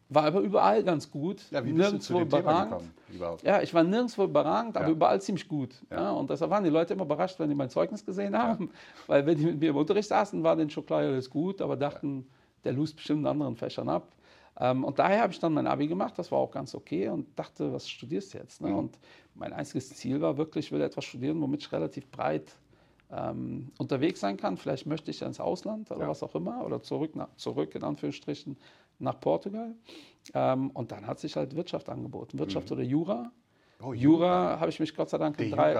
war 0.09 0.23
aber 0.23 0.39
überall 0.39 0.83
ganz 0.83 1.11
gut, 1.11 1.41
Ja, 1.51 1.65
wie 1.65 1.73
bist 1.73 1.91
du 1.91 1.99
zu 1.99 2.13
dem 2.13 2.29
Thema 2.29 2.39
überragend. 2.39 2.71
gekommen 2.71 2.93
überhaupt? 3.09 3.43
Ja, 3.43 3.61
ich 3.61 3.73
war 3.73 3.83
nirgendwo 3.83 4.23
überragend, 4.23 4.77
aber 4.77 4.85
Ja. 4.85 4.91
überall 4.91 5.21
ziemlich 5.21 5.47
gut. 5.47 5.75
Ja. 5.91 6.11
und 6.11 6.29
deshalb 6.29 6.49
waren 6.49 6.63
die 6.63 6.69
Leute 6.69 6.93
immer 6.93 7.03
überrascht, 7.03 7.37
wenn 7.39 7.49
die 7.49 7.55
mein 7.55 7.69
Zeugnis 7.69 8.05
gesehen 8.05 8.37
haben. 8.37 8.69
Weil 9.07 9.25
wenn 9.25 9.37
die 9.37 9.45
mit 9.45 9.59
mir 9.59 9.71
im 9.71 9.75
Unterricht 9.75 10.07
saßen, 10.07 10.41
war 10.43 10.55
denen 10.55 10.69
schon 10.69 10.85
klar, 10.85 11.03
ja, 11.03 11.09
alles 11.09 11.29
gut, 11.29 11.61
aber 11.61 11.75
dachten, 11.75 12.25
der 12.67 12.73
lust 12.73 12.97
bestimmt 12.97 13.21
in 13.21 13.27
anderen 13.27 13.55
Fächern 13.55 13.87
ab. 13.87 14.11
Ähm, 14.59 14.83
und 14.83 14.99
daher 14.99 15.21
habe 15.21 15.31
ich 15.31 15.39
dann 15.39 15.53
mein 15.53 15.67
Abi 15.67 15.87
gemacht, 15.87 16.15
das 16.17 16.31
war 16.31 16.39
auch 16.39 16.51
ganz 16.51 16.75
okay 16.75 17.07
und 17.07 17.27
dachte, 17.39 17.71
was 17.71 17.87
studierst 17.87 18.33
du 18.33 18.39
jetzt? 18.39 18.59
Ne? 18.61 18.75
Und 18.75 18.99
mein 19.35 19.53
einziges 19.53 19.89
Ziel 19.95 20.19
war 20.19 20.37
wirklich, 20.37 20.65
ich 20.65 20.71
will 20.73 20.81
etwas 20.81 21.05
studieren, 21.05 21.39
womit 21.41 21.61
ich 21.61 21.71
relativ 21.71 22.09
breit 22.11 22.51
ähm, 23.09 23.71
unterwegs 23.77 24.19
sein 24.19 24.35
kann. 24.35 24.57
Vielleicht 24.57 24.85
möchte 24.85 25.11
ich 25.11 25.21
ins 25.21 25.39
Ausland 25.39 25.91
oder 25.91 26.01
Ja. 26.01 26.07
was 26.09 26.23
auch 26.23 26.35
immer 26.35 26.65
oder 26.65 26.81
zurück, 26.81 27.15
nach, 27.15 27.29
zurück 27.37 27.73
in 27.75 27.83
Anführungsstrichen 27.83 28.57
nach 28.99 29.17
Portugal. 29.19 29.73
Ähm, 30.33 30.71
und 30.71 30.91
dann 30.91 31.07
hat 31.07 31.19
sich 31.19 31.37
halt 31.37 31.55
Wirtschaft 31.55 31.87
angeboten, 31.87 32.37
Wirtschaft 32.37 32.69
oder 32.71 32.83
Jura. 32.83 33.31
Oh, 33.81 33.93
Jura 33.93 34.59
habe 34.59 34.71
ich 34.71 34.79
mich 34.79 34.93
Gott 34.93 35.09
sei 35.09 35.19
Dank 35.19 35.39
in 35.39 35.51
drei, 35.51 35.73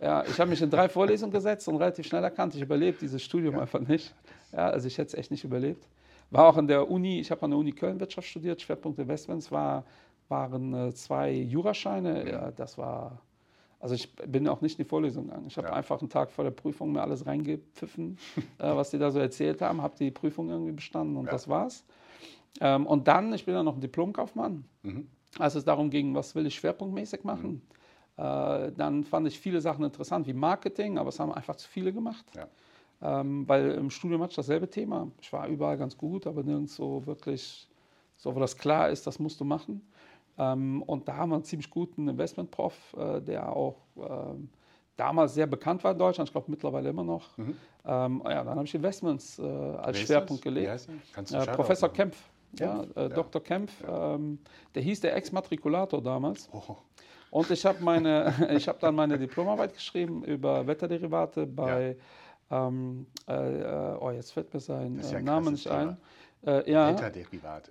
ja, 0.00 0.24
ich 0.24 0.40
habe 0.40 0.48
mich 0.48 0.62
in 0.62 0.70
drei 0.70 0.88
Vorlesungen 0.88 1.30
gesetzt 1.30 1.68
und 1.68 1.76
relativ 1.76 2.06
schnell 2.06 2.24
erkannt, 2.24 2.54
ich 2.54 2.62
überlebe 2.62 2.96
dieses 2.98 3.22
Studium 3.22 3.58
einfach 3.58 3.80
nicht. 3.80 4.14
Ja, 4.50 4.70
also 4.70 4.88
ich 4.88 4.96
hätte 4.96 5.08
es 5.08 5.14
echt 5.14 5.30
nicht 5.30 5.44
überlebt. 5.44 5.86
War 6.34 6.48
auch 6.48 6.56
an 6.56 6.66
der 6.66 6.90
Uni, 6.90 7.20
ich 7.20 7.30
habe 7.30 7.42
an 7.42 7.50
der 7.50 7.58
Uni 7.58 7.72
Köln 7.72 8.00
Wirtschaft 8.00 8.28
studiert, 8.28 8.60
Schwerpunkt 8.60 8.98
Investments, 8.98 9.50
war 9.50 9.84
waren 10.28 10.72
äh, 10.74 10.94
zwei 10.94 11.32
Jurascheine. 11.32 12.28
Ja, 12.30 12.50
das 12.50 12.78
war, 12.78 13.20
also 13.78 13.94
ich 13.94 14.14
bin 14.16 14.48
auch 14.48 14.60
nicht 14.62 14.78
in 14.78 14.84
die 14.84 14.88
Vorlesung 14.88 15.26
gegangen. 15.26 15.46
Ich 15.48 15.56
habe 15.58 15.68
Ja. 15.68 15.74
einfach 15.74 16.00
einen 16.00 16.08
Tag 16.08 16.30
vor 16.30 16.44
der 16.44 16.50
Prüfung 16.50 16.92
mir 16.92 17.02
alles 17.02 17.26
reingepfiffen, 17.26 18.18
äh, 18.58 18.74
was 18.74 18.90
die 18.90 18.98
da 18.98 19.10
so 19.10 19.18
erzählt 19.18 19.60
haben, 19.60 19.82
habe 19.82 19.94
die 19.98 20.10
Prüfung 20.10 20.48
irgendwie 20.48 20.72
bestanden 20.72 21.16
und 21.16 21.26
Ja. 21.26 21.32
das 21.32 21.48
war's. 21.48 21.84
Ähm, 22.60 22.86
und 22.86 23.06
dann, 23.08 23.32
ich 23.32 23.44
bin 23.44 23.54
dann 23.54 23.64
noch 23.64 23.74
ein 23.74 23.80
Diplomkaufmann. 23.80 24.64
Mhm. 24.82 25.08
Als 25.38 25.56
es 25.56 25.64
darum 25.64 25.90
ging, 25.90 26.14
was 26.14 26.34
will 26.34 26.46
ich 26.46 26.54
schwerpunktmäßig 26.54 27.24
machen, 27.24 27.60
äh, 28.16 28.70
dann 28.72 29.02
fand 29.04 29.26
ich 29.26 29.38
viele 29.38 29.60
Sachen 29.60 29.84
interessant, 29.84 30.26
wie 30.26 30.32
Marketing, 30.32 30.96
aber 30.96 31.08
es 31.08 31.18
haben 31.18 31.32
einfach 31.32 31.56
zu 31.56 31.68
viele 31.68 31.92
gemacht. 31.92 32.24
Ja. 32.36 32.46
Ähm, 33.04 33.46
weil 33.46 33.72
im 33.72 33.90
Studium 33.90 34.22
hatte 34.22 34.30
ich 34.30 34.36
dasselbe 34.36 34.68
Thema. 34.68 35.08
Ich 35.20 35.30
war 35.30 35.46
überall 35.46 35.76
ganz 35.76 35.96
gut, 35.96 36.26
aber 36.26 36.42
nirgends 36.42 36.74
so 36.74 37.04
wirklich, 37.06 37.68
so 38.16 38.34
wo 38.34 38.40
das 38.40 38.56
klar 38.56 38.88
ist, 38.88 39.06
das 39.06 39.18
musst 39.18 39.38
du 39.40 39.44
machen. 39.44 39.82
Ähm, 40.38 40.82
und 40.82 41.06
da 41.06 41.16
haben 41.16 41.28
wir 41.28 41.34
einen 41.36 41.44
ziemlich 41.44 41.68
guten 41.68 42.08
Investmentprof, 42.08 42.74
äh, 42.98 43.20
der 43.20 43.54
auch 43.54 43.76
ähm, 43.98 44.48
damals 44.96 45.34
sehr 45.34 45.46
bekannt 45.46 45.84
war 45.84 45.92
in 45.92 45.98
Deutschland, 45.98 46.28
ich 46.28 46.32
glaube 46.32 46.50
mittlerweile 46.50 46.88
immer 46.88 47.04
noch. 47.04 47.36
Ähm, 47.86 48.22
ja, 48.24 48.42
dann 48.42 48.56
habe 48.56 48.64
ich 48.64 48.74
Investments 48.74 49.38
äh, 49.38 49.42
als 49.42 49.98
Mhm. 49.98 50.02
Ist 50.02 50.06
Schwerpunkt? 50.08 50.44
Wie 50.44 50.48
gelegt. 50.48 50.66
du 51.34 51.36
Äh, 51.36 51.46
Professor 51.52 51.88
machen? 51.88 51.96
Kempf, 51.96 52.30
ja, 52.58 52.82
äh, 52.96 53.02
Ja. 53.02 53.08
Dr. 53.10 53.42
Kempf, 53.42 53.72
ähm, 53.86 54.38
der 54.74 54.82
hieß 54.82 55.02
der 55.02 55.14
Ex-Matrikulator 55.16 56.00
damals. 56.00 56.48
Oh, 56.52 56.76
Und 57.30 57.50
ich 57.50 57.66
habe 57.66 57.82
habe 58.68 58.78
dann 58.80 58.94
meine 58.94 59.18
Diplomarbeit 59.18 59.74
geschrieben 59.74 60.24
über 60.24 60.66
Wetterderivate 60.66 61.46
bei, 61.46 61.96
ähm, 62.54 63.06
äh, 63.28 63.32
äh, 63.62 63.96
oh 64.00 64.10
jetzt 64.10 64.32
fällt 64.32 64.52
mir 64.54 64.60
sein 64.60 65.00
ja 65.02 65.18
äh, 65.18 65.22
Name 65.22 65.50
nicht 65.50 65.66
ein. 65.68 65.96
Äh, 66.46 66.70
ja, 66.70 66.90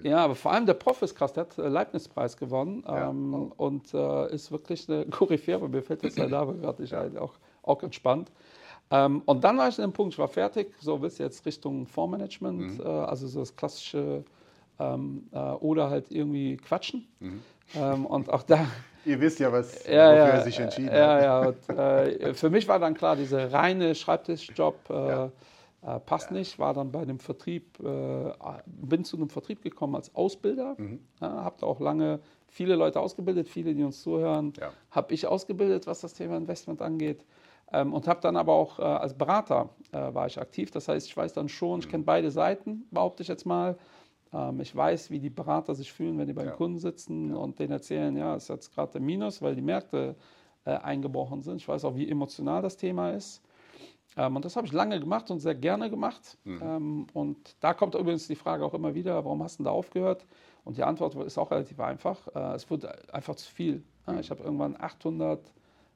ja, 0.02 0.18
aber 0.26 0.36
vor 0.36 0.52
allem 0.52 0.66
der 0.66 0.74
Prof 0.74 1.02
ist 1.04 1.14
krass, 1.16 1.32
der 1.34 1.42
hat 1.46 1.58
äh, 1.60 1.68
Leibniz-Preis 1.68 2.38
gewonnen 2.38 2.84
Ja. 2.88 3.10
ähm, 3.10 3.52
und 3.56 3.94
äh, 3.94 4.34
ist 4.34 4.52
wirklich 4.52 4.90
eine 4.90 5.06
Koryphäe, 5.12 5.56
aber 5.56 5.68
mir 5.70 5.84
fällt 5.84 6.02
jetzt 6.04 6.18
der 6.18 6.28
Name 6.28 6.56
gerade 6.62 6.82
nicht 6.82 6.94
ein, 6.94 7.18
auch, 7.18 7.34
auch 7.62 7.78
ganz 7.78 7.96
spannend. 7.96 8.32
Ähm, 8.90 9.22
und 9.26 9.44
dann 9.44 9.58
war 9.58 9.70
ich 9.70 9.78
an 9.78 9.90
dem 9.90 9.94
Punkt, 9.94 10.14
ich 10.14 10.20
war 10.20 10.28
fertig, 10.28 10.74
so 10.80 11.02
willst 11.02 11.20
du 11.20 11.24
jetzt 11.24 11.46
Richtung 11.46 11.86
Fondsmanagement, 11.86 12.80
Mhm. 12.80 12.84
äh, 12.84 12.88
also 12.88 13.28
so 13.28 13.40
das 13.42 13.56
klassische 13.56 14.24
ähm, 14.80 15.28
äh, 15.32 15.38
oder 15.38 15.90
halt 15.92 16.10
irgendwie 16.12 16.58
quatschen. 16.58 17.08
Mhm. 17.20 17.42
Ähm, 17.76 18.06
und 18.06 18.30
auch 18.30 18.44
da 18.44 18.66
Ihr 19.06 19.20
wisst 19.20 19.40
ja, 19.40 19.52
was, 19.52 19.86
ja, 19.86 20.12
wofür 20.12 20.16
ja, 20.16 20.28
er 20.28 20.42
sich 20.44 20.60
entschieden 20.60 20.96
ja, 20.96 21.08
hat. 21.18 21.24
Ja, 21.24 21.48
und, 21.48 21.70
äh, 21.78 22.34
für 22.34 22.50
mich 22.50 22.68
war 22.70 22.80
dann 22.80 22.94
klar, 22.94 23.18
dieser 23.18 23.52
reine 23.52 23.96
Schreibtischjob 23.96 24.76
äh, 24.90 24.94
Ja. 24.94 25.32
äh, 25.86 26.00
passt 26.00 26.32
nicht. 26.32 26.58
War 26.58 26.74
dann 26.74 26.90
bei 26.92 27.04
dem 27.04 27.20
Vertrieb, 27.20 27.80
äh, 27.84 28.32
bin 28.66 29.04
zu 29.04 29.18
einem 29.18 29.30
Vertrieb 29.30 29.62
gekommen 29.62 29.96
als 29.96 30.16
Ausbilder. 30.16 30.76
Mhm. 30.78 31.00
Ja, 31.20 31.44
habe 31.44 31.56
da 31.60 31.68
auch 31.68 31.82
lange 31.82 32.22
viele 32.48 32.76
Leute 32.76 33.02
ausgebildet, 33.02 33.50
viele, 33.50 33.74
die 33.76 33.84
uns 33.84 34.02
zuhören, 34.02 34.54
Ja. 34.58 34.72
habe 34.92 35.14
ich 35.14 35.28
ausgebildet, 35.28 35.86
was 35.86 36.00
das 36.00 36.14
Thema 36.14 36.38
Investment 36.38 36.82
angeht. 36.82 37.26
Ähm, 37.74 37.92
und 37.94 38.08
habe 38.08 38.22
dann 38.22 38.38
aber 38.38 38.54
auch 38.54 38.80
äh, 38.80 38.84
als 38.84 39.16
Berater 39.16 39.70
äh, 39.92 40.14
war 40.14 40.28
ich 40.28 40.40
aktiv. 40.40 40.72
Das 40.72 40.88
heißt, 40.88 41.08
ich 41.08 41.18
weiß 41.18 41.34
dann 41.34 41.50
schon, 41.50 41.74
Mhm. 41.74 41.80
ich 41.80 41.90
kenne 41.90 42.04
beide 42.06 42.32
Seiten, 42.32 42.86
behaupte 42.92 43.22
ich 43.24 43.28
jetzt 43.28 43.46
mal. 43.46 43.76
Ähm, 44.34 44.60
ich 44.60 44.76
weiß, 44.76 45.10
wie 45.12 45.20
die 45.20 45.30
Berater 45.30 45.76
sich 45.76 45.92
fühlen, 45.92 46.18
wenn 46.18 46.28
die 46.28 46.34
beim 46.34 46.48
Ja. 46.48 46.52
Kunden 46.54 46.80
sitzen 46.80 47.34
und 47.36 47.60
denen 47.60 47.72
erzählen, 47.72 48.16
ja, 48.18 48.36
es 48.36 48.44
ist 48.44 48.50
jetzt 48.50 48.74
gerade 48.74 48.94
der 48.94 49.02
Minus, 49.02 49.42
weil 49.42 49.56
die 49.56 49.62
Märkte 49.62 50.16
äh, 50.66 50.72
eingebrochen 50.72 51.42
sind. 51.42 51.58
Ich 51.58 51.68
weiß 51.68 51.86
auch, 51.86 51.96
wie 51.96 52.10
emotional 52.10 52.62
das 52.62 52.78
Thema 52.78 53.12
ist. 53.12 53.42
Ähm, 54.16 54.36
und 54.36 54.46
das 54.46 54.56
habe 54.56 54.68
ich 54.68 54.74
lange 54.74 55.00
gemacht 55.00 55.30
und 55.32 55.40
sehr 55.40 55.56
gerne 55.56 55.90
gemacht. 55.90 56.38
Ähm, 56.46 57.08
und 57.14 57.56
da 57.60 57.74
kommt 57.74 57.96
übrigens 57.96 58.28
die 58.28 58.36
Frage 58.36 58.64
auch 58.66 58.74
immer 58.74 58.94
wieder, 58.94 59.24
warum 59.26 59.42
hast 59.44 59.56
du 59.56 59.64
denn 59.64 59.66
da 59.66 59.72
aufgehört? 59.72 60.26
Und 60.64 60.78
die 60.78 60.84
Antwort 60.84 61.16
ist 61.16 61.38
auch 61.38 61.52
relativ 61.52 61.80
einfach. 61.80 62.28
Äh, 62.36 62.56
es 62.56 62.70
wurde 62.70 62.94
einfach 63.14 63.36
zu 63.36 63.52
viel. 63.52 63.84
Ja, 64.08 64.20
ich 64.20 64.30
habe 64.32 64.44
irgendwann 64.44 64.76
800 64.80 65.40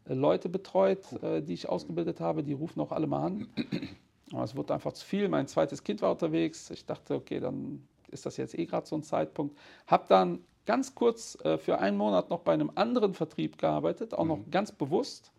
äh, 0.10 0.14
Leute 0.14 0.50
betreut, 0.50 1.12
äh, 1.22 1.42
die 1.42 1.54
ich 1.54 1.70
ausgebildet 1.70 2.20
habe. 2.20 2.44
Die 2.44 2.54
rufen 2.54 2.82
auch 2.82 2.92
alle 2.92 3.08
mal 3.08 3.26
an. 3.26 3.48
Aber 4.34 4.44
es 4.44 4.56
wurde 4.56 4.74
einfach 4.74 4.92
zu 4.94 5.06
viel. 5.06 5.30
Mein 5.30 5.48
zweites 5.48 5.84
Kind 5.84 6.02
war 6.02 6.12
unterwegs. 6.12 6.70
Ich 6.72 6.86
dachte, 6.86 7.16
okay, 7.16 7.40
dann 7.40 7.88
ist 8.10 8.26
das 8.26 8.38
jetzt 8.38 8.58
eh 8.58 8.66
gerade 8.66 8.88
so 8.88 8.96
ein 8.96 9.04
Zeitpunkt. 9.04 9.58
Habe 9.88 10.06
dann 10.08 10.40
ganz 10.66 10.96
kurz 10.96 11.38
äh, 11.44 11.58
für 11.58 11.80
einen 11.80 11.98
Monat 11.98 12.30
noch 12.30 12.40
bei 12.42 12.54
einem 12.54 12.72
anderen 12.76 13.14
Vertrieb 13.14 13.58
gearbeitet, 13.58 14.14
auch 14.14 14.26
noch 14.26 14.40
ganz 14.52 14.72
bewusst, 14.72 15.32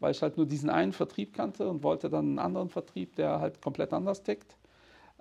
weil 0.00 0.12
ich 0.12 0.22
halt 0.22 0.36
nur 0.36 0.46
diesen 0.46 0.70
einen 0.70 0.92
Vertrieb 0.92 1.34
kannte 1.34 1.68
und 1.68 1.82
wollte 1.82 2.10
dann 2.10 2.26
einen 2.26 2.38
anderen 2.38 2.68
Vertrieb, 2.68 3.16
der 3.16 3.40
halt 3.40 3.60
komplett 3.62 3.92
anders 3.92 4.22
tickt. 4.22 4.56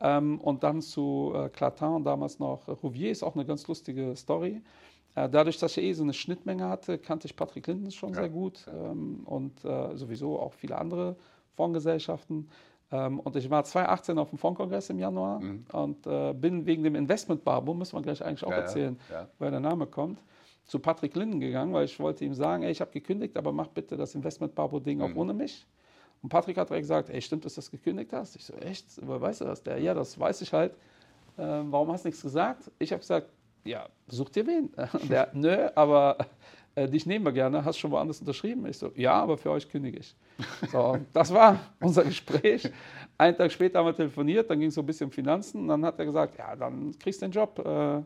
Ähm, 0.01 0.39
und 0.41 0.63
dann 0.63 0.81
zu 0.81 1.33
äh, 1.35 1.49
Clatin 1.49 1.89
und 1.89 2.03
damals 2.03 2.39
noch 2.39 2.67
Rouvier, 2.67 3.11
ist 3.11 3.23
auch 3.23 3.35
eine 3.35 3.45
ganz 3.45 3.67
lustige 3.67 4.15
Story. 4.15 4.61
Äh, 5.15 5.29
dadurch, 5.29 5.57
dass 5.59 5.77
ich 5.77 5.83
eh 5.83 5.93
so 5.93 6.03
eine 6.03 6.13
Schnittmenge 6.13 6.67
hatte, 6.67 6.97
kannte 6.97 7.27
ich 7.27 7.35
Patrick 7.35 7.67
Linden 7.67 7.91
schon 7.91 8.13
Ja, 8.13 8.21
sehr 8.21 8.29
gut 8.29 8.65
ähm, 8.67 9.21
und 9.25 9.63
äh, 9.63 9.95
sowieso 9.95 10.39
auch 10.39 10.53
viele 10.53 10.77
andere 10.77 11.15
Fondsgesellschaften. 11.55 12.49
Ähm, 12.91 13.19
und 13.19 13.35
ich 13.35 13.49
war 13.49 13.63
2018 13.63 14.17
auf 14.17 14.29
dem 14.29 14.37
Fondskongress 14.37 14.89
im 14.89 14.99
Januar 14.99 15.41
und 15.71 16.05
äh, 16.05 16.33
bin 16.33 16.65
wegen 16.65 16.83
dem 16.83 16.95
Investment 16.95 17.43
Barbo, 17.43 17.73
müssen 17.73 17.95
wir 17.97 18.01
gleich 18.01 18.23
eigentlich 18.23 18.43
auch 18.43 18.51
Ja, 18.51 18.57
erzählen, 18.57 18.99
ja. 19.09 19.27
woher 19.39 19.51
der 19.51 19.59
Name 19.59 19.87
kommt, 19.87 20.19
zu 20.65 20.79
Patrick 20.79 21.15
Linden 21.15 21.39
gegangen, 21.39 21.73
weil 21.73 21.85
ich 21.85 21.99
wollte 21.99 22.23
ihm 22.23 22.33
sagen, 22.33 22.63
ey, 22.63 22.71
ich 22.71 22.81
habe 22.81 22.91
gekündigt, 22.91 23.35
aber 23.37 23.51
mach 23.51 23.67
bitte 23.67 23.97
das 23.97 24.15
Investment 24.15 24.55
Barbo 24.55 24.79
Ding 24.79 25.01
auch 25.01 25.15
ohne 25.15 25.33
mich. 25.33 25.65
Und 26.21 26.29
Patrick 26.29 26.57
hat 26.57 26.69
direkt 26.69 26.83
gesagt, 26.83 27.09
ey, 27.09 27.21
stimmt, 27.21 27.43
dass 27.43 27.55
du 27.55 27.59
das 27.59 27.69
gekündigt 27.69 28.13
hast? 28.13 28.35
Ich 28.37 28.45
so, 28.45 28.53
echt? 28.53 28.85
Woher 29.05 29.19
weißt 29.19 29.41
du 29.41 29.45
das? 29.45 29.61
Der, 29.61 29.77
ja, 29.79 29.93
das 29.93 30.17
weiß 30.17 30.41
ich 30.41 30.53
halt. 30.53 30.73
Ähm, 31.37 31.71
warum 31.71 31.91
hast 31.91 32.05
du 32.05 32.07
nichts 32.07 32.21
gesagt? 32.21 32.71
Ich 32.79 32.91
habe 32.91 33.01
gesagt, 33.01 33.27
ja, 33.65 33.87
such 34.07 34.29
dir 34.29 34.45
wen. 34.47 34.71
Der, 35.09 35.29
nö, 35.33 35.69
aber 35.75 36.17
äh, 36.75 36.87
dich 36.87 37.05
nehmen 37.05 37.25
wir 37.25 37.31
gerne. 37.31 37.63
Hast 37.63 37.77
schon 37.77 37.91
woanders 37.91 38.19
unterschrieben? 38.19 38.65
Ich 38.65 38.77
so, 38.77 38.91
ja, 38.95 39.13
aber 39.13 39.37
für 39.37 39.51
euch 39.51 39.69
kündige 39.69 39.99
ich. 39.99 40.15
So, 40.71 40.97
das 41.13 41.33
war 41.33 41.59
unser 41.79 42.03
Gespräch. 42.03 42.69
Einen 43.17 43.37
Tag 43.37 43.51
später 43.51 43.79
haben 43.79 43.85
wir 43.85 43.95
telefoniert, 43.95 44.49
dann 44.49 44.59
ging 44.59 44.69
es 44.69 44.75
so 44.75 44.81
ein 44.81 44.85
bisschen 44.85 45.05
um 45.05 45.11
Finanzen. 45.11 45.61
Und 45.61 45.67
dann 45.67 45.85
hat 45.85 45.99
er 45.99 46.05
gesagt, 46.05 46.37
ja, 46.37 46.55
dann 46.55 46.97
kriegst 46.97 47.21
du 47.21 47.27
den 47.27 47.31
Job. 47.31 47.59
Äh, 47.59 48.01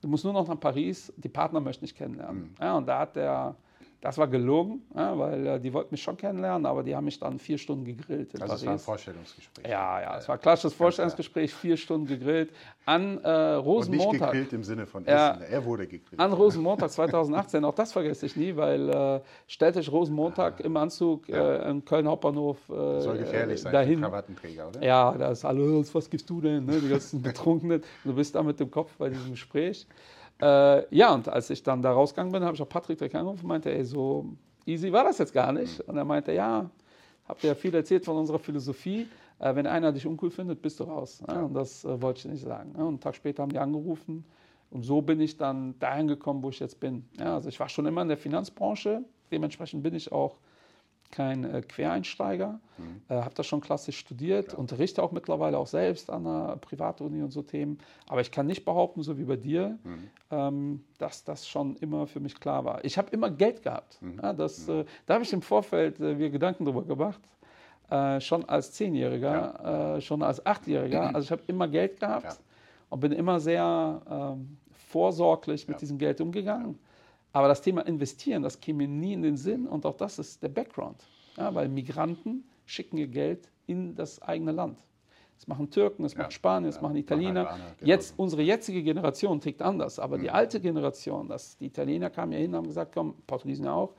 du 0.00 0.08
musst 0.08 0.24
nur 0.24 0.32
noch 0.32 0.48
nach 0.48 0.58
Paris, 0.58 1.12
die 1.16 1.28
Partner 1.28 1.60
möchten 1.60 1.84
dich 1.84 1.94
kennenlernen. 1.94 2.54
Ja, 2.60 2.76
und 2.76 2.86
da 2.86 3.00
hat 3.00 3.16
der, 3.16 3.54
das 4.06 4.18
war 4.18 4.28
gelogen, 4.28 4.82
ja, 4.94 5.18
weil 5.18 5.46
äh, 5.46 5.60
die 5.60 5.72
wollten 5.72 5.88
mich 5.92 6.02
schon 6.02 6.16
kennenlernen, 6.16 6.64
aber 6.64 6.82
die 6.84 6.94
haben 6.94 7.04
mich 7.04 7.18
dann 7.18 7.38
vier 7.38 7.58
Stunden 7.58 7.84
gegrillt 7.84 8.34
in 8.34 8.40
Also 8.42 8.54
es 8.54 8.60
war 8.62 8.68
ein 8.68 8.76
Paris. 8.76 8.84
Vorstellungsgespräch. 8.84 9.64
Ja, 9.68 10.00
ja, 10.00 10.16
es 10.18 10.28
war 10.28 10.36
ein 10.36 10.40
klassisches 10.40 10.74
Vorstellungsgespräch, 10.74 11.52
vier 11.52 11.76
Stunden 11.76 12.06
gegrillt. 12.06 12.50
An 12.84 13.18
äh, 13.24 13.56
Und 13.56 13.56
nicht 13.58 13.66
Rosenmontag. 13.66 14.32
gegrillt 14.32 14.52
im 14.52 14.62
Sinne 14.64 14.86
von. 14.86 15.04
Essen. 15.04 15.42
Er 15.50 15.64
wurde 15.64 15.86
gegrillt. 15.88 16.20
An 16.20 16.32
Rosenmontag 16.32 16.90
2018, 16.90 17.64
auch 17.64 17.74
das 17.74 17.92
vergesse 17.92 18.26
ich 18.26 18.36
nie, 18.36 18.54
weil 18.56 18.88
äh, 18.88 19.20
stellt 19.48 19.76
euch 19.76 19.90
Rosenmontag 19.90 20.60
im 20.60 20.76
Anzug 20.76 21.28
äh, 21.28 21.68
im 21.68 21.84
Köln 21.84 22.06
Hauptbahnhof 22.06 22.58
äh, 22.68 23.00
Soll 23.00 23.18
gefährlich 23.18 23.60
sein 23.60 23.72
dahin. 23.72 23.96
für 23.98 24.04
Krawattenträger, 24.04 24.68
oder? 24.68 24.82
Ja, 24.84 25.12
da 25.18 25.30
ist 25.32 25.44
alles, 25.44 25.92
was 25.94 26.08
gibst 26.08 26.30
du 26.30 26.40
denn? 26.40 26.64
Ne? 26.64 26.80
Die 26.80 26.88
ganzen 26.88 27.20
Betrunkenen. 27.22 27.82
Du 28.04 28.14
bist 28.14 28.34
da 28.36 28.42
mit 28.44 28.60
dem 28.60 28.70
Kopf 28.70 28.92
bei 28.98 29.08
diesem 29.08 29.32
Gespräch. 29.32 29.86
Äh, 30.40 30.94
ja, 30.94 31.14
und 31.14 31.28
als 31.28 31.50
ich 31.50 31.62
dann 31.62 31.82
da 31.82 31.92
rausgegangen 31.92 32.32
bin, 32.32 32.42
habe 32.44 32.54
ich 32.54 32.62
auch 32.62 32.68
Patrick 32.68 32.98
direkt 32.98 33.14
angerufen 33.14 33.42
und 33.42 33.48
meinte, 33.48 33.72
ey, 33.72 33.84
so 33.84 34.26
easy 34.66 34.92
war 34.92 35.04
das 35.04 35.18
jetzt 35.18 35.32
gar 35.32 35.52
nicht. 35.52 35.80
Und 35.80 35.96
er 35.96 36.04
meinte, 36.04 36.32
ja, 36.32 36.70
habt 37.26 37.42
ihr 37.44 37.48
ja 37.48 37.54
viel 37.54 37.74
erzählt 37.74 38.04
von 38.04 38.16
unserer 38.16 38.38
Philosophie. 38.38 39.06
Äh, 39.38 39.54
wenn 39.54 39.66
einer 39.66 39.92
dich 39.92 40.06
uncool 40.06 40.30
findet, 40.30 40.62
bist 40.62 40.80
du 40.80 40.84
raus. 40.84 41.22
Ja, 41.28 41.42
und 41.42 41.54
das 41.54 41.84
äh, 41.84 42.00
wollte 42.00 42.20
ich 42.20 42.24
nicht 42.26 42.42
sagen. 42.42 42.74
Ja, 42.76 42.82
und 42.82 42.88
einen 42.88 43.00
Tag 43.00 43.14
später 43.14 43.42
haben 43.42 43.52
die 43.52 43.58
angerufen. 43.58 44.24
Und 44.70 44.82
so 44.82 45.00
bin 45.00 45.20
ich 45.20 45.36
dann 45.36 45.78
dahin 45.78 46.08
gekommen, 46.08 46.42
wo 46.42 46.50
ich 46.50 46.58
jetzt 46.58 46.80
bin. 46.80 47.08
Ja, 47.18 47.34
also 47.34 47.48
ich 47.48 47.58
war 47.60 47.68
schon 47.68 47.86
immer 47.86 48.02
in 48.02 48.08
der 48.08 48.16
Finanzbranche. 48.16 49.04
Dementsprechend 49.30 49.82
bin 49.82 49.94
ich 49.94 50.10
auch 50.12 50.36
kein 51.10 51.44
äh, 51.44 51.62
Quereinsteiger, 51.62 52.60
äh, 53.08 53.14
habe 53.14 53.34
das 53.34 53.46
schon 53.46 53.60
klassisch 53.60 53.98
studiert, 53.98 54.54
unterrichte 54.54 55.02
auch 55.02 55.12
mittlerweile 55.12 55.58
auch 55.58 55.66
selbst 55.66 56.10
an 56.10 56.26
einer 56.26 56.56
Privatuni 56.56 57.22
und 57.22 57.30
so 57.30 57.42
Themen. 57.42 57.78
Aber 58.08 58.20
ich 58.20 58.30
kann 58.30 58.46
nicht 58.46 58.64
behaupten, 58.64 59.02
so 59.02 59.16
wie 59.18 59.24
bei 59.24 59.36
dir, 59.36 59.78
ähm, 60.30 60.84
dass 60.98 61.24
das 61.24 61.46
schon 61.48 61.76
immer 61.76 62.06
für 62.06 62.20
mich 62.20 62.38
klar 62.38 62.64
war. 62.64 62.84
Ich 62.84 62.98
habe 62.98 63.08
immer 63.10 63.30
Geld 63.30 63.62
gehabt. 63.62 63.98
Ja, 64.22 64.32
das, 64.32 64.68
äh, 64.68 64.84
da 65.06 65.14
habe 65.14 65.24
ich 65.24 65.32
im 65.32 65.42
Vorfeld 65.42 66.00
äh, 66.00 66.14
mir 66.14 66.30
Gedanken 66.30 66.64
drüber 66.64 66.82
gemacht. 66.84 67.20
Äh, 67.88 68.20
schon 68.20 68.44
als 68.48 68.72
Zehnjähriger, 68.72 69.96
äh, 69.96 70.00
schon 70.00 70.22
als 70.22 70.44
Achtjähriger. 70.44 71.14
Also 71.14 71.20
ich 71.26 71.30
habe 71.30 71.42
immer 71.46 71.68
Geld 71.68 72.00
gehabt 72.00 72.24
Ja. 72.24 72.36
und 72.90 73.00
bin 73.00 73.12
immer 73.12 73.38
sehr 73.38 74.02
ähm, 74.10 74.56
vorsorglich 74.88 75.68
mit 75.68 75.76
Ja. 75.76 75.78
diesem 75.80 75.98
Geld 75.98 76.20
umgegangen. 76.20 76.78
Aber 77.36 77.48
das 77.48 77.60
Thema 77.60 77.82
Investieren, 77.82 78.42
das 78.42 78.58
käme 78.60 78.86
mir 78.86 78.88
nie 78.88 79.12
in 79.12 79.20
den 79.20 79.36
Sinn 79.36 79.66
und 79.66 79.84
auch 79.84 79.96
das 79.96 80.18
ist 80.18 80.42
der 80.42 80.48
Background. 80.48 81.04
Ja, 81.36 81.54
weil 81.54 81.68
Migranten 81.68 82.48
schicken 82.64 82.96
ihr 82.96 83.08
Geld 83.08 83.50
in 83.66 83.94
das 83.94 84.22
eigene 84.22 84.52
Land. 84.52 84.78
Das 85.36 85.46
machen 85.46 85.68
Türken, 85.70 86.04
das 86.04 86.14
Ja, 86.14 86.20
macht 86.20 86.32
Spanien, 86.32 86.70
das 86.70 86.76
ja, 86.76 86.82
machen 86.82 86.96
Italiener. 86.96 87.42
machen 87.44 87.52
Albaner, 87.60 87.74
genau. 87.78 87.88
Jetzt 87.90 88.14
unsere 88.18 88.40
jetzige 88.40 88.82
Generation 88.82 89.38
tickt 89.38 89.60
anders, 89.60 89.98
aber 89.98 90.16
die 90.16 90.30
alte 90.30 90.60
Generation, 90.60 91.28
das, 91.28 91.58
die 91.58 91.66
Italiener 91.66 92.08
kamen 92.08 92.32
ja 92.32 92.38
hin 92.38 92.52
und 92.52 92.56
haben 92.56 92.66
gesagt, 92.68 92.92
komm, 92.94 93.16
Portugiesen 93.26 93.66
ja 93.66 93.74
auch, 93.74 93.92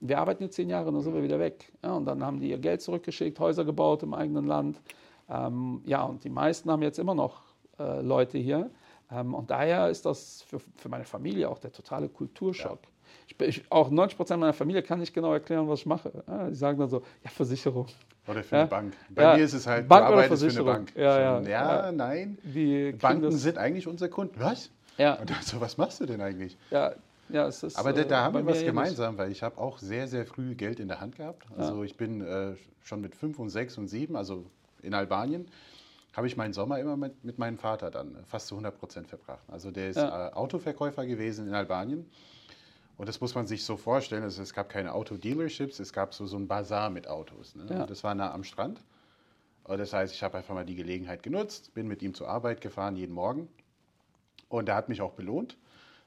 wir 0.00 0.18
arbeiten 0.18 0.42
jetzt 0.42 0.56
zehn 0.56 0.68
Jahre, 0.68 0.92
dann 0.92 1.00
sind 1.00 1.14
wir 1.14 1.22
wieder 1.22 1.38
weg. 1.38 1.72
Ja, 1.82 1.94
und 1.94 2.04
dann 2.04 2.22
haben 2.22 2.40
die 2.40 2.50
ihr 2.50 2.58
Geld 2.58 2.82
zurückgeschickt, 2.82 3.40
Häuser 3.40 3.64
gebaut 3.64 4.02
im 4.02 4.12
eigenen 4.12 4.44
Land. 4.44 4.82
Ähm, 5.30 5.80
ja, 5.86 6.02
und 6.02 6.24
die 6.24 6.28
meisten 6.28 6.70
haben 6.70 6.82
jetzt 6.82 6.98
immer 6.98 7.14
noch 7.14 7.40
äh, 7.78 8.02
Leute 8.02 8.36
hier. 8.36 8.70
Ähm, 9.12 9.34
und 9.34 9.50
daher 9.50 9.88
ist 9.90 10.04
das 10.06 10.42
für, 10.42 10.60
für 10.76 10.88
meine 10.88 11.04
Familie 11.04 11.48
auch 11.48 11.58
der 11.58 11.72
totale 11.72 12.08
Kulturschock. 12.08 12.80
Ich, 13.28 13.36
bin- 13.36 13.48
ich, 13.48 13.62
auch 13.70 13.90
90 13.90 14.16
Prozent 14.16 14.40
meiner 14.40 14.52
Familie 14.52 14.82
kann 14.82 14.98
nicht 15.00 15.12
genau 15.14 15.32
erklären, 15.32 15.68
was 15.68 15.80
ich 15.80 15.86
mache. 15.86 16.24
Ja, 16.26 16.48
die 16.48 16.54
sagen 16.54 16.78
dann 16.78 16.88
so, 16.88 17.02
ja, 17.22 17.30
Versicherung. 17.30 17.86
Oder 18.26 18.42
für 18.42 18.54
Ja. 18.56 18.60
eine 18.62 18.70
Bank. 18.70 18.94
Bei 19.10 19.22
Ja, 19.22 19.36
mir 19.36 19.44
ist 19.44 19.52
es 19.52 19.66
halt, 19.66 19.88
Bank 19.88 20.06
du 20.06 20.12
oder 20.12 20.22
arbeitest 20.22 20.42
für 20.42 20.46
eine 20.46 20.54
Versicherung. 20.54 20.84
Bank. 20.86 20.96
Ja, 20.96 21.20
ja, 21.20 21.40
ja, 21.40 21.86
ja. 21.86 21.92
nein. 21.92 22.38
Die 22.42 22.92
Banken 22.92 23.32
sind 23.32 23.58
eigentlich 23.58 23.86
unser 23.86 24.08
Kunden. 24.08 24.38
Was? 24.38 24.70
Ja, 24.98 25.14
Und 25.14 25.30
so, 25.42 25.60
was 25.60 25.76
machst 25.76 26.00
du 26.00 26.06
denn 26.06 26.20
eigentlich? 26.20 26.56
ja, 26.70 26.92
ja, 27.28 27.46
es 27.46 27.62
ist. 27.62 27.76
Aber 27.78 27.92
da, 27.92 28.02
äh, 28.02 28.06
da 28.06 28.22
haben 28.22 28.34
bei 28.34 28.40
wir 28.46 28.52
was 28.52 28.62
gemeinsam, 28.62 29.16
weil 29.18 29.30
ich 29.30 29.42
habe 29.42 29.58
auch 29.58 29.78
sehr, 29.78 30.06
sehr 30.06 30.26
früh 30.26 30.54
Geld 30.54 30.78
in 30.80 30.88
der 30.88 31.00
Hand 31.00 31.16
gehabt. 31.16 31.46
Also 31.56 31.82
ich 31.82 31.96
bin 31.96 32.20
äh, 32.20 32.54
schon 32.84 33.00
mit 33.00 33.16
fünf 33.16 33.38
und 33.38 33.48
sechs 33.48 33.78
und 33.78 33.88
sieben, 33.88 34.16
also 34.16 34.44
in 34.82 34.92
Albanien, 34.94 35.46
habe 36.14 36.26
ich 36.26 36.36
meinen 36.36 36.52
Sommer 36.52 36.78
immer 36.78 36.96
mit, 36.96 37.24
mit 37.24 37.38
meinem 37.38 37.58
Vater 37.58 37.90
dann 37.90 38.16
fast 38.26 38.48
zu 38.48 38.54
100 38.54 38.78
Prozent 38.78 39.08
verbracht. 39.08 39.44
Also 39.48 39.70
der 39.70 39.90
ist 39.90 39.96
Ja. 39.96 40.28
äh, 40.28 40.32
Autoverkäufer 40.32 41.06
gewesen 41.06 41.48
in 41.48 41.54
Albanien. 41.54 42.06
Und 42.98 43.08
das 43.08 43.20
muss 43.20 43.34
man 43.34 43.46
sich 43.46 43.64
so 43.64 43.76
vorstellen, 43.76 44.22
also 44.22 44.42
es 44.42 44.52
gab 44.52 44.68
keine 44.68 44.92
Autodealerships, 44.92 45.80
es 45.80 45.92
gab 45.92 46.14
so, 46.14 46.26
so 46.26 46.36
ein 46.36 46.46
Bazar 46.46 46.90
mit 46.90 47.08
Autos. 47.08 47.54
Ne? 47.54 47.66
Ja. 47.70 47.86
Das 47.86 48.04
war 48.04 48.14
nah 48.14 48.32
am 48.32 48.44
Strand. 48.44 48.80
Und 49.64 49.78
das 49.78 49.92
heißt, 49.92 50.14
ich 50.14 50.22
habe 50.22 50.38
einfach 50.38 50.54
mal 50.54 50.64
die 50.66 50.74
Gelegenheit 50.74 51.22
genutzt, 51.22 51.72
bin 51.74 51.88
mit 51.88 52.02
ihm 52.02 52.14
zur 52.14 52.28
Arbeit 52.28 52.60
gefahren, 52.60 52.96
jeden 52.96 53.14
Morgen. 53.14 53.48
Und 54.48 54.68
er 54.68 54.74
hat 54.74 54.88
mich 54.88 55.00
auch 55.00 55.12
belohnt. 55.12 55.56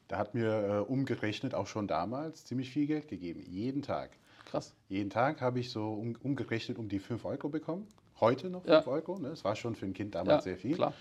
Der 0.10 0.20
hat 0.20 0.36
mir 0.36 0.52
äh, 0.52 0.92
umgerechnet, 0.92 1.56
auch 1.56 1.66
schon 1.66 1.88
damals, 1.88 2.46
ziemlich 2.46 2.70
viel 2.70 2.86
Geld 2.86 3.08
gegeben. 3.08 3.42
Jeden 3.48 3.82
Tag. 3.82 4.12
Krass. 4.46 4.74
Jeden 4.88 5.10
Tag 5.10 5.42
habe 5.42 5.60
ich 5.60 5.72
so 5.72 5.94
um, 5.94 6.16
umgerechnet 6.22 6.78
um 6.78 6.88
die 6.90 7.00
5 7.00 7.26
Euro 7.26 7.50
bekommen. 7.50 7.88
Heute 8.20 8.50
noch 8.50 8.66
Ja. 8.66 8.82
5 8.82 8.88
Euro. 8.88 9.20
Ne? 9.20 9.30
Das 9.30 9.44
war 9.44 9.56
schon 9.56 9.76
für 9.76 9.86
ein 9.86 9.94
Kind 9.94 10.16
damals 10.16 10.46
Ja, 10.46 10.52
sehr 10.52 10.58
viel. 10.58 10.76
klar. 10.76 10.94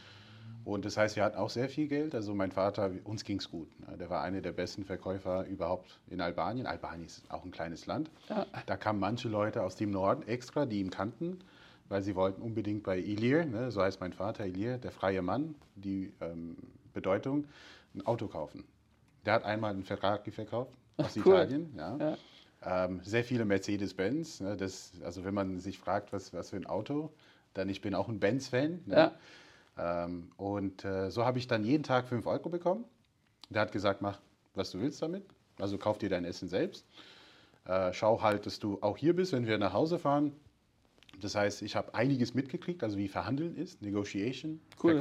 Und 0.64 0.86
das 0.86 0.96
heißt, 0.96 1.16
wir 1.16 1.24
hatten 1.24 1.36
auch 1.36 1.50
sehr 1.50 1.68
viel 1.68 1.88
Geld. 1.88 2.14
Also 2.14 2.34
mein 2.34 2.50
Vater, 2.50 2.90
uns 3.04 3.24
ging 3.24 3.38
es 3.38 3.50
gut. 3.50 3.68
ne? 3.86 3.96
Der 3.98 4.08
war 4.08 4.22
einer 4.22 4.40
der 4.40 4.52
besten 4.52 4.84
Verkäufer 4.84 5.44
überhaupt 5.46 6.00
in 6.08 6.20
Albanien. 6.22 6.66
Albanien 6.66 7.04
ist 7.06 7.22
auch 7.30 7.44
ein 7.44 7.50
kleines 7.50 7.86
Land. 7.86 8.10
Ja. 8.30 8.46
Da 8.66 8.76
kamen 8.76 8.98
manche 8.98 9.28
Leute 9.28 9.62
aus 9.62 9.76
dem 9.76 9.90
Norden 9.90 10.22
extra, 10.26 10.64
die 10.64 10.80
ihn 10.80 10.90
kannten, 10.90 11.40
weil 11.90 12.00
sie 12.02 12.16
wollten 12.16 12.40
unbedingt 12.40 12.82
bei 12.82 12.98
Ilir, 12.98 13.44
ne, 13.44 13.70
so 13.70 13.82
heißt 13.82 14.00
mein 14.00 14.14
Vater 14.14 14.46
Ilir, 14.46 14.78
der 14.78 14.90
freie 14.90 15.20
Mann, 15.20 15.54
die 15.74 16.12
ähm, 16.22 16.56
Bedeutung, 16.94 17.44
ein 17.94 18.06
Auto 18.06 18.26
kaufen. 18.26 18.64
Der 19.26 19.34
hat 19.34 19.44
einmal 19.44 19.70
einen 19.72 19.84
Ferrari 19.84 20.30
verkauft 20.30 20.72
aus 20.96 21.14
Cool. 21.16 21.34
Italien. 21.34 21.74
Ja. 21.76 21.96
Ja. 21.98 22.16
Ähm, 22.64 23.00
sehr 23.04 23.24
viele 23.24 23.44
Mercedes-Benz. 23.44 24.40
Ne, 24.40 24.56
das, 24.56 24.92
also 25.04 25.24
wenn 25.24 25.34
man 25.34 25.60
sich 25.60 25.78
fragt, 25.78 26.12
was, 26.12 26.32
was 26.32 26.50
für 26.50 26.56
ein 26.56 26.66
Auto, 26.66 27.12
dann 27.52 27.68
ich 27.68 27.80
bin 27.80 27.94
auch 27.94 28.08
ein 28.08 28.20
Benz-Fan. 28.20 28.82
Ne? 28.86 29.12
Ja. 29.76 30.04
Ähm, 30.04 30.30
und 30.36 30.84
äh, 30.84 31.10
so 31.10 31.24
habe 31.24 31.38
ich 31.38 31.46
dann 31.46 31.64
jeden 31.64 31.82
Tag 31.82 32.08
5 32.08 32.26
Euro 32.26 32.48
bekommen. 32.48 32.84
Der 33.50 33.62
hat 33.62 33.72
gesagt, 33.72 34.02
mach, 34.02 34.20
was 34.54 34.70
du 34.70 34.80
willst 34.80 35.02
damit. 35.02 35.24
Also 35.58 35.78
kauf 35.78 35.98
dir 35.98 36.08
dein 36.08 36.24
Essen 36.24 36.48
selbst. 36.48 36.86
Äh, 37.66 37.92
schau 37.92 38.22
halt, 38.22 38.46
dass 38.46 38.58
du 38.58 38.78
auch 38.80 38.96
hier 38.96 39.14
bist, 39.14 39.32
wenn 39.32 39.46
wir 39.46 39.58
nach 39.58 39.72
Hause 39.72 39.98
fahren. 39.98 40.32
Das 41.20 41.34
heißt, 41.34 41.62
ich 41.62 41.76
habe 41.76 41.94
einiges 41.94 42.34
mitgekriegt, 42.34 42.82
also 42.82 42.98
wie 42.98 43.08
Verhandeln 43.08 43.56
ist, 43.56 43.82
Negotiation, 43.82 44.60
Cool, 44.82 44.96
ja. 44.96 45.00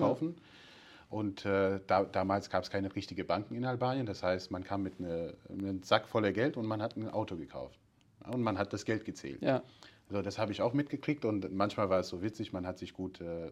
Und 1.13 1.45
äh, 1.45 1.79
da, 1.85 2.05
damals 2.05 2.49
gab 2.49 2.63
es 2.63 2.71
keine 2.71 2.95
richtige 2.95 3.23
Banken 3.23 3.53
in 3.53 3.65
Albanien. 3.65 4.07
Das 4.07 4.23
heißt, 4.23 4.49
man 4.49 4.63
kam 4.63 4.81
mit 4.81 4.99
ne, 4.99 5.35
einem 5.47 5.83
Sack 5.83 6.07
voller 6.07 6.31
Geld 6.31 6.57
und 6.57 6.65
man 6.65 6.81
hat 6.81 6.97
ein 6.97 7.07
Auto 7.07 7.35
gekauft. 7.35 7.77
Und 8.25 8.41
man 8.41 8.57
hat 8.57 8.73
das 8.73 8.83
Geld 8.83 9.05
gezählt. 9.05 9.39
Ja. 9.43 9.61
Also 10.09 10.23
das 10.23 10.39
habe 10.39 10.51
ich 10.51 10.63
auch 10.63 10.73
mitgekriegt 10.73 11.23
und 11.23 11.53
manchmal 11.53 11.91
war 11.91 11.99
es 11.99 12.07
so 12.09 12.23
witzig, 12.23 12.51
man 12.51 12.65
hat 12.65 12.79
sich 12.79 12.93
gut 12.93 13.21
äh, 13.21 13.51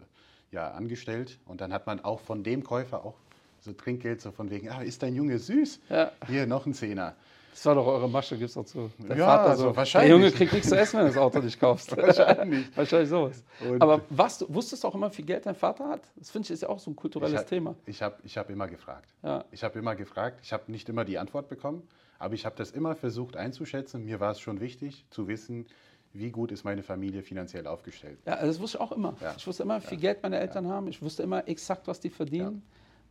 ja, 0.49 0.71
angestellt 0.71 1.37
und 1.45 1.61
dann 1.61 1.71
hat 1.71 1.85
man 1.85 1.99
auch 1.99 2.19
von 2.19 2.43
dem 2.43 2.63
Käufer 2.63 3.05
auch 3.05 3.19
so 3.59 3.73
Trinkgeld, 3.73 4.21
so 4.21 4.31
von 4.31 4.49
wegen, 4.49 4.69
ah, 4.69 4.81
ist 4.81 5.03
dein 5.03 5.13
Junge 5.13 5.37
süß? 5.37 5.81
Ja. 5.89 6.11
Hier, 6.27 6.47
noch 6.47 6.65
ein 6.65 6.73
Zehner. 6.73 7.15
Das 7.51 7.65
war 7.65 7.75
doch 7.75 7.85
eure 7.85 8.09
Masche, 8.09 8.37
gibt's 8.37 8.55
auch 8.57 8.65
so. 8.65 8.89
Der 8.97 9.17
Ja, 9.17 9.25
Vater 9.25 9.49
also 9.51 9.63
so, 9.69 9.75
wahrscheinlich. 9.75 10.09
Der 10.09 10.17
Junge 10.17 10.31
kriegt 10.31 10.53
nichts 10.53 10.69
zu 10.69 10.77
essen, 10.77 10.97
wenn 10.99 11.05
du 11.07 11.13
das 11.13 11.21
Auto 11.21 11.39
nicht 11.39 11.59
kaufst. 11.59 11.95
Wahrscheinlich. 11.97 12.75
Wahrscheinlich 12.77 13.09
sowas. 13.09 13.43
Und- 13.69 13.81
Aber 13.81 14.01
was, 14.09 14.45
wusstest 14.47 14.83
du 14.83 14.87
auch 14.87 14.95
immer, 14.95 15.11
wie 15.11 15.15
viel 15.15 15.25
Geld 15.25 15.45
dein 15.45 15.55
Vater 15.55 15.87
hat? 15.89 16.01
Das 16.15 16.31
finde 16.31 16.45
ich 16.47 16.51
ist 16.51 16.61
ja 16.61 16.69
auch 16.69 16.79
so 16.79 16.89
ein 16.89 16.93
Ich 16.93 16.97
kulturelles 16.97 17.39
hab- 17.41 17.47
Thema. 17.47 17.75
Ich 17.85 18.01
habe 18.01 18.15
ich 18.23 18.37
hab 18.37 18.49
immer 18.49 18.67
gefragt. 18.67 19.09
Ja. 19.21 19.43
Ich 19.51 19.63
habe 19.63 19.77
immer 19.77 19.95
gefragt. 19.95 20.39
Ich 20.43 20.53
habe 20.53 20.71
nicht 20.71 20.87
immer 20.89 21.03
die 21.05 21.17
Antwort 21.19 21.49
bekommen, 21.49 21.83
aber 22.19 22.33
ich 22.33 22.45
habe 22.45 22.55
das 22.57 22.71
immer 22.71 22.95
versucht 22.95 23.35
einzuschätzen. 23.35 24.05
Mir 24.05 24.19
war 24.19 24.31
es 24.31 24.39
schon 24.39 24.59
wichtig 24.61 25.05
zu 25.09 25.27
wissen, 25.27 25.65
wie 26.13 26.29
gut 26.31 26.51
ist 26.51 26.63
meine 26.63 26.83
Familie 26.83 27.21
finanziell 27.21 27.67
aufgestellt. 27.67 28.17
Ja, 28.25 28.43
das 28.45 28.59
wusste 28.59 28.77
ich 28.77 28.81
auch 28.81 28.91
immer. 28.93 29.13
Ja. 29.21 29.33
Ich 29.37 29.45
wusste 29.45 29.63
immer, 29.63 29.81
wie 29.81 29.87
viel 29.87 29.97
Geld 29.97 30.23
meine 30.23 30.39
Eltern 30.39 30.67
haben. 30.67 30.87
Ich 30.87 31.01
wusste 31.01 31.23
immer 31.23 31.47
exakt, 31.47 31.87
was 31.87 31.99
die 31.99 32.09
verdienen, 32.09 32.63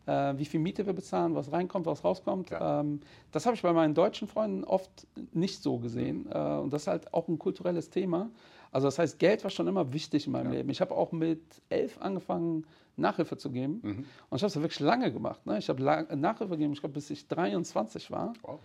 äh, 0.07 0.35
wie 0.37 0.45
viel 0.45 0.61
Miete 0.61 0.87
wir 0.87 0.93
bezahlen, 0.93 1.35
was 1.35 1.53
reinkommt, 1.53 1.87
was 1.87 2.05
rauskommt. 2.05 2.51
Ja. 2.51 2.81
Ähm, 2.81 3.01
das 3.33 3.47
habe 3.47 3.55
ich 3.57 3.63
bei 3.63 3.73
meinen 3.73 3.95
deutschen 3.95 4.29
Freunden 4.29 4.65
oft 4.65 5.07
nicht 5.33 5.63
so 5.63 5.79
gesehen. 5.79 6.27
Äh, 6.33 6.39
und 6.39 6.73
das 6.73 6.83
ist 6.83 6.89
halt 6.89 7.15
auch 7.15 7.29
ein 7.29 7.39
kulturelles 7.39 7.91
Thema. 7.91 8.31
Also 8.73 8.87
das 8.87 8.99
heißt, 8.99 9.19
Geld 9.19 9.43
war 9.43 9.51
schon 9.51 9.67
immer 9.67 9.93
wichtig 9.93 10.27
in 10.27 10.33
meinem 10.33 10.53
Leben. 10.53 10.71
Ich 10.71 10.81
habe 10.81 10.95
auch 10.95 11.13
mit 11.13 11.43
elf 11.69 12.01
angefangen, 12.01 12.65
Nachhilfe 12.97 13.37
zu 13.37 13.51
geben. 13.51 13.81
Mhm. 13.83 14.05
Und 14.29 14.37
ich 14.37 14.43
habe 14.43 14.47
es 14.47 14.55
ja 14.55 14.61
wirklich 14.63 14.81
lange 14.81 15.13
gemacht. 15.13 15.45
Ne? 15.47 15.59
Ich 15.59 15.69
habe 15.69 15.83
Nachhilfe 15.83 16.55
gegeben, 16.55 16.73
ich 16.75 16.81
glaube, 16.81 16.95
bis 16.95 17.11
ich 17.11 17.27
23 17.29 18.11
war. 18.11 18.33
Wow. 18.43 18.61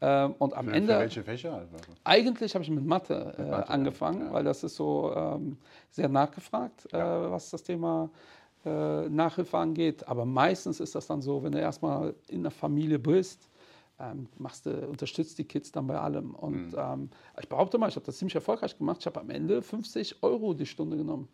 Ähm, 0.00 0.34
und 0.38 0.54
am 0.54 0.66
Für, 0.68 0.72
Ende... 0.74 0.92
für 0.92 0.98
welche 1.00 1.22
Fächer? 1.24 1.54
Also, 1.54 1.74
Eigentlich 2.04 2.54
habe 2.54 2.62
ich 2.62 2.70
mit 2.70 2.84
Mathe, 2.84 3.14
äh, 3.36 3.42
Mathe, 3.42 3.48
ja. 3.48 3.62
angefangen, 3.62 4.26
Ja. 4.26 4.32
weil 4.32 4.44
das 4.44 4.62
ist 4.62 4.76
so 4.76 5.12
ähm, 5.16 5.58
sehr 5.90 6.08
nachgefragt, 6.08 6.86
Ja. 6.92 7.26
äh, 7.26 7.30
was 7.32 7.50
das 7.50 7.64
Thema 7.64 8.08
äh, 8.68 9.08
Nachhilfe 9.08 9.56
angeht. 9.56 10.06
Aber 10.08 10.24
meistens 10.24 10.80
ist 10.80 10.94
das 10.94 11.06
dann 11.06 11.22
so, 11.22 11.42
wenn 11.42 11.52
du 11.52 11.60
erstmal 11.60 12.14
in 12.28 12.42
der 12.42 12.52
Familie 12.52 12.98
bist, 12.98 13.48
ähm, 14.00 14.28
machst 14.36 14.66
du, 14.66 14.86
unterstützt 14.86 15.38
die 15.38 15.44
Kids 15.44 15.72
dann 15.72 15.86
bei 15.86 15.98
allem. 15.98 16.34
Und 16.34 16.72
Mhm. 16.72 16.74
ähm, 16.76 17.10
ich 17.40 17.48
behaupte 17.48 17.78
mal, 17.78 17.88
ich 17.88 17.96
habe 17.96 18.06
das 18.06 18.18
ziemlich 18.18 18.34
erfolgreich 18.34 18.76
gemacht. 18.78 18.98
Ich 19.00 19.06
habe 19.06 19.20
am 19.20 19.30
Ende 19.30 19.62
50 19.62 20.22
Euro 20.22 20.54
die 20.54 20.66
Stunde 20.66 20.96
genommen. 20.96 21.28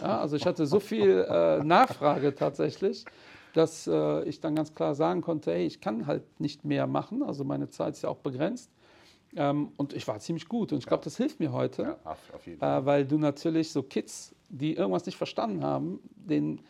Ja, 0.00 0.20
also 0.20 0.36
ich 0.36 0.46
hatte 0.46 0.66
so 0.66 0.80
viel 0.80 1.26
äh, 1.28 1.62
Nachfrage 1.62 2.34
tatsächlich, 2.34 3.04
dass 3.52 3.86
äh, 3.86 4.24
ich 4.24 4.40
dann 4.40 4.54
ganz 4.54 4.74
klar 4.74 4.94
sagen 4.94 5.20
konnte, 5.20 5.52
hey, 5.52 5.66
ich 5.66 5.80
kann 5.80 6.06
halt 6.06 6.40
nicht 6.40 6.64
mehr 6.64 6.86
machen. 6.86 7.22
Also 7.22 7.44
meine 7.44 7.68
Zeit 7.68 7.94
ist 7.94 8.02
ja 8.02 8.08
auch 8.08 8.18
begrenzt. 8.18 8.70
Ähm, 9.36 9.72
und 9.76 9.92
ich 9.92 10.06
war 10.08 10.18
ziemlich 10.20 10.48
gut. 10.48 10.72
Und 10.72 10.78
ich 10.78 10.86
glaube, 10.86 11.04
das 11.04 11.16
hilft 11.16 11.40
mir 11.40 11.52
heute, 11.52 11.82
ja, 11.82 11.98
auf, 12.04 12.18
auf 12.34 12.46
äh, 12.46 12.56
weil 12.60 13.06
du 13.06 13.18
natürlich 13.18 13.70
so 13.70 13.82
Kids, 13.82 14.34
die 14.50 14.74
irgendwas 14.74 15.06
nicht 15.06 15.16
verstanden 15.16 15.64
haben, 15.64 16.00
den, 16.14 16.60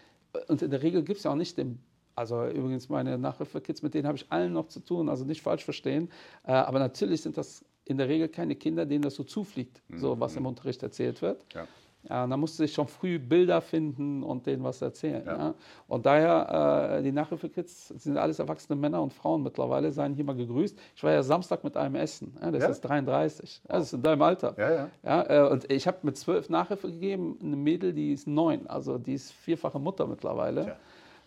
und 0.49 0.63
in 0.63 0.71
der 0.71 0.83
Regel 0.83 1.03
gibt 1.03 1.19
es 1.19 1.25
ja 1.25 1.33
auch 1.33 1.37
nicht 1.37 1.59
den, 1.59 1.81
also 2.15 2.47
übrigens 2.47 2.89
meine 2.89 3.19
Nachhilfe-Kids, 3.19 3.83
mit 3.83 3.95
denen 3.95 4.07
habe 4.07 4.17
ich 4.17 4.31
allen 4.31 4.53
noch 4.53 4.69
zu 4.69 4.81
tun, 4.81 5.09
also 5.09 5.25
nicht 5.25 5.43
falsch 5.43 5.65
verstehen. 5.65 6.11
Äh, 6.45 6.53
aber 6.53 6.79
natürlich 6.79 7.23
sind 7.23 7.37
das 7.37 7.65
in 7.85 7.97
der 7.97 8.09
Regel 8.09 8.29
keine 8.29 8.55
Kinder, 8.55 8.87
denen 8.87 9.03
das 9.03 9.15
so 9.15 9.25
zufliegt, 9.25 9.83
so 9.97 10.21
was 10.21 10.37
im 10.37 10.47
Unterricht 10.47 10.83
erzählt 10.83 11.23
wird. 11.23 11.45
Ja. 11.55 11.67
Ja, 12.09 12.27
da 12.27 12.37
musste 12.37 12.65
ich 12.65 12.73
schon 12.73 12.89
früh 12.89 13.19
Bilder 13.19 13.61
finden 13.61 14.23
und 14.23 14.47
denen 14.47 14.65
was 14.65 14.81
erzählen. 14.81 15.23
Ja. 15.27 15.37
Ja. 15.37 15.55
Und 15.87 16.07
daher, 16.07 16.97
äh, 16.99 17.03
die 17.03 17.13
Nachhilfekids 17.13 17.89
sind 17.89 18.17
alles 18.17 18.39
erwachsene 18.39 18.75
Männer 18.75 19.03
und 19.03 19.13
Frauen 19.13 19.43
mittlerweile, 19.43 19.93
seien 19.93 20.15
hier 20.15 20.25
mal 20.25 20.35
gegrüßt. 20.35 20.79
Ich 20.97 21.05
war 21.05 21.13
ja 21.13 21.23
Samstag 21.23 21.63
mit 21.63 21.77
einem 21.77 21.97
Essen, 21.97 22.35
ja, 22.41 22.51
das 22.51 22.63
Ja? 22.63 22.69
ist 22.71 22.81
33, 22.81 23.61
ja, 23.69 23.75
das 23.77 23.89
ist 23.89 23.93
in 23.93 24.03
deinem 24.03 24.23
Alter. 24.23 24.55
Ja, 24.57 24.73
ja. 24.73 24.89
Ja, 25.03 25.47
äh, 25.47 25.51
und 25.51 25.71
ich 25.71 25.87
habe 25.87 25.99
mit 26.03 26.17
zwölf 26.17 26.49
Nachhilfe 26.49 26.91
gegeben, 26.91 27.39
eine 27.43 27.57
Mädel, 27.57 27.93
die 27.93 28.13
ist 28.13 28.27
neun, 28.27 28.67
also 28.67 28.97
die 28.97 29.15
ist 29.15 29.33
vierfache 29.33 29.79
Mutter 29.79 30.07
mittlerweile. 30.07 30.77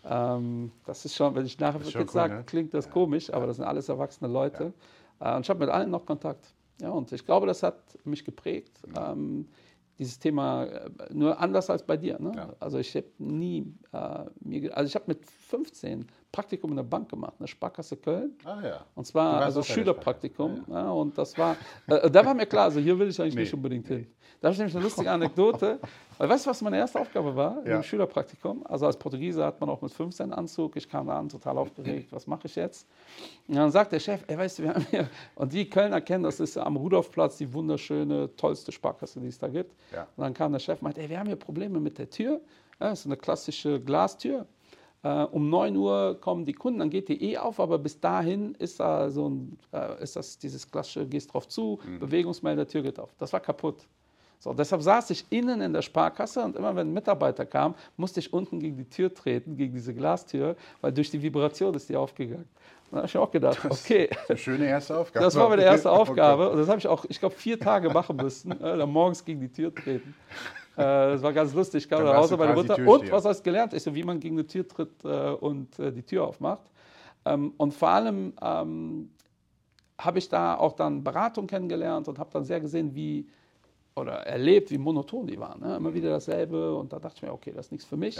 Ähm, 0.04 0.72
das 0.86 1.04
ist 1.04 1.14
schon, 1.14 1.34
wenn 1.34 1.46
ich 1.46 1.58
Nachhilfe 1.58 1.86
ist 1.86 1.92
schon 1.92 2.02
Kids 2.02 2.14
cool, 2.14 2.20
sage, 2.20 2.34
ne? 2.34 2.44
klingt 2.44 2.74
das 2.74 2.90
komisch, 2.90 3.32
aber 3.32 3.46
das 3.46 3.56
sind 3.56 3.64
alles 3.64 3.88
erwachsene 3.88 4.30
Leute. 4.30 4.72
Äh, 5.20 5.36
und 5.36 5.42
ich 5.42 5.50
habe 5.50 5.60
mit 5.60 5.68
allen 5.68 5.90
noch 5.90 6.04
Kontakt. 6.04 6.52
Ja, 6.80 6.90
und 6.90 7.12
ich 7.12 7.24
glaube, 7.24 7.46
das 7.46 7.62
hat 7.62 7.76
mich 8.04 8.24
geprägt. 8.24 8.80
Ähm, 8.98 9.46
dieses 9.98 10.18
Thema 10.18 10.64
äh, 10.64 10.90
nur 11.12 11.38
anders 11.38 11.70
als 11.70 11.84
bei 11.84 11.96
dir. 11.96 12.18
Ne? 12.20 12.32
Ja. 12.34 12.54
Also 12.60 12.78
ich 12.78 12.94
habe 12.94 13.06
nie 13.18 13.74
äh, 13.92 14.24
mir, 14.40 14.76
also 14.76 14.88
ich 14.88 14.94
habe 14.94 15.06
mit 15.08 15.26
15 15.26 16.06
Praktikum 16.34 16.70
in 16.70 16.76
der 16.76 16.82
Bank 16.82 17.08
gemacht, 17.08 17.34
eine 17.38 17.46
Sparkasse 17.46 17.96
Köln. 17.96 18.32
Ah 18.44 18.58
ja. 18.60 18.84
Und 18.96 19.06
zwar 19.06 19.40
also 19.40 19.62
Schülerpraktikum. 19.62 20.64
Ja, 20.68 20.90
und 20.90 21.16
das 21.16 21.38
war, 21.38 21.56
äh, 21.86 22.10
da 22.10 22.24
war 22.26 22.34
mir 22.34 22.46
klar, 22.46 22.64
also 22.64 22.80
hier 22.80 22.98
will 22.98 23.08
ich 23.08 23.20
eigentlich 23.20 23.34
Nee, 23.36 23.40
nicht 23.42 23.54
unbedingt 23.54 23.86
hin. 23.86 24.06
Da 24.40 24.48
habe 24.48 24.52
ich 24.54 24.58
nämlich 24.58 24.74
eine 24.74 24.84
lustige 24.84 25.10
Anekdote. 25.10 25.78
Weil 26.18 26.28
weißt 26.28 26.46
du, 26.46 26.50
was 26.50 26.60
meine 26.62 26.76
erste 26.76 26.98
Aufgabe 27.00 27.34
war 27.34 27.64
Ja. 27.66 27.76
im 27.76 27.82
Schülerpraktikum? 27.82 28.64
Also 28.66 28.86
als 28.86 28.96
Portugiese 28.96 29.44
hat 29.44 29.60
man 29.60 29.68
auch 29.70 29.80
mit 29.80 29.92
15 29.92 30.32
Anzug. 30.32 30.76
Ich 30.76 30.88
kam 30.88 31.06
da 31.06 31.18
an, 31.18 31.28
total 31.28 31.56
aufgeregt. 31.58 32.12
Was 32.12 32.26
mache 32.26 32.46
ich 32.46 32.54
jetzt? 32.56 32.86
Und 33.48 33.54
dann 33.56 33.70
sagt 33.70 33.92
der 33.92 34.00
Chef, 34.00 34.22
ey, 34.26 34.36
weißt 34.36 34.58
du, 34.58 34.62
wir 34.64 34.74
haben 34.74 34.86
hier, 34.90 35.08
und 35.36 35.52
die 35.52 35.68
Kölner 35.70 36.00
kennen, 36.00 36.24
das 36.24 36.40
ist 36.40 36.56
am 36.58 36.76
Rudolfplatz 36.76 37.38
die 37.38 37.52
wunderschöne, 37.52 38.34
tollste 38.36 38.70
Sparkasse, 38.72 39.20
die 39.20 39.28
es 39.28 39.38
da 39.38 39.48
gibt. 39.48 39.72
Ja. 39.92 40.02
Und 40.16 40.22
dann 40.24 40.34
kam 40.34 40.52
der 40.52 40.58
Chef 40.58 40.78
und 40.80 40.82
meinte, 40.82 41.00
ey, 41.00 41.08
wir 41.08 41.18
haben 41.18 41.26
hier 41.26 41.36
Probleme 41.36 41.78
mit 41.80 41.96
der 41.98 42.10
Tür. 42.10 42.40
Ja, 42.80 42.90
das 42.90 43.00
ist 43.00 43.06
eine 43.06 43.16
klassische 43.16 43.80
Glastür. 43.80 44.46
Äh, 45.04 45.24
um 45.24 45.50
9 45.50 45.76
Uhr 45.76 46.18
kommen 46.20 46.46
die 46.46 46.54
Kunden, 46.54 46.78
dann 46.78 46.90
geht 46.90 47.08
die 47.08 47.22
eh 47.22 47.36
auf, 47.36 47.60
aber 47.60 47.78
bis 47.78 48.00
dahin 48.00 48.54
ist 48.54 48.80
da 48.80 49.10
so 49.10 49.28
ein, 49.28 49.58
äh, 49.72 50.02
ist 50.02 50.16
das 50.16 50.38
dieses 50.38 50.68
klassische, 50.70 51.06
gehst 51.06 51.32
drauf 51.32 51.46
zu, 51.46 51.78
Bewegungsmelder, 52.00 52.66
Tür 52.66 52.82
geht 52.82 52.98
auf. 52.98 53.10
Das 53.18 53.32
war 53.32 53.40
kaputt. 53.40 53.86
So, 54.38 54.52
deshalb 54.52 54.82
saß 54.82 55.10
ich 55.10 55.24
innen 55.30 55.60
in 55.60 55.72
der 55.72 55.82
Sparkasse 55.82 56.42
und 56.42 56.56
immer 56.56 56.74
wenn 56.74 56.88
ein 56.88 56.92
Mitarbeiter 56.92 57.46
kam, 57.46 57.74
musste 57.96 58.20
ich 58.20 58.32
unten 58.32 58.60
gegen 58.60 58.76
die 58.76 58.88
Tür 58.88 59.12
treten, 59.12 59.56
gegen 59.56 59.74
diese 59.74 59.94
Glastür, 59.94 60.56
weil 60.80 60.92
durch 60.92 61.10
die 61.10 61.22
Vibration 61.22 61.74
ist 61.74 61.88
die 61.88 61.96
aufgegangen. 61.96 62.48
Da 62.90 62.98
habe 62.98 63.06
ich 63.06 63.16
auch 63.16 63.30
gedacht, 63.30 63.58
okay. 63.68 64.08
Eine 64.28 64.38
schöne 64.38 64.66
erste 64.66 64.96
Aufgabe. 64.96 65.24
Das 65.24 65.34
war 65.34 65.48
meine 65.48 65.64
erste 65.64 65.90
Aufgabe 66.00 66.50
und 66.50 66.58
das 66.58 66.68
habe 66.68 66.78
ich 66.78 66.86
auch, 66.86 67.04
ich 67.08 67.18
glaube, 67.20 67.34
vier 67.34 67.58
Tage 67.58 67.90
machen 67.90 68.16
müssen. 68.16 68.54
Äh, 68.64 68.86
morgens 68.86 69.24
gegen 69.24 69.40
die 69.40 69.50
Tür 69.50 69.74
treten. 69.74 70.14
Äh, 70.76 70.82
das 70.82 71.22
war 71.22 71.32
ganz 71.32 71.54
lustig. 71.54 71.84
Ich 71.84 71.88
kam 71.88 72.04
nach 72.04 72.16
Hause 72.16 72.34
du 72.34 72.38
bei 72.38 72.46
der 72.46 72.54
quasi 72.54 72.82
Mutter. 72.82 72.92
Und 72.92 73.12
was 73.12 73.24
hast 73.24 73.40
du 73.40 73.44
gelernt? 73.44 73.72
Ich 73.74 73.82
so, 73.82 73.94
wie 73.94 74.02
man 74.02 74.20
gegen 74.20 74.36
eine 74.36 74.46
Tür 74.46 74.66
tritt 74.66 75.04
äh, 75.04 75.30
und 75.30 75.78
äh, 75.78 75.92
die 75.92 76.02
Tür 76.02 76.26
aufmacht. 76.26 76.64
Ähm, 77.24 77.52
und 77.56 77.72
vor 77.72 77.88
allem 77.88 78.32
ähm, 78.42 79.10
habe 79.98 80.18
ich 80.18 80.28
da 80.28 80.56
auch 80.56 80.72
dann 80.72 81.04
Beratung 81.04 81.46
kennengelernt 81.46 82.08
und 82.08 82.18
habe 82.18 82.30
dann 82.32 82.44
sehr 82.44 82.60
gesehen, 82.60 82.94
wie 82.94 83.28
oder 83.96 84.26
erlebt, 84.26 84.70
wie 84.70 84.78
monoton 84.78 85.26
die 85.26 85.38
waren. 85.38 85.60
Ne? 85.60 85.76
Immer 85.76 85.94
wieder 85.94 86.10
dasselbe 86.10 86.74
und 86.74 86.92
da 86.92 86.98
dachte 86.98 87.16
ich 87.16 87.22
mir, 87.22 87.32
okay, 87.32 87.52
das 87.54 87.66
ist 87.66 87.72
nichts 87.72 87.86
für 87.86 87.96
mich. 87.96 88.18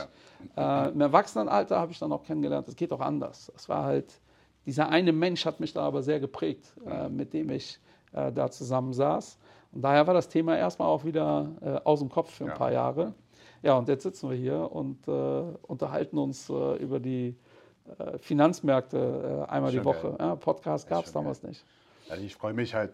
Äh, 0.57 0.90
Im 0.90 1.01
Erwachsenenalter 1.01 1.79
habe 1.81 1.90
ich 1.90 1.99
dann 1.99 2.12
auch 2.12 2.23
kennengelernt, 2.23 2.69
es 2.69 2.77
geht 2.77 2.93
auch 2.93 3.01
anders. 3.01 3.51
Es 3.57 3.69
war 3.69 3.85
halt, 3.85 4.21
dieser 4.67 4.88
eine 4.88 5.12
Mensch 5.12 5.45
hat 5.45 5.59
mich 5.61 5.73
da 5.73 5.83
aber 5.83 6.03
sehr 6.03 6.21
geprägt, 6.21 6.73
äh, 6.87 7.09
mit 7.09 7.33
dem 7.33 7.51
ich 7.51 7.81
äh, 8.12 8.31
da 8.31 8.51
zusammensaß. 8.51 9.38
Und 9.74 9.82
daher 9.82 10.06
war 10.06 10.14
das 10.14 10.28
Thema 10.28 10.56
erstmal 10.56 10.88
auch 10.88 11.04
wieder 11.04 11.50
äh, 11.60 11.68
aus 11.84 11.98
dem 12.00 12.08
Kopf 12.08 12.30
für 12.32 12.44
ein 12.44 12.50
Ja. 12.50 12.54
paar 12.56 12.72
Jahre. 12.72 13.14
Ja, 13.62 13.76
und 13.76 13.88
jetzt 13.88 14.02
sitzen 14.04 14.28
wir 14.30 14.37
hier 14.37 14.70
und 14.70 15.08
äh, 15.08 15.10
unterhalten 15.66 16.18
uns 16.18 16.48
äh, 16.50 16.76
über 16.76 17.00
die 17.00 17.34
äh, 17.98 18.18
Finanzmärkte 18.18 19.46
äh, 19.48 19.50
einmal 19.50 19.72
die 19.72 19.84
Woche. 19.84 20.10
geil. 20.10 20.16
Ja, 20.20 20.37
Podcast 20.37 20.88
gab 20.88 21.04
es 21.06 21.12
damals 21.12 21.42
nicht. 21.42 21.64
Also 22.08 22.22
ich 22.22 22.34
freue 22.37 22.52
mich 22.52 22.74
halt 22.74 22.92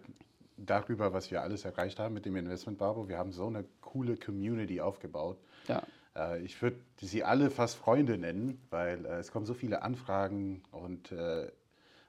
darüber, 0.57 1.13
was 1.13 1.31
wir 1.31 1.43
alles 1.43 1.65
erreicht 1.65 1.99
haben 1.99 2.15
mit 2.15 2.25
dem 2.25 2.37
Investment 2.37 2.79
Babo. 2.79 3.09
Wir 3.09 3.19
haben 3.19 3.33
so 3.33 3.47
eine 3.47 3.65
coole 3.81 4.17
Community 4.17 4.81
aufgebaut. 4.81 5.37
Ja. 5.69 5.83
Äh, 6.17 6.41
Ich 6.43 6.61
würde 6.63 6.77
sie 7.01 7.25
alle 7.25 7.51
fast 7.51 7.77
Freunde 7.77 8.17
nennen, 8.17 8.61
weil 8.71 9.05
es 9.07 9.33
kommen 9.33 9.47
so 9.47 9.55
viele 9.55 9.83
Anfragen 9.83 10.63
und 10.71 11.13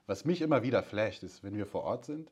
was 0.06 0.24
mich 0.24 0.40
immer 0.42 0.62
wieder 0.62 0.82
flasht, 0.82 1.22
ist, 1.22 1.42
wenn 1.44 1.56
wir 1.56 1.66
vor 1.66 1.84
Ort 1.84 2.04
sind 2.04 2.30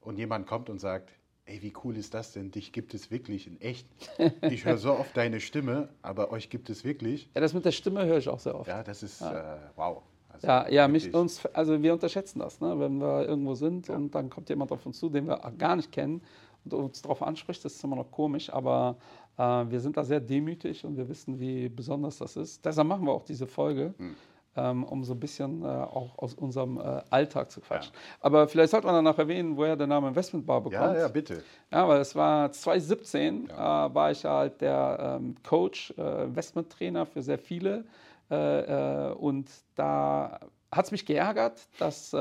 und 0.00 0.18
jemand 0.18 0.46
kommt 0.46 0.68
und 0.70 0.78
sagt, 0.80 1.10
ey, 1.46 1.62
wie 1.62 1.72
cool 1.84 1.96
ist 1.96 2.14
das 2.14 2.32
denn? 2.32 2.50
Dich 2.50 2.72
gibt 2.72 2.94
es 2.94 3.10
wirklich 3.10 3.46
in 3.46 3.60
echt. 3.60 3.86
Ich 4.50 4.64
höre 4.64 4.76
so 4.78 4.92
oft 4.92 5.16
deine 5.16 5.40
Stimme, 5.40 5.88
aber 6.02 6.30
euch 6.30 6.50
gibt 6.50 6.70
es 6.70 6.84
wirklich. 6.84 7.28
ja, 7.34 7.40
das 7.40 7.52
mit 7.54 7.64
der 7.64 7.72
Stimme 7.72 8.04
höre 8.06 8.18
ich 8.18 8.28
auch 8.28 8.38
sehr 8.40 8.54
oft. 8.58 8.68
Ja, 8.68 8.82
das 8.82 9.02
ist 9.02 9.20
äh, 9.20 9.56
wow. 9.76 10.02
Also 10.28 10.46
Ja, 10.46 10.68
ja 10.68 10.88
mich, 10.88 11.14
uns, 11.14 11.44
also 11.46 11.80
wir 11.82 11.92
unterschätzen 11.92 12.40
das, 12.40 12.60
ne? 12.60 12.78
wenn 12.78 12.98
wir 13.00 13.26
irgendwo 13.28 13.54
sind 13.54 13.88
und 13.90 14.14
dann 14.14 14.30
kommt 14.30 14.48
jemand 14.48 14.72
auf 14.72 14.84
uns 14.86 14.98
zu, 14.98 15.08
den 15.08 15.26
wir 15.26 15.36
gar 15.58 15.76
nicht 15.76 15.92
kennen 15.92 16.22
und 16.64 16.74
uns 16.74 17.02
darauf 17.02 17.22
anspricht, 17.22 17.64
das 17.64 17.74
ist 17.74 17.84
immer 17.84 17.96
noch 17.96 18.10
komisch, 18.10 18.50
aber 18.50 18.96
äh, 19.36 19.42
wir 19.42 19.80
sind 19.80 19.96
da 19.96 20.02
sehr 20.04 20.20
demütig 20.20 20.84
und 20.84 20.96
wir 20.96 21.08
wissen, 21.08 21.38
wie 21.38 21.68
besonders 21.68 22.18
das 22.18 22.36
ist. 22.36 22.64
Deshalb 22.64 22.88
machen 22.88 23.04
wir 23.06 23.12
auch 23.12 23.24
diese 23.24 23.46
Folge, 23.46 23.94
Hm. 23.98 24.16
Ähm, 24.56 24.84
um 24.84 25.04
so 25.04 25.14
ein 25.14 25.20
bisschen 25.20 25.62
äh, 25.62 25.66
auch 25.66 26.18
aus 26.18 26.34
unserem 26.34 26.78
äh, 26.78 27.02
Alltag 27.10 27.50
zu 27.50 27.60
quatschen. 27.60 27.92
Aber 28.20 28.46
vielleicht 28.48 28.70
sollte 28.70 28.86
man 28.86 28.94
danach 28.94 29.18
erwähnen, 29.18 29.56
woher 29.56 29.76
der 29.76 29.86
Name 29.86 30.08
Investmentbar 30.08 30.60
bekommt. 30.60 30.94
Ja, 30.94 30.98
ja, 30.98 31.08
bitte. 31.08 31.42
Ja, 31.72 31.88
weil 31.88 32.00
es 32.00 32.14
war 32.14 32.50
2017, 32.52 33.50
äh, 33.50 33.56
war 33.56 34.10
ich 34.10 34.24
halt 34.24 34.60
der 34.60 35.18
ähm, 35.20 35.34
Coach, 35.42 35.92
äh, 35.98 36.24
Investmenttrainer 36.24 37.06
für 37.06 37.22
sehr 37.22 37.38
viele. 37.38 37.84
Äh, 38.30 39.10
äh, 39.10 39.12
und 39.14 39.50
da 39.74 40.38
hat 40.70 40.86
es 40.86 40.90
mich 40.92 41.06
geärgert, 41.06 41.60
dass 41.78 42.14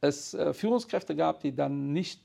es 0.00 0.36
Führungskräfte 0.52 1.14
gab, 1.14 1.40
die 1.40 1.54
dann 1.54 1.92
nicht 1.92 2.22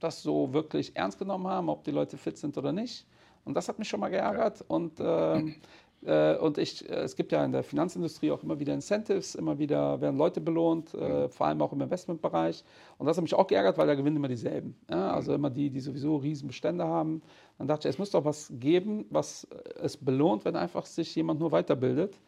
das 0.00 0.22
so 0.22 0.52
wirklich 0.52 0.94
ernst 0.96 1.18
genommen 1.18 1.46
haben, 1.46 1.68
ob 1.68 1.84
die 1.84 1.90
Leute 1.90 2.16
fit 2.16 2.36
sind 2.36 2.56
oder 2.58 2.72
nicht. 2.72 3.06
Und 3.46 3.54
das 3.54 3.68
hat 3.68 3.78
mich 3.78 3.88
schon 3.88 4.00
mal 4.00 4.10
geärgert. 4.10 4.64
Und, 4.66 5.00
ähm, 5.00 5.48
äh, 5.48 5.54
und 6.02 6.58
ich, 6.58 6.88
äh, 6.88 6.94
es 6.94 7.16
gibt 7.16 7.32
ja 7.32 7.44
in 7.44 7.52
der 7.52 7.62
Finanzindustrie 7.62 8.30
auch 8.30 8.42
immer 8.42 8.58
wieder 8.58 8.74
Incentives, 8.74 9.34
immer 9.34 9.58
wieder 9.58 10.00
werden 10.00 10.16
Leute 10.16 10.40
belohnt, 10.40 10.94
äh, 10.94 11.28
vor 11.28 11.46
allem 11.46 11.60
auch 11.62 11.72
im 11.72 11.80
Investmentbereich. 11.80 12.64
Und 12.98 13.06
das 13.06 13.16
hat 13.16 13.22
mich 13.22 13.34
auch 13.34 13.46
geärgert, 13.46 13.78
weil 13.78 13.86
da 13.86 13.94
gewinnen 13.94 14.16
immer 14.16 14.28
dieselben. 14.28 14.76
Ja? 14.90 15.10
Also 15.10 15.34
immer 15.34 15.50
die, 15.50 15.70
die 15.70 15.80
sowieso 15.80 16.16
riesen 16.16 16.46
Bestände 16.46 16.84
haben. 16.84 17.22
Dann 17.58 17.66
dachte 17.66 17.88
ich, 17.88 17.94
es 17.94 17.98
muss 17.98 18.10
doch 18.10 18.24
was 18.24 18.52
geben, 18.58 19.06
was 19.10 19.44
äh, 19.44 19.80
es 19.82 19.96
belohnt, 19.96 20.44
wenn 20.44 20.56
einfach 20.56 20.86
sich 20.86 21.14
jemand 21.14 21.40
nur 21.40 21.50
weiterbildet. 21.50 22.20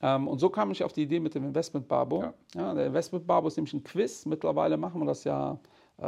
Ähm, 0.00 0.26
und 0.26 0.38
so 0.38 0.48
kam 0.50 0.70
ich 0.70 0.82
auf 0.82 0.92
die 0.92 1.02
Idee 1.02 1.20
mit 1.20 1.34
dem 1.34 1.44
Investment 1.44 1.88
Babo. 1.88 2.22
Ja. 2.22 2.34
Ja. 2.54 2.74
der 2.74 2.86
Investment 2.86 3.26
Babo 3.26 3.48
ist 3.48 3.56
nämlich 3.56 3.74
ein 3.74 3.84
Quiz. 3.84 4.26
Mittlerweile 4.26 4.76
machen 4.76 5.00
wir 5.00 5.06
das 5.06 5.24
ja, 5.24 5.52
äh, 5.52 5.56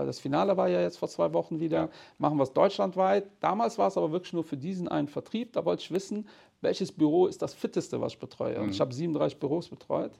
das 0.05 0.19
Finale 0.19 0.57
war 0.57 0.69
ja 0.69 0.81
jetzt 0.81 0.99
vor 0.99 1.09
zwei 1.09 1.33
Wochen 1.33 1.61
wieder, 1.61 1.79
Ja. 1.83 1.89
machen 2.19 2.37
wir 2.39 2.43
es 2.43 2.53
deutschlandweit. 2.53 3.27
Damals 3.41 3.79
war 3.79 3.89
es 3.89 3.97
aber 3.97 4.11
wirklich 4.13 4.33
nur 4.33 4.45
für 4.45 4.57
diesen 4.57 4.89
einen 4.89 5.09
Vertrieb. 5.09 5.53
Da 5.53 5.65
wollte 5.65 5.83
ich 5.83 5.91
wissen, 5.93 6.27
welches 6.61 6.91
Büro 6.91 7.27
ist 7.27 7.43
das 7.43 7.55
fitteste, 7.55 8.01
was 8.01 8.13
ich 8.15 8.19
betreue. 8.19 8.61
Und 8.61 8.71
ich 8.71 8.81
habe 8.81 8.93
37 8.93 9.39
Büros 9.39 9.69
betreut. 9.69 10.13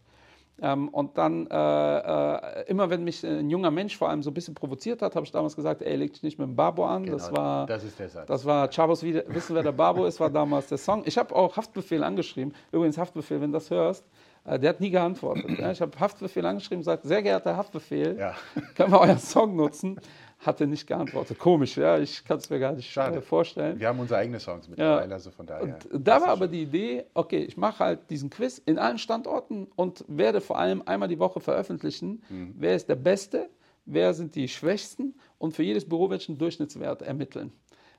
Ähm, 0.63 0.89
und 0.91 1.19
dann, 1.19 1.49
äh, 1.49 1.99
äh, 1.99 2.65
immer 2.69 2.89
wenn 2.89 3.03
mich 3.03 3.25
ein 3.27 3.51
junger 3.51 3.73
Mensch 3.73 3.97
vor 3.97 4.09
allem 4.09 4.23
so 4.23 4.31
ein 4.31 4.35
bisschen 4.35 4.55
provoziert 4.55 5.03
hat, 5.03 5.17
habe 5.17 5.27
ich 5.27 5.33
damals 5.33 5.57
gesagt, 5.57 5.83
ey, 5.83 5.97
leg 5.97 6.13
dich 6.13 6.23
nicht 6.23 6.39
mit 6.39 6.47
dem 6.47 6.55
Babo 6.55 6.85
an. 6.87 7.05
das 7.07 7.27
Genau, 7.29 7.39
war, 7.39 7.67
das 7.67 7.83
ist 7.83 7.99
der 7.99 8.09
Satz. 8.09 8.29
das 8.29 8.45
war 8.45 8.71
wieder, 9.03 9.25
wissen 9.27 9.57
wer 9.57 9.65
der 9.65 9.73
Babo 9.73 10.05
ist, 10.05 10.21
war 10.21 10.31
damals 10.31 10.69
der 10.69 10.79
Song. 10.79 11.03
Ich 11.07 11.19
habe 11.19 11.35
auch 11.35 11.57
Haftbefehl 11.57 12.05
angeschrieben. 12.05 12.55
Übrigens 12.71 12.97
Haftbefehl, 12.99 13.41
wenn 13.41 13.51
du 13.51 13.57
das 13.57 13.69
hörst, 13.71 14.05
äh, 14.05 14.07
der 14.47 14.69
hat 14.71 14.81
nie 14.81 14.91
geantwortet. 14.91 15.59
Ja, 15.59 15.71
ich 15.73 15.81
habe 15.81 15.99
Haftbefehl 15.99 16.45
angeschrieben, 16.45 16.79
gesagt, 16.81 17.05
sehr 17.05 17.23
geehrter 17.23 17.57
Haftbefehl, 17.57 18.17
Ja. 18.19 18.35
können 18.75 18.93
wir 18.93 19.01
euren 19.01 19.19
Song 19.19 19.57
nutzen? 19.57 19.99
Hat 20.41 20.61
er 20.61 20.67
nicht 20.67 20.87
geantwortet. 20.87 21.39
Komisch, 21.39 21.77
ja, 21.79 21.99
ich 21.99 22.23
kann 22.25 22.37
es 22.37 22.51
mir 22.51 22.59
gar 22.59 22.73
nicht 22.73 22.91
Schade. 22.91 23.19
äh, 23.19 23.23
vorstellen. 23.23 23.81
Wir 23.81 23.89
haben 23.89 23.99
unsere 23.99 24.21
eigenen 24.21 24.41
Songs 24.41 24.69
mittlerweile, 24.69 25.15
also 25.15 25.31
von 25.31 25.47
daher. 25.47 25.79
Und 25.91 26.07
da 26.07 26.21
war 26.21 26.29
aber 26.29 26.49
die 26.49 26.63
Idee, 26.63 27.05
okay, 27.15 27.39
ich 27.45 27.57
mache 27.57 27.79
halt 27.83 28.11
diesen 28.11 28.29
Quiz 28.29 28.59
in 28.59 28.79
allen 28.79 28.99
Standorten 28.99 29.69
und 29.77 30.05
werde 30.09 30.43
vor 30.43 30.59
allem 30.59 30.83
einmal 30.85 31.09
die 31.09 31.19
Woche 31.19 31.41
veröffentlichen, 31.41 32.23
Mhm. 32.29 32.55
wer 32.59 32.75
ist 32.77 32.89
der 32.91 32.97
Beste, 32.97 33.49
wer 33.87 34.13
sind 34.13 34.35
die 34.35 34.49
Schwächsten 34.49 35.15
und 35.39 35.55
für 35.55 35.63
jedes 35.63 35.89
Büro 35.89 36.11
werde 36.11 36.23
ich 36.23 36.29
einen 36.29 36.37
Durchschnittswert 36.39 37.01
ermitteln. 37.03 37.53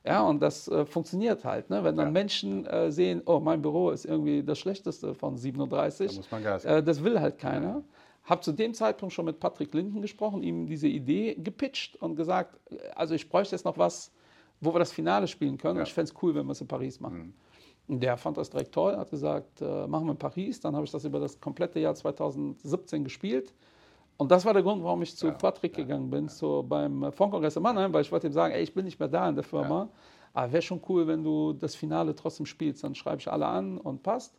Ja, 0.06 0.22
und 0.24 0.40
das 0.42 0.68
äh, 0.68 0.86
funktioniert 0.86 1.44
halt. 1.44 1.70
Ne? 1.70 1.84
Wenn 1.84 1.96
dann 1.96 2.08
Ja. 2.08 2.12
Menschen 2.12 2.66
äh, 2.68 2.92
sehen, 2.92 3.22
oh, 3.26 3.40
mein 3.40 3.62
Büro 3.62 3.90
ist 3.90 4.06
irgendwie 4.06 4.44
das 4.44 4.60
schlechteste 4.60 5.16
von 5.16 5.38
37, 5.38 6.12
Da 6.12 6.18
muss 6.18 6.32
man 6.32 6.44
Gas 6.44 6.66
äh, 6.66 6.84
das 6.84 7.04
will 7.04 7.20
halt 7.20 7.38
keiner. 7.40 7.84
Habe 8.24 8.42
zu 8.42 8.52
dem 8.52 8.74
Zeitpunkt 8.74 9.14
schon 9.14 9.26
mit 9.26 9.40
Patrick 9.40 9.74
Linden 9.74 10.02
gesprochen, 10.02 10.42
ihm 10.42 10.66
diese 10.68 10.88
Idee 10.88 11.36
gepitcht 11.36 11.96
und 12.02 12.16
gesagt, 12.16 12.58
äh, 12.72 12.78
also 12.96 13.16
ich 13.16 13.28
bräuchte 13.30 13.56
jetzt 13.56 13.66
noch 13.66 13.78
was, 13.78 14.12
wo 14.62 14.74
wir 14.74 14.80
das 14.80 14.92
Finale 14.92 15.28
spielen 15.28 15.58
können. 15.58 15.80
Und 15.80 15.88
ich 15.88 15.94
fände 15.94 16.12
es 16.12 16.24
cool, 16.24 16.36
wenn 16.36 16.46
wir 16.46 16.52
es 16.52 16.62
in 16.62 16.68
Paris 16.68 17.00
machen. 17.00 17.34
Und 17.88 18.02
der 18.02 18.18
fand 18.18 18.38
das 18.38 18.50
direkt 18.50 18.74
toll, 18.74 18.96
hat 18.98 19.12
gesagt, 19.12 19.62
äh, 19.62 19.88
machen 19.88 20.06
wir 20.06 20.12
in 20.12 20.18
Paris. 20.18 20.60
Dann 20.60 20.76
habe 20.76 20.86
ich 20.86 20.92
das 20.92 21.04
über 21.06 21.20
das 21.20 21.40
komplette 21.40 21.80
Jahr 21.80 21.94
2017 21.94 23.04
gespielt. 23.04 23.54
Und 24.18 24.32
das 24.32 24.46
war 24.46 24.54
der 24.54 24.64
Grund, 24.64 24.84
warum 24.84 25.02
ich 25.02 25.16
zu 25.16 25.32
Patrick 25.32 25.76
gegangen 25.76 26.10
bin, 26.10 26.30
so 26.30 26.64
beim 26.64 27.04
äh, 27.04 27.12
Fondkongress 27.12 27.58
in 27.58 27.64
Mannheim, 27.64 27.94
weil 27.94 28.02
ich 28.02 28.12
wollte 28.12 28.28
ihm 28.28 28.34
sagen, 28.34 28.54
ey, 28.54 28.64
ich 28.64 28.74
bin 28.74 28.86
nicht 28.86 29.00
mehr 29.00 29.10
da 29.10 29.28
in 29.28 29.36
der 29.36 29.44
Firma. 29.44 29.90
Aber 30.34 30.52
wäre 30.52 30.62
schon 30.62 30.82
cool, 30.90 31.08
wenn 31.08 31.24
du 31.24 31.54
das 31.54 31.76
Finale 31.76 32.14
trotzdem 32.16 32.46
spielst. 32.46 32.84
Dann 32.84 32.96
schreibe 32.96 33.18
ich 33.20 33.32
alle 33.32 33.46
an 33.46 33.78
und 33.78 34.04
passt. 34.04 34.38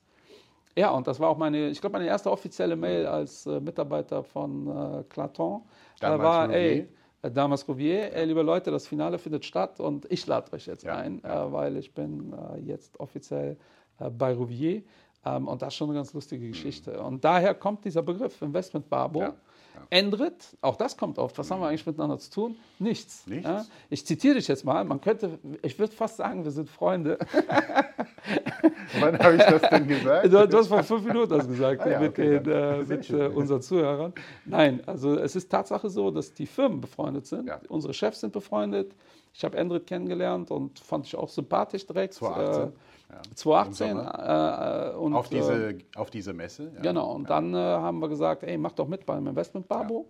Ja, 0.76 0.90
und 0.90 1.06
das 1.06 1.18
war 1.20 1.30
auch 1.30 1.38
meine, 1.38 1.68
ich 1.68 1.80
glaube, 1.80 1.94
meine 1.94 2.06
erste 2.06 2.30
offizielle 2.30 2.76
Mail 2.76 3.06
als 3.06 3.46
äh, 3.46 3.60
Mitarbeiter 3.60 4.22
von 4.22 4.66
äh, 4.68 5.04
Claton. 5.08 5.62
Da 6.00 6.18
war, 6.18 6.44
Rouvier. 6.44 6.56
ey, 6.58 6.88
äh, 7.22 7.30
damals 7.30 7.66
Rouvier, 7.66 8.12
ey, 8.14 8.26
liebe 8.26 8.42
Leute, 8.42 8.70
das 8.70 8.86
Finale 8.86 9.18
findet 9.18 9.46
statt 9.46 9.80
und 9.80 10.10
ich 10.12 10.26
lade 10.26 10.52
euch 10.52 10.66
jetzt 10.66 10.84
Ja, 10.84 10.96
ein, 10.96 11.22
ja. 11.24 11.46
Äh, 11.46 11.52
weil 11.52 11.76
ich 11.78 11.94
bin 11.94 12.34
äh, 12.34 12.60
jetzt 12.60 13.00
offiziell 13.00 13.56
äh, 13.98 14.10
bei 14.10 14.34
Rouvier. 14.34 14.82
Ähm, 15.24 15.48
und 15.48 15.62
das 15.62 15.68
ist 15.68 15.76
schon 15.76 15.88
eine 15.88 15.98
ganz 15.98 16.12
lustige 16.12 16.46
Geschichte. 16.46 17.02
Und 17.02 17.24
daher 17.24 17.54
kommt 17.54 17.86
dieser 17.86 18.02
Begriff 18.02 18.42
Investment 18.42 18.88
Babo. 18.90 19.32
Mhm. 19.80 19.86
Endrit, 19.90 20.56
auch 20.60 20.76
das 20.76 20.96
kommt 20.96 21.18
oft. 21.18 21.36
Was 21.38 21.50
haben 21.50 21.60
wir 21.60 21.68
eigentlich 21.68 21.86
miteinander 21.86 22.18
zu 22.18 22.30
tun? 22.30 22.56
Nichts. 22.78 23.26
Nichts. 23.26 23.48
Ja? 23.48 23.64
Ich 23.90 24.06
zitiere 24.06 24.34
dich 24.34 24.48
jetzt 24.48 24.64
mal. 24.64 24.84
Man 24.84 25.00
könnte, 25.00 25.38
ich 25.62 25.78
würde 25.78 25.94
fast 25.94 26.16
sagen, 26.16 26.44
wir 26.44 26.50
sind 26.50 26.68
Freunde. 26.68 27.18
Wann 29.00 29.18
habe 29.18 29.36
ich 29.36 29.42
das 29.42 29.62
denn 29.70 29.86
gesagt? 29.86 30.26
Du, 30.26 30.48
du 30.48 30.58
hast 30.58 30.68
vor 30.68 30.82
fünf 30.82 31.04
Minuten 31.04 31.30
das 31.30 31.46
gesagt 31.46 31.80
Ah 31.86 31.90
ja, 31.90 32.00
mit, 32.00 32.10
okay, 32.10 32.40
den, 32.40 32.52
äh, 32.52 32.82
mit 32.84 33.10
äh, 33.10 33.26
unseren 33.28 33.62
Zuhörern. 33.62 34.12
Nein, 34.44 34.82
also 34.86 35.16
es 35.16 35.36
ist 35.36 35.50
Tatsache 35.50 35.88
so, 35.88 36.10
dass 36.10 36.34
die 36.34 36.46
Firmen 36.46 36.80
befreundet 36.80 37.26
sind. 37.26 37.48
Ja. 37.48 37.60
Unsere 37.68 37.94
Chefs 37.94 38.20
sind 38.20 38.32
befreundet. 38.32 38.94
Ich 39.34 39.44
habe 39.44 39.56
Endrit 39.58 39.86
kennengelernt 39.86 40.50
und 40.50 40.78
fand 40.78 41.06
ich 41.06 41.14
auch 41.14 41.28
sympathisch 41.28 41.86
direkt. 41.86 42.14
2018. 42.14 42.62
Äh, 42.62 42.72
Ja. 43.16 43.22
2018. 43.34 43.90
Im 43.90 43.98
Äh, 43.98 44.90
äh, 44.90 44.94
und, 44.94 45.14
Auf 45.14 45.30
äh, 45.32 45.36
diese, 45.36 45.78
auf 45.96 46.10
diese 46.10 46.32
Messe. 46.32 46.72
Ja. 46.76 46.82
Genau, 46.82 47.12
und 47.14 47.28
dann 47.30 47.54
äh, 47.54 47.56
haben 47.58 48.00
wir 48.00 48.08
gesagt, 48.08 48.42
ey, 48.42 48.56
mach 48.58 48.72
doch 48.72 48.88
mit 48.88 49.06
beim 49.06 49.26
Investment 49.26 49.68
Babo, 49.68 50.06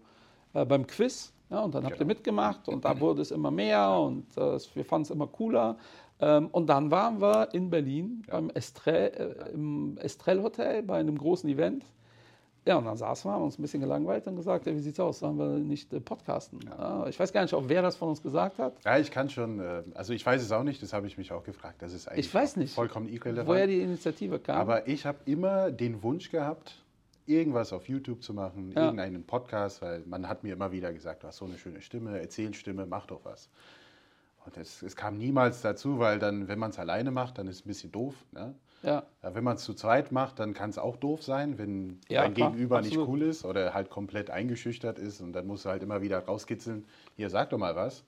äh, 0.54 0.64
beim 0.64 0.86
Quiz. 0.86 1.32
Ja, 1.50 1.60
und 1.60 1.74
dann 1.74 1.84
habt 1.84 1.94
ihr 1.94 1.98
Genau. 1.98 2.08
mitgemacht 2.08 2.68
und 2.68 2.84
da 2.84 2.98
wurde 3.00 3.22
es 3.22 3.30
immer 3.30 3.50
mehr 3.50 3.90
und 3.98 4.26
äh, 4.36 4.58
wir 4.74 4.84
fanden 4.84 5.02
es 5.02 5.10
immer 5.10 5.26
cooler. 5.28 5.76
Ähm, 6.18 6.48
und 6.50 6.66
dann 6.66 6.90
waren 6.90 7.20
wir 7.20 7.48
in 7.52 7.70
Berlin 7.70 8.22
beim 8.28 8.50
Estrell, 8.50 9.12
äh, 9.48 9.52
im 9.52 9.98
Estrell 9.98 10.42
Hotel 10.42 10.82
bei 10.82 10.98
einem 10.98 11.16
großen 11.18 11.48
Event. 11.48 11.84
Ja, 12.66 12.78
und 12.78 12.84
dann 12.84 12.96
saßen 12.96 13.28
wir, 13.30 13.34
haben 13.34 13.44
uns 13.44 13.58
ein 13.58 13.62
bisschen 13.62 13.80
gelangweilt 13.80 14.26
und 14.26 14.34
gesagt, 14.34 14.66
ja, 14.66 14.74
wie 14.74 14.80
sieht's 14.80 14.98
aus, 14.98 15.20
sollen 15.20 15.38
wir 15.38 15.46
nicht 15.58 15.92
äh, 15.92 16.00
podcasten? 16.00 16.58
Ja. 16.66 17.06
Ich 17.06 17.18
weiß 17.18 17.32
gar 17.32 17.42
nicht, 17.42 17.54
ob 17.54 17.68
wer 17.68 17.80
das 17.80 17.94
von 17.94 18.08
uns 18.08 18.20
gesagt 18.20 18.58
hat. 18.58 18.74
Ja, 18.84 18.98
ich 18.98 19.10
kann 19.12 19.30
schon, 19.30 19.60
äh, 19.60 19.84
also 19.94 20.12
ich 20.12 20.26
weiß 20.26 20.42
es 20.42 20.50
auch 20.50 20.64
nicht, 20.64 20.82
das 20.82 20.92
habe 20.92 21.06
ich 21.06 21.16
mich 21.16 21.30
auch 21.30 21.44
gefragt. 21.44 21.80
Das 21.80 21.92
ist 21.92 22.08
eigentlich 22.08 22.26
Ich 22.26 22.34
weiß 22.34 22.56
nicht, 22.56 22.74
vollkommen 22.74 23.08
irrelevant. 23.08 23.46
woher 23.48 23.68
die 23.68 23.80
Initiative 23.80 24.40
kam. 24.40 24.56
Aber 24.56 24.88
ich 24.88 25.06
habe 25.06 25.18
immer 25.26 25.70
den 25.70 26.02
Wunsch 26.02 26.28
gehabt, 26.30 26.82
irgendwas 27.24 27.72
auf 27.72 27.88
YouTube 27.88 28.22
zu 28.24 28.34
machen, 28.34 28.72
Ja. 28.74 28.82
irgendeinen 28.86 29.22
Podcast, 29.24 29.80
weil 29.80 30.00
man 30.06 30.28
hat 30.28 30.42
mir 30.42 30.52
immer 30.54 30.72
wieder 30.72 30.92
gesagt, 30.92 31.22
du 31.22 31.28
hast 31.28 31.36
so 31.36 31.44
eine 31.44 31.58
schöne 31.58 31.80
Stimme, 31.82 32.18
Erzählstimme, 32.20 32.84
mach 32.86 33.06
doch 33.06 33.24
was. 33.24 33.48
Und 34.44 34.56
es, 34.56 34.82
es 34.82 34.94
kam 34.96 35.18
niemals 35.18 35.60
dazu, 35.62 35.98
weil 36.00 36.18
dann, 36.18 36.48
wenn 36.48 36.58
man 36.58 36.70
es 36.70 36.78
alleine 36.80 37.10
macht, 37.12 37.38
dann 37.38 37.46
ist 37.46 37.56
es 37.60 37.64
ein 37.64 37.68
bisschen 37.68 37.92
doof. 37.92 38.14
Ne? 38.32 38.54
Ja. 38.82 39.02
Wenn 39.22 39.42
man 39.44 39.56
es 39.56 39.64
zu 39.64 39.74
zweit 39.74 40.12
macht, 40.12 40.38
dann 40.38 40.54
kann 40.54 40.70
es 40.70 40.78
auch 40.78 40.96
doof 40.96 41.22
sein, 41.22 41.58
wenn 41.58 42.00
Ja, 42.08 42.22
dein 42.22 42.34
klar, 42.34 42.50
Gegenüber 42.50 42.78
absolut. 42.78 42.98
nicht 42.98 43.08
cool 43.08 43.22
ist 43.22 43.44
oder 43.44 43.74
halt 43.74 43.90
komplett 43.90 44.30
eingeschüchtert 44.30 44.98
ist 44.98 45.20
und 45.20 45.32
dann 45.32 45.46
musst 45.46 45.64
du 45.64 45.68
halt 45.70 45.82
immer 45.82 46.02
wieder 46.02 46.20
rauskitzeln, 46.24 46.84
hier 47.16 47.30
sag 47.30 47.50
doch 47.50 47.58
mal 47.58 47.74
was. 47.76 48.04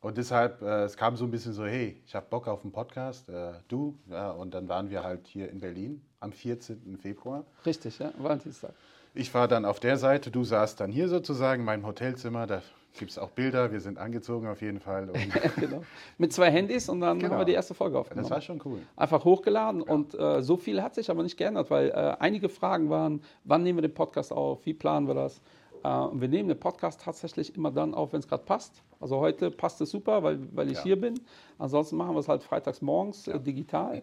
Und 0.00 0.16
deshalb, 0.16 0.62
äh, 0.62 0.84
es 0.84 0.96
kam 0.96 1.16
so 1.16 1.24
ein 1.26 1.30
bisschen 1.30 1.52
so, 1.52 1.66
hey, 1.66 2.00
ich 2.06 2.14
habe 2.14 2.24
Bock 2.30 2.48
auf 2.48 2.62
einen 2.62 2.72
Podcast, 2.72 3.28
äh, 3.28 3.52
du, 3.68 3.94
ja, 4.08 4.30
und 4.30 4.54
dann 4.54 4.68
waren 4.68 4.88
wir 4.88 5.04
halt 5.04 5.26
hier 5.26 5.50
in 5.50 5.60
Berlin 5.60 6.00
am 6.20 6.32
14. 6.32 6.96
Februar. 6.98 7.44
Richtig, 7.66 7.98
ja, 7.98 8.10
Valentinstag. 8.16 8.72
Ich 9.12 9.34
war 9.34 9.46
dann 9.48 9.64
auf 9.66 9.78
der 9.80 9.98
Seite, 9.98 10.30
du 10.30 10.44
saßt 10.44 10.80
dann 10.80 10.90
hier 10.90 11.08
sozusagen 11.08 11.62
in 11.62 11.66
meinem 11.66 11.84
Hotelzimmer, 11.84 12.46
da 12.46 12.62
gibt 12.98 13.10
es 13.12 13.18
auch 13.18 13.30
Bilder, 13.30 13.72
wir 13.72 13.80
sind 13.80 13.98
angezogen 13.98 14.46
auf 14.48 14.60
jeden 14.62 14.80
Fall. 14.80 15.08
Genau. 15.56 15.82
Mit 16.18 16.32
zwei 16.32 16.50
Handys 16.50 16.88
und 16.88 17.00
dann 17.00 17.18
Genau. 17.18 17.32
haben 17.32 17.40
wir 17.40 17.44
die 17.44 17.52
erste 17.52 17.74
Folge 17.74 17.94
das 17.94 18.00
aufgenommen. 18.02 18.30
war 18.30 18.40
schon 18.40 18.60
cool. 18.64 18.80
Einfach 18.96 19.24
hochgeladen 19.24 19.82
und 19.82 20.18
äh, 20.18 20.42
so 20.42 20.56
viel 20.56 20.82
hat 20.82 20.94
sich 20.94 21.10
aber 21.10 21.22
nicht 21.22 21.36
geändert, 21.36 21.70
weil 21.70 21.88
äh, 21.90 22.16
einige 22.18 22.48
Fragen 22.48 22.90
waren, 22.90 23.22
wann 23.44 23.62
nehmen 23.62 23.78
wir 23.78 23.82
den 23.88 23.94
Podcast 23.94 24.32
auf, 24.32 24.64
wie 24.66 24.74
planen 24.74 25.06
wir 25.06 25.14
das? 25.14 25.40
Äh, 25.82 25.88
wir 25.88 26.28
nehmen 26.28 26.48
den 26.48 26.58
Podcast 26.60 27.00
tatsächlich 27.02 27.54
immer 27.56 27.70
dann 27.70 27.94
auf, 27.94 28.12
wenn 28.12 28.20
es 28.20 28.28
gerade 28.28 28.44
passt. 28.44 28.82
Also 29.00 29.18
heute 29.18 29.50
passt 29.50 29.80
es 29.80 29.90
super, 29.90 30.22
weil, 30.22 30.38
weil 30.54 30.68
ich 30.70 30.78
Ja. 30.78 30.82
hier 30.84 31.00
bin. 31.00 31.14
Ansonsten 31.58 31.96
machen 31.96 32.14
wir 32.14 32.20
es 32.20 32.28
halt 32.28 32.42
freitags 32.42 32.82
morgens 32.82 33.28
äh, 33.28 33.38
digital. 33.40 34.02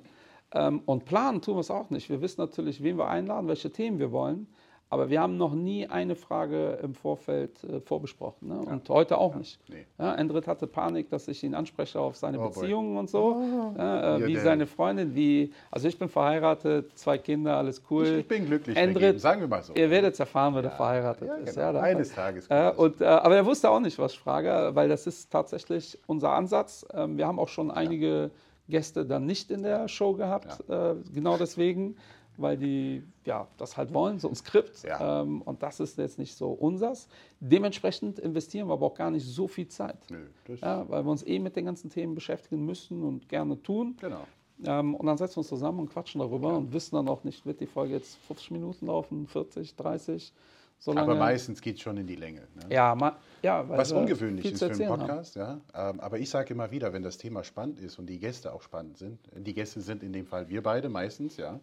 Ähm, 0.53 0.81
und 0.85 1.05
planen 1.05 1.41
tun 1.41 1.55
wir 1.55 1.59
es 1.59 1.69
auch 1.69 1.89
nicht. 1.89 2.09
Wir 2.09 2.21
wissen 2.21 2.39
natürlich, 2.41 2.81
wen 2.81 2.97
wir 2.97 3.07
einladen, 3.07 3.47
welche 3.47 3.71
Themen 3.71 3.99
wir 3.99 4.11
wollen. 4.11 4.47
Aber 4.89 5.09
wir 5.09 5.19
haben 5.19 5.35
noch 5.35 5.53
nie 5.53 5.85
eine 5.87 6.15
Frage 6.15 6.79
im 6.81 6.93
Vorfeld 6.93 7.61
äh, 7.65 7.81
vorbesprochen. 7.81 8.47
Ne? 8.47 8.59
Und 8.59 8.87
heute 8.87 9.17
auch 9.17 9.35
nicht. 9.35 9.59
nee. 9.67 9.85
Ja, 9.99 10.15
Endrit 10.15 10.47
hatte 10.47 10.65
Panik, 10.65 11.09
dass 11.09 11.27
ich 11.27 11.43
ihn 11.43 11.55
anspreche 11.55 11.99
auf 11.99 12.15
seine 12.15 12.39
Oh 12.39 12.43
boy. 12.49 12.53
Beziehungen 12.61 12.95
und 12.97 13.09
so. 13.09 13.41
Ja, 13.77 14.15
äh, 14.15 14.21
Ja, 14.21 14.27
wie 14.27 14.33
der- 14.33 14.43
seine 14.43 14.65
Freundin, 14.65 15.13
wie. 15.13 15.51
Also 15.71 15.89
ich 15.89 15.99
bin 15.99 16.07
verheiratet, 16.07 16.97
zwei 16.97 17.17
Kinder, 17.17 17.57
alles 17.57 17.81
cool. 17.89 18.05
Ich, 18.05 18.17
ich 18.19 18.27
bin 18.29 18.45
glücklich, 18.45 18.77
Endrit, 18.77 19.19
sagen 19.19 19.41
wir 19.41 19.47
mal 19.49 19.61
so. 19.61 19.73
Ihr 19.73 19.89
werdet 19.89 20.13
es 20.13 20.21
erfahren, 20.21 20.55
wenn 20.55 20.63
er 20.63 20.71
verheiratet 20.71 21.27
ja, 21.27 21.35
ist. 21.35 21.55
genau. 21.55 21.79
Eines 21.79 22.13
Tages 22.13 22.47
Äh, 22.49 22.71
und, 22.77 23.01
äh, 23.01 23.05
aber 23.05 23.35
er 23.35 23.45
wusste 23.45 23.69
auch 23.69 23.81
nicht, 23.81 23.99
was 23.99 24.13
ich 24.13 24.19
frage, 24.19 24.71
weil 24.73 24.87
das 24.87 25.05
ist 25.05 25.29
tatsächlich 25.29 25.99
unser 26.07 26.31
Ansatz. 26.31 26.85
Ähm, 26.93 27.17
wir 27.17 27.27
haben 27.27 27.39
auch 27.39 27.49
schon 27.49 27.71
einige 27.71 28.31
Gäste 28.69 29.05
dann 29.05 29.25
nicht 29.25 29.51
in 29.51 29.63
der 29.63 29.89
Show 29.89 30.13
gehabt, 30.13 30.63
äh, 30.69 30.95
genau 31.13 31.35
deswegen, 31.37 31.97
weil 32.37 32.57
die 32.57 33.03
ja, 33.25 33.47
das 33.57 33.77
halt 33.77 33.93
wollen, 33.93 34.19
so 34.19 34.29
ein 34.29 34.35
Skript. 34.35 34.83
Ja. 34.83 35.21
Ähm, 35.21 35.41
und 35.41 35.61
das 35.63 35.79
ist 35.79 35.97
jetzt 35.97 36.17
nicht 36.17 36.35
so 36.35 36.51
unsers. 36.51 37.07
Dementsprechend 37.39 38.19
investieren 38.19 38.67
wir 38.67 38.73
aber 38.73 38.85
auch 38.85 38.95
gar 38.95 39.11
nicht 39.11 39.25
so 39.25 39.47
viel 39.47 39.67
Zeit. 39.67 39.97
Nö, 40.09 40.27
Ja, 40.61 40.87
weil 40.89 41.03
wir 41.03 41.11
uns 41.11 41.25
eh 41.25 41.39
mit 41.39 41.55
den 41.55 41.65
ganzen 41.65 41.89
Themen 41.89 42.15
beschäftigen 42.15 42.65
müssen 42.65 43.03
und 43.03 43.27
gerne 43.27 43.61
tun. 43.61 43.97
Genau. 43.99 44.25
Ähm, 44.65 44.95
und 44.95 45.05
dann 45.05 45.17
setzen 45.17 45.35
wir 45.35 45.39
uns 45.39 45.49
zusammen 45.49 45.79
und 45.79 45.89
quatschen 45.89 46.19
darüber 46.19 46.57
und 46.57 46.73
wissen 46.73 46.95
dann 46.95 47.07
auch 47.09 47.23
nicht, 47.23 47.45
wird 47.45 47.59
die 47.59 47.67
Folge 47.67 47.93
jetzt 47.93 48.17
50 48.27 48.51
Minuten 48.51 48.87
laufen, 48.87 49.27
40, 49.27 49.75
30, 49.75 50.33
so 50.79 50.93
lange. 50.93 51.11
Aber 51.11 51.19
meistens 51.19 51.61
geht 51.61 51.77
es 51.77 51.81
schon 51.81 51.97
in 51.97 52.07
die 52.07 52.15
Länge. 52.15 52.41
Ne? 52.55 52.65
Ja, 52.69 52.95
ja 53.41 53.67
Was 53.69 53.91
ungewöhnlich 53.91 54.45
ist 54.45 54.59
für 54.59 54.71
einen. 54.71 54.87
Podcast, 54.87 55.35
ja. 55.35 55.59
Ähm, 55.73 55.99
aber 55.99 56.19
ich 56.19 56.29
sage 56.29 56.53
immer 56.53 56.71
wieder, 56.71 56.93
wenn 56.93 57.03
das 57.03 57.17
Thema 57.17 57.43
spannend 57.43 57.79
ist 57.79 57.99
und 57.99 58.07
die 58.07 58.19
Gäste 58.19 58.53
auch 58.53 58.61
spannend 58.61 58.97
sind, 58.97 59.19
die 59.35 59.53
Gäste 59.53 59.81
sind 59.81 60.03
in 60.03 60.13
dem 60.13 60.25
Fall 60.25 60.49
wir 60.49 60.63
beide 60.63 60.89
meistens, 60.89 61.37
ja. 61.37 61.59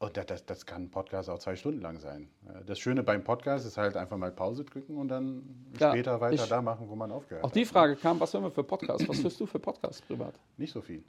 Und 0.00 0.16
das, 0.16 0.26
das, 0.26 0.46
das 0.46 0.64
kann 0.64 0.82
ein 0.84 0.90
Podcast 0.92 1.28
auch 1.28 1.40
zwei 1.40 1.56
Stunden 1.56 1.80
lang 1.80 1.98
sein. 1.98 2.28
Äh, 2.46 2.64
Das 2.66 2.78
Schöne 2.78 3.02
beim 3.02 3.24
Podcast 3.24 3.66
ist 3.66 3.76
halt 3.76 3.96
einfach 3.96 4.16
mal 4.16 4.30
Pause 4.30 4.64
drücken 4.64 4.96
und 4.96 5.08
dann 5.08 5.42
Ja, 5.78 5.90
später 5.90 6.20
weiter 6.20 6.44
ich- 6.44 6.48
da 6.48 6.62
machen, 6.62 6.88
wo 6.88 6.94
man 6.94 7.10
aufgehört 7.10 7.42
Auch 7.44 7.48
hat. 7.48 7.56
die 7.56 7.64
Frage 7.64 7.96
kam, 7.96 8.20
was 8.20 8.32
hören 8.32 8.44
wir 8.44 8.50
für 8.52 8.62
Podcasts? 8.62 9.08
Was 9.08 9.22
hörst 9.24 9.40
du 9.40 9.46
für 9.46 9.58
Podcasts 9.58 10.00
privat? 10.02 10.34
Nicht 10.56 10.72
so 10.72 10.80
viel. 10.80 11.02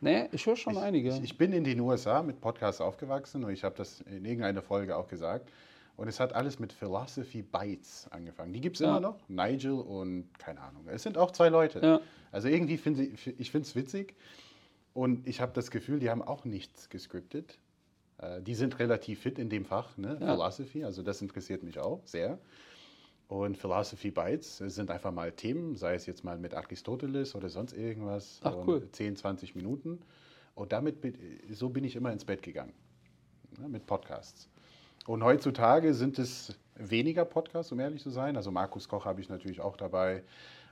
Nee, 0.00 0.28
ich 0.32 0.44
höre 0.46 0.56
schon 0.56 0.76
einige. 0.76 1.10
Ich, 1.10 1.22
ich 1.22 1.38
bin 1.38 1.52
in 1.52 1.62
den 1.62 1.78
USA 1.78 2.22
mit 2.24 2.40
Podcasts 2.40 2.80
aufgewachsen 2.80 3.44
und 3.44 3.52
ich 3.52 3.62
habe 3.62 3.76
das 3.76 4.00
in 4.00 4.24
irgendeiner 4.24 4.62
Folge 4.62 4.96
auch 4.96 5.06
gesagt. 5.06 5.48
Und 5.96 6.08
es 6.08 6.18
hat 6.18 6.32
alles 6.32 6.58
mit 6.58 6.72
Philosophy 6.72 7.42
Bites 7.42 8.08
angefangen. 8.10 8.52
Die 8.52 8.60
gibt 8.60 8.74
es 8.76 8.80
Ja. 8.80 8.88
immer 8.88 8.98
noch. 9.00 9.28
Nigel 9.28 9.74
und 9.74 10.28
keine 10.40 10.60
Ahnung. 10.60 10.88
Es 10.88 11.04
sind 11.04 11.16
auch 11.18 11.30
zwei 11.30 11.50
Leute. 11.50 11.78
Ja. 11.80 12.00
Also 12.32 12.48
irgendwie 12.48 12.78
finde 12.78 13.04
ich, 13.04 13.28
ich 13.38 13.54
es 13.54 13.76
witzig. 13.76 14.16
Und 14.92 15.28
ich 15.28 15.40
habe 15.40 15.52
das 15.52 15.70
Gefühl, 15.70 16.00
die 16.00 16.10
haben 16.10 16.20
auch 16.22 16.44
nichts 16.44 16.88
gescriptet. 16.88 17.58
Äh, 18.24 18.42
Die 18.42 18.54
sind 18.54 18.78
relativ 18.78 19.20
fit 19.20 19.38
in 19.38 19.48
dem 19.48 19.64
Fach, 19.64 19.96
ne? 19.96 20.16
Ja. 20.20 20.34
Philosophy. 20.34 20.84
Also 20.84 21.02
das 21.02 21.20
interessiert 21.22 21.62
mich 21.62 21.78
auch 21.78 22.00
sehr. 22.04 22.38
Und 23.28 23.56
Philosophy 23.56 24.10
Bites 24.10 24.58
sind 24.58 24.90
einfach 24.90 25.10
mal 25.12 25.32
Themen, 25.32 25.76
sei 25.76 25.94
es 25.94 26.06
jetzt 26.06 26.24
mal 26.24 26.38
mit 26.38 26.54
Aristoteles 26.54 27.34
oder 27.34 27.48
sonst 27.48 27.72
irgendwas. 27.72 28.40
Ach, 28.44 28.54
cool. 28.66 28.88
10, 28.92 29.16
20 29.16 29.54
Minuten. 29.56 30.00
Und 30.54 30.72
damit, 30.72 30.96
so 31.50 31.68
bin 31.70 31.84
ich 31.84 31.96
immer 31.96 32.12
ins 32.12 32.24
Bett 32.24 32.42
gegangen. 32.42 32.72
Ne, 33.58 33.68
mit 33.68 33.86
Podcasts. 33.86 34.48
Und 35.06 35.22
heutzutage 35.22 35.94
sind 35.94 36.18
es 36.18 36.54
weniger 36.76 37.24
Podcasts, 37.24 37.72
um 37.72 37.80
ehrlich 37.80 38.02
zu 38.02 38.10
sein. 38.10 38.36
Also 38.36 38.50
Markus 38.50 38.88
Koch 38.88 39.04
habe 39.04 39.20
ich 39.20 39.28
natürlich 39.28 39.60
auch 39.60 39.76
dabei. 39.76 40.22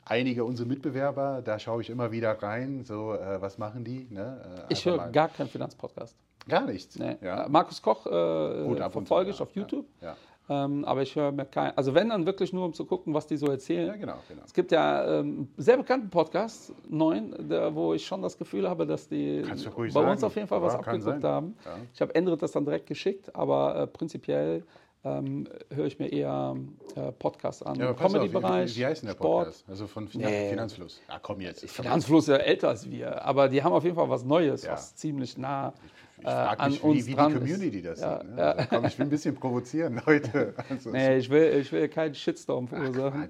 Einige 0.05 0.45
unserer 0.45 0.67
Mitbewerber, 0.67 1.43
da 1.45 1.59
schaue 1.59 1.81
ich 1.81 1.91
immer 1.91 2.11
wieder 2.11 2.33
rein. 2.43 2.85
So, 2.85 3.15
äh, 3.15 3.41
was 3.41 3.59
machen 3.59 3.85
die? 3.85 4.07
Ne? 4.11 4.67
Äh, 4.69 4.73
Ich 4.73 4.85
höre 4.85 5.09
gar 5.11 5.29
keinen 5.29 5.49
Finanzpodcast. 5.49 6.17
Gar 6.49 6.65
nichts. 6.67 6.99
Nee. 6.99 7.17
Ja. 7.23 7.47
Markus 7.49 7.81
Koch 7.83 8.07
äh, 8.07 8.65
Gut, 8.65 8.79
verfolge 8.79 9.31
ich 9.31 9.39
ja, 9.39 9.43
auf 9.45 9.55
YouTube. 9.55 9.87
Ja, 10.01 10.17
Ähm, 10.49 10.85
aber 10.85 11.03
ich 11.03 11.15
höre 11.15 11.31
mir 11.33 11.45
kein. 11.45 11.77
Also 11.77 11.95
wenn 11.95 12.09
dann 12.09 12.27
wirklich 12.27 12.53
nur, 12.53 12.65
um 12.65 12.73
zu 12.75 12.85
gucken, 12.85 13.15
was 13.15 13.27
die 13.29 13.37
so 13.37 13.47
erzählen. 13.47 13.87
ja. 13.87 13.97
genau. 13.97 14.17
genau. 14.29 14.43
Es 14.45 14.53
gibt 14.53 14.73
ja 14.73 15.21
ähm, 15.21 15.49
sehr 15.57 15.77
bekannten 15.77 16.11
Podcast, 16.11 16.73
neun, 16.89 17.35
der, 17.49 17.75
wo 17.75 17.95
ich 17.95 18.05
schon 18.05 18.23
das 18.23 18.37
Gefühl 18.37 18.69
habe, 18.69 18.85
dass 18.87 19.09
die 19.09 19.43
bei 19.43 19.51
ruhig 19.71 19.95
uns 19.95 19.95
sagen. 19.95 20.25
auf 20.25 20.35
jeden 20.37 20.49
Fall 20.49 20.61
was 20.61 20.73
Ja, 20.75 20.81
kann 20.81 20.97
abgeguckt 20.97 21.25
haben. 21.25 21.57
Ja. 21.65 21.71
Ich 21.95 22.01
habe 22.01 22.15
Endrit 22.15 22.43
das 22.43 22.53
dann 22.53 22.65
direkt 22.65 22.87
geschickt, 22.87 23.35
aber 23.37 23.77
äh, 23.77 23.87
prinzipiell 23.87 24.65
ähm, 25.05 25.49
höre 25.71 25.87
ich 25.87 25.99
mir 25.99 26.13
eher 26.13 26.55
äh, 26.95 27.11
Podcasts 27.13 27.63
an. 27.63 27.77
Ja, 27.77 27.93
Comedy-Bereich, 27.93 28.77
Wie, 28.77 28.81
wie 28.81 28.87
heißt 28.87 29.03
denn 29.03 29.09
der 29.09 29.15
Sport. 29.15 29.47
Podcast? 29.47 29.65
Also 29.69 29.87
von 29.89 30.07
Finan 30.07 30.31
Nee. 30.31 30.51
Finanzfluss. 30.51 31.01
Ja, 31.09 31.19
komm 31.21 31.41
jetzt. 31.41 31.69
Finanzfluss 31.69 32.25
ist 32.29 32.29
ja 32.29 32.37
älter 32.37 32.69
als 32.69 32.89
wir, 32.91 33.25
aber 33.25 33.49
die 33.49 33.63
haben 33.65 33.73
auf 33.73 33.83
jeden 33.85 33.97
Fall 33.97 34.09
was 34.11 34.25
Neues, 34.25 34.63
Ja. 34.65 34.73
was 34.75 34.95
ziemlich 34.97 35.37
nah 35.39 35.73
Ich 35.87 36.02
äh, 36.25 36.31
frage 36.31 36.71
mich, 36.71 36.83
uns 36.83 36.95
wie, 36.97 37.07
wie 37.07 37.11
die 37.11 37.17
Community 37.17 37.83
das 37.83 38.01
Ja, 38.01 38.21
sieht. 38.21 38.31
Ne? 38.31 38.37
ja. 38.39 38.51
Also, 38.53 38.69
komm, 38.71 38.85
ich 38.85 38.99
will 38.99 39.07
ein 39.07 39.11
bisschen 39.11 39.35
provozieren 39.35 40.01
heute. 40.07 40.55
Also, 40.69 40.91
Nee, 40.91 41.17
ich 41.19 41.31
will, 41.31 41.61
ich 41.61 41.71
will 41.73 41.89
keinen 41.89 42.15
Shitstorm 42.15 42.69
verursachen. 42.69 43.29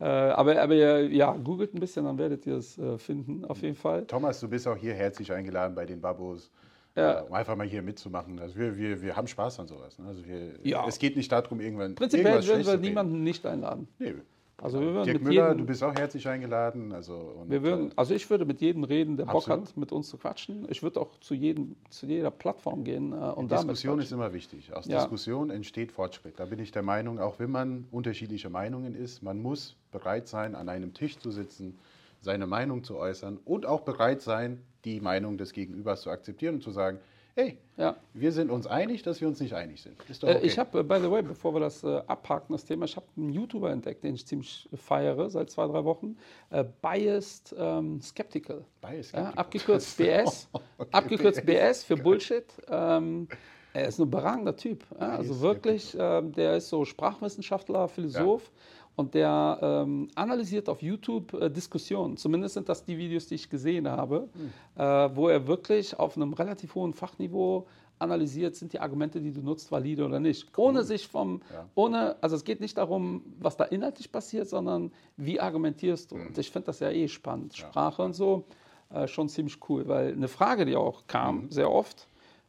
Äh, 0.00 0.04
aber, 0.04 0.60
aber 0.60 0.74
ja, 0.74 1.32
googelt 1.32 1.72
ein 1.74 1.80
bisschen, 1.80 2.04
dann 2.04 2.18
werdet 2.18 2.46
ihr 2.46 2.56
es 2.56 2.76
äh, 2.78 2.98
finden, 2.98 3.44
auf 3.44 3.62
jeden 3.62 3.76
Fall. 3.76 4.04
Thomas, 4.06 4.40
du 4.40 4.48
bist 4.48 4.66
auch 4.66 4.76
hier 4.76 4.92
herzlich 4.94 5.32
eingeladen 5.32 5.74
bei 5.74 5.86
den 5.86 6.00
Babos. 6.00 6.50
Ja. 6.96 7.20
äh, 7.20 7.22
Um 7.24 7.32
einfach 7.32 7.56
mal 7.56 7.66
hier 7.66 7.82
mitzumachen. 7.82 8.38
Also 8.38 8.56
wir, 8.56 8.76
wir, 8.76 9.02
wir 9.02 9.16
haben 9.16 9.26
Spaß 9.26 9.58
an 9.60 9.66
sowas. 9.66 9.98
Ne? 9.98 10.06
Also 10.08 10.24
wir, 10.26 10.52
Ja. 10.62 10.86
Es 10.86 10.98
geht 10.98 11.16
nicht 11.16 11.30
darum, 11.30 11.60
irgendwann. 11.60 11.94
Prinzipiell 11.96 12.44
würden 12.46 12.66
wir 12.66 12.76
niemanden 12.76 13.22
nicht 13.24 13.44
einladen. 13.46 13.88
Nee. 13.98 14.14
Also 14.62 14.80
wir 14.80 14.94
würden 14.94 15.04
Dirk 15.04 15.16
mit 15.16 15.24
Müller, 15.24 15.48
jedem, 15.48 15.58
du 15.58 15.66
bist 15.66 15.82
auch 15.82 15.94
herzlich 15.94 16.26
eingeladen. 16.28 16.92
Also, 16.92 17.44
wir 17.46 17.62
würden, 17.62 17.90
äh, 17.90 17.94
also 17.96 18.14
ich 18.14 18.28
würde 18.30 18.44
mit 18.44 18.60
jedem 18.60 18.84
reden, 18.84 19.16
der 19.16 19.24
Bock 19.24 19.48
Absolut. 19.48 19.68
hat, 19.68 19.76
mit 19.76 19.92
uns 19.92 20.08
zu 20.08 20.16
quatschen. 20.16 20.66
Ich 20.70 20.82
würde 20.82 21.00
auch 21.00 21.18
zu 21.20 21.34
jedem, 21.34 21.76
zu 21.90 22.06
jeder 22.06 22.30
Plattform 22.30 22.84
gehen 22.84 23.12
äh, 23.12 23.16
und 23.16 23.50
damit 23.50 23.70
Diskussion 23.70 24.00
ist 24.00 24.12
immer 24.12 24.32
wichtig. 24.32 24.72
Aus 24.72 24.86
Ja. 24.86 25.00
Diskussion 25.00 25.50
entsteht 25.50 25.90
Fortschritt. 25.90 26.38
Da 26.38 26.44
bin 26.44 26.60
ich 26.60 26.70
der 26.70 26.82
Meinung, 26.82 27.18
auch 27.18 27.38
wenn 27.38 27.50
man 27.50 27.86
unterschiedliche 27.90 28.48
Meinungen 28.48 28.94
ist, 28.94 29.22
man 29.22 29.42
muss 29.42 29.76
bereit 29.90 30.28
sein, 30.28 30.54
an 30.54 30.68
einem 30.68 30.94
Tisch 30.94 31.18
zu 31.18 31.30
sitzen, 31.30 31.78
seine 32.20 32.46
Meinung 32.46 32.84
zu 32.84 32.96
äußern 32.96 33.38
und 33.44 33.66
auch 33.66 33.82
bereit 33.82 34.22
sein, 34.22 34.62
die 34.84 35.00
Meinung 35.00 35.36
des 35.36 35.52
Gegenübers 35.52 36.02
zu 36.02 36.10
akzeptieren 36.10 36.56
und 36.56 36.62
zu 36.62 36.70
sagen, 36.70 36.98
hey, 37.34 37.58
Ja. 37.76 37.96
wir 38.12 38.32
sind 38.32 38.50
uns 38.50 38.66
einig, 38.66 39.02
dass 39.02 39.20
wir 39.20 39.28
uns 39.28 39.40
nicht 39.40 39.54
einig 39.54 39.82
sind. 39.82 39.96
Äh, 40.22 40.36
okay. 40.36 40.38
Ich 40.46 40.58
habe, 40.58 40.80
äh, 40.80 40.82
by 40.82 41.00
the 41.00 41.10
way, 41.10 41.22
bevor 41.22 41.54
wir 41.54 41.60
das 41.60 41.82
äh, 41.82 42.00
abhaken, 42.06 42.52
das 42.52 42.64
Thema, 42.64 42.84
ich 42.84 42.96
habe 42.96 43.06
einen 43.16 43.30
YouTuber 43.30 43.70
entdeckt, 43.70 44.04
den 44.04 44.14
ich 44.14 44.26
ziemlich 44.26 44.68
feiere 44.74 45.28
seit 45.30 45.50
zwei, 45.50 45.66
drei 45.66 45.84
Wochen. 45.84 46.16
Äh, 46.50 46.64
Biased 46.82 47.54
ähm, 47.58 48.00
Skeptical. 48.00 48.64
Biased 48.80 49.14
Ja, 49.14 49.20
Skeptical. 49.32 49.38
abgekürzt 49.44 49.96
BS. 49.98 50.48
Okay, 50.52 50.88
abgekürzt 50.92 51.44
BS 51.46 51.84
für 51.84 51.96
Bullshit. 51.96 52.46
Ähm, 52.68 53.28
er 53.72 53.88
ist 53.88 53.98
ein 53.98 54.02
überragender 54.04 54.56
Typ. 54.56 54.84
Ja, 55.00 55.08
also 55.16 55.40
wirklich, 55.40 55.96
ähm, 55.98 56.30
der 56.32 56.56
ist 56.58 56.68
so 56.68 56.84
Sprachwissenschaftler, 56.84 57.88
Philosoph. 57.88 58.52
Und 58.96 59.14
der 59.14 59.58
ähm, 59.60 60.08
analysiert 60.14 60.68
auf 60.68 60.82
YouTube 60.82 61.32
äh, 61.34 61.50
Diskussionen. 61.50 62.16
Zumindest 62.16 62.54
sind 62.54 62.68
das 62.68 62.84
die 62.84 62.96
Videos, 62.96 63.26
die 63.26 63.34
ich 63.34 63.50
gesehen 63.50 63.88
habe, 63.88 64.28
mhm. 64.34 64.80
äh, 64.80 65.16
wo 65.16 65.28
er 65.28 65.46
wirklich 65.46 65.98
auf 65.98 66.16
einem 66.16 66.32
relativ 66.32 66.74
hohen 66.74 66.94
Fachniveau 66.94 67.66
analysiert, 67.98 68.56
sind 68.56 68.72
die 68.72 68.80
Argumente, 68.80 69.20
die 69.20 69.32
du 69.32 69.40
nutzt, 69.40 69.70
valide 69.70 70.04
oder 70.04 70.20
nicht. 70.20 70.48
Cool. 70.56 70.66
Ohne 70.66 70.84
sich 70.84 71.06
vom, 71.08 71.40
ja. 71.52 71.64
ohne, 71.74 72.16
also 72.20 72.36
es 72.36 72.44
geht 72.44 72.60
nicht 72.60 72.76
darum, 72.76 73.22
was 73.38 73.56
da 73.56 73.64
inhaltlich 73.64 74.10
passiert, 74.10 74.48
sondern 74.48 74.92
wie 75.16 75.40
argumentierst 75.40 76.10
du. 76.10 76.16
Mhm. 76.16 76.28
Und 76.28 76.38
ich 76.38 76.50
finde 76.50 76.66
das 76.66 76.80
ja 76.80 76.90
eh 76.90 77.08
spannend. 77.08 77.56
Ja. 77.56 77.68
Sprache 77.68 78.02
und 78.02 78.14
so, 78.14 78.44
äh, 78.90 79.06
schon 79.06 79.28
ziemlich 79.28 79.58
cool, 79.68 79.86
weil 79.88 80.12
eine 80.12 80.28
Frage, 80.28 80.64
die 80.64 80.76
auch 80.76 81.06
kam, 81.06 81.42
mhm. 81.42 81.50
sehr 81.50 81.70
oft, 81.70 82.08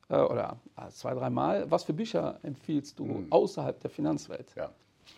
äh, 0.09 0.17
oder 0.17 0.57
äh, 0.77 0.89
zwei, 0.89 1.13
dreimal, 1.13 1.69
was 1.69 1.83
für 1.83 1.93
Bücher 1.93 2.39
empfiehlst 2.43 2.99
du 2.99 3.05
mhm. 3.05 3.27
außerhalb 3.31 3.79
der 3.79 3.89
Finanzwelt? 3.89 4.53
Ja. 4.55 4.71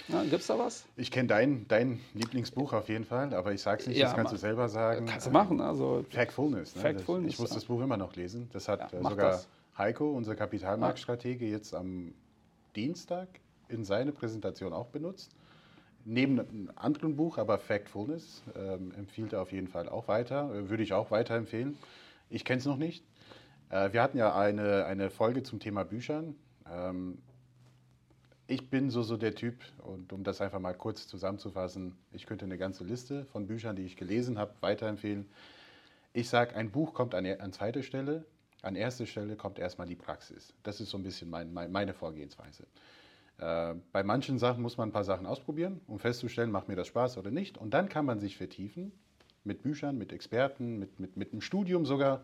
Gibt 0.08 0.34
es 0.34 0.48
da 0.48 0.58
was? 0.58 0.86
Ich 0.96 1.12
kenne 1.12 1.28
dein, 1.28 1.68
dein 1.68 2.00
Lieblingsbuch 2.14 2.74
auf 2.74 2.88
jeden 2.90 3.06
Fall, 3.06 3.34
aber 3.34 3.54
ich 3.54 3.62
sage 3.62 3.82
es 3.82 3.88
nicht, 3.88 3.98
ja, 3.98 4.06
das 4.06 4.16
kannst 4.16 4.34
du 4.34 4.38
selber 4.38 4.70
sagen. 4.70 5.06
Kannst 5.06 5.28
du 5.28 5.32
machen. 5.32 5.60
Also 5.60 6.06
Factfulness. 6.10 6.76
Ne? 6.76 6.82
Factfulness 6.82 7.34
ich 7.34 7.40
muss 7.40 7.50
das 7.50 7.66
Buch 7.66 7.82
immer 7.82 7.98
noch 7.98 8.16
lesen. 8.16 8.50
Das 8.54 8.68
hat 8.68 8.92
ja, 8.92 9.02
sogar 9.02 9.32
das. 9.32 9.48
Heiko, 9.78 10.12
unser 10.12 10.36
Kapitalmarktstratege, 10.36 11.46
jetzt 11.46 11.74
am 11.74 12.14
Dienstag 12.76 13.28
in 13.70 13.84
seine 13.84 14.12
Präsentation 14.12 14.74
auch 14.74 14.88
benutzt. 14.88 15.36
Neben 16.06 16.40
einem 16.40 16.72
anderen 16.76 17.18
Buch, 17.18 17.38
aber 17.38 17.58
Factfulness, 17.58 18.44
ähm, 18.56 18.94
empfiehlt 18.98 19.34
er 19.34 19.42
auf 19.42 19.52
jeden 19.52 19.68
Fall 19.68 19.90
auch 19.90 20.08
weiter. 20.08 20.54
Äh, 20.54 20.70
würde 20.70 20.84
ich 20.84 20.94
auch 20.94 21.12
weiterempfehlen. 21.12 21.78
Ich 22.30 22.46
kenne 22.46 22.60
es 22.60 22.66
noch 22.66 22.78
nicht. 22.78 23.04
Äh, 23.70 23.92
wir 23.92 24.02
hatten 24.02 24.18
ja 24.18 24.34
eine, 24.34 24.86
eine 24.86 25.10
Folge 25.10 25.44
zum 25.44 25.60
Thema 25.60 25.84
Büchern. 25.84 26.36
Ähm, 26.72 27.18
ich 28.48 28.70
bin 28.70 28.90
so, 28.90 29.04
so 29.04 29.18
der 29.18 29.36
Typ, 29.36 29.56
und 29.84 30.14
um 30.14 30.24
das 30.24 30.42
einfach 30.42 30.60
mal 30.60 30.74
kurz 30.74 31.08
zusammenzufassen, 31.08 31.98
ich 32.12 32.26
könnte 32.26 32.46
eine 32.46 32.58
ganze 32.58 32.84
Liste 32.84 33.26
von 33.26 33.48
Büchern, 33.48 33.76
die 33.76 33.84
ich 33.84 33.98
gelesen 33.98 34.38
habe, 34.38 34.54
weiterempfehlen. 34.62 35.28
Ich 36.14 36.30
sage, 36.30 36.56
ein 36.56 36.72
Buch 36.72 36.94
kommt 36.94 37.14
an, 37.14 37.26
an 37.26 37.52
zweiter 37.52 37.84
Stelle, 37.84 38.26
an 38.62 38.76
erster 38.76 39.06
Stelle 39.06 39.36
kommt 39.36 39.60
erstmal 39.60 39.88
die 39.88 39.96
Praxis. 39.96 40.54
Das 40.64 40.80
ist 40.80 40.90
so 40.90 40.98
ein 40.98 41.04
bisschen 41.04 41.30
mein, 41.30 41.54
meine 41.54 41.94
Vorgehensweise. 41.94 42.64
Äh, 43.38 43.76
bei 43.92 44.04
manchen 44.04 44.40
Sachen 44.40 44.62
muss 44.62 44.78
man 44.78 44.90
ein 44.90 44.94
paar 44.94 45.04
Sachen 45.04 45.26
ausprobieren, 45.26 45.82
um 45.86 46.00
festzustellen, 46.00 46.50
macht 46.50 46.70
mir 46.70 46.76
das 46.76 46.88
Spaß 46.88 47.18
oder 47.18 47.32
nicht. 47.32 47.58
Und 47.58 47.72
dann 47.74 47.90
kann 47.90 48.06
man 48.06 48.20
sich 48.20 48.38
vertiefen 48.38 48.94
mit 49.44 49.62
Büchern, 49.62 49.98
mit 49.98 50.12
Experten, 50.12 50.80
mit, 50.80 51.00
mit, 51.00 51.18
mit 51.18 51.34
einem 51.34 51.42
Studium 51.42 51.86
sogar. 51.86 52.24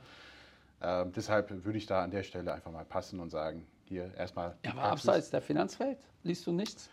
Äh, 0.80 1.05
deshalb 1.15 1.65
würde 1.65 1.78
ich 1.78 1.86
da 1.86 2.01
an 2.01 2.11
der 2.11 2.24
Stelle 2.24 2.53
einfach 2.53 2.71
mal 2.71 2.86
passen 2.86 3.19
und 3.19 3.30
sagen, 3.30 3.67
hier 3.86 4.11
erstmal. 4.15 4.57
Ja, 4.65 4.71
aber 4.71 4.84
abseits 4.84 5.30
der 5.30 5.41
Finanzwelt 5.41 5.99
liest 6.24 6.47
du 6.47 6.51
nichts? 6.51 6.89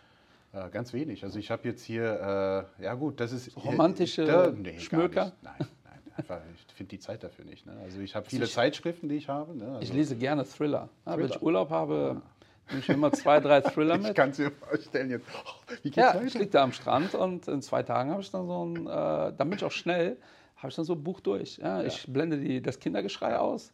Äh, 0.53 0.69
ganz 0.69 0.93
wenig. 0.93 1.23
Also 1.23 1.39
ich 1.39 1.49
habe 1.49 1.67
jetzt 1.67 1.83
hier, 1.83 2.67
äh, 2.79 2.83
ja 2.83 2.93
gut, 2.93 3.19
das 3.19 3.31
ist... 3.31 3.55
Romantische 3.55 4.25
hier, 4.25 4.53
nee, 4.57 4.79
Schmöker? 4.79 5.31
Nein, 5.41 5.53
nein, 5.57 5.99
einfach, 6.17 6.41
ich 6.67 6.73
finde 6.73 6.89
die 6.89 6.99
Zeit 6.99 7.23
dafür 7.23 7.45
nicht. 7.45 7.65
Ne? 7.65 7.73
Also 7.83 8.01
ich 8.01 8.15
habe 8.15 8.29
viele 8.29 8.45
ich, 8.45 8.51
Zeitschriften, 8.51 9.07
die 9.07 9.15
ich 9.15 9.29
habe. 9.29 9.55
Ne? 9.57 9.65
Also 9.67 9.81
ich 9.81 9.93
lese 9.93 10.15
gerne 10.17 10.43
Thriller. 10.43 10.89
Thriller. 11.03 11.17
Wenn 11.17 11.25
ich 11.25 11.41
Urlaub 11.41 11.69
habe, 11.69 11.95
ja. 11.95 12.21
nehme 12.69 12.79
ich 12.79 12.89
immer 12.89 13.13
zwei, 13.13 13.39
drei 13.39 13.61
Thriller 13.61 13.97
mit. 13.97 14.09
Ich 14.09 14.15
kann 14.15 14.31
es 14.31 14.39
mir 14.39 14.51
vorstellen 14.51 15.09
jetzt. 15.09 15.25
Oh, 15.33 15.49
wie 15.69 15.89
geht's 15.89 15.95
ja, 15.95 16.15
weiter? 16.15 16.23
ich 16.25 16.33
liege 16.33 16.49
da 16.49 16.63
am 16.63 16.73
Strand 16.73 17.15
und 17.15 17.47
in 17.47 17.61
zwei 17.61 17.83
Tagen 17.83 18.11
habe 18.11 18.21
ich 18.21 18.31
dann 18.31 18.45
so 18.45 18.65
ein, 18.65 18.87
äh, 18.87 18.89
dann 18.89 19.49
bin 19.49 19.53
ich 19.53 19.63
auch 19.63 19.71
schnell, 19.71 20.17
habe 20.57 20.67
ich 20.67 20.75
dann 20.75 20.83
so 20.83 20.93
ein 20.93 21.03
Buch 21.03 21.21
durch. 21.21 21.59
Ja? 21.59 21.79
Ja. 21.81 21.87
Ich 21.87 22.11
blende 22.11 22.37
die, 22.37 22.61
das 22.61 22.79
Kindergeschrei 22.79 23.37
aus 23.37 23.71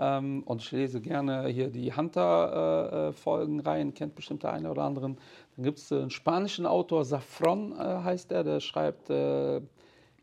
ähm, 0.00 0.42
und 0.44 0.62
ich 0.62 0.72
lese 0.72 1.02
gerne 1.02 1.46
hier 1.48 1.68
die 1.68 1.94
Hunter-Folgen 1.94 3.60
äh, 3.60 3.62
rein, 3.62 3.92
kennt 3.92 4.14
bestimmt 4.14 4.42
der 4.42 4.54
eine 4.54 4.70
oder 4.70 4.82
anderen. 4.84 5.18
Dann 5.56 5.64
gibt 5.64 5.76
es 5.76 5.92
einen 5.92 6.08
spanischen 6.08 6.64
Autor, 6.64 7.04
Safron 7.04 7.72
äh, 7.72 7.76
heißt 7.76 8.30
der, 8.30 8.42
der 8.42 8.60
schreibt 8.60 9.10
äh, 9.10 9.56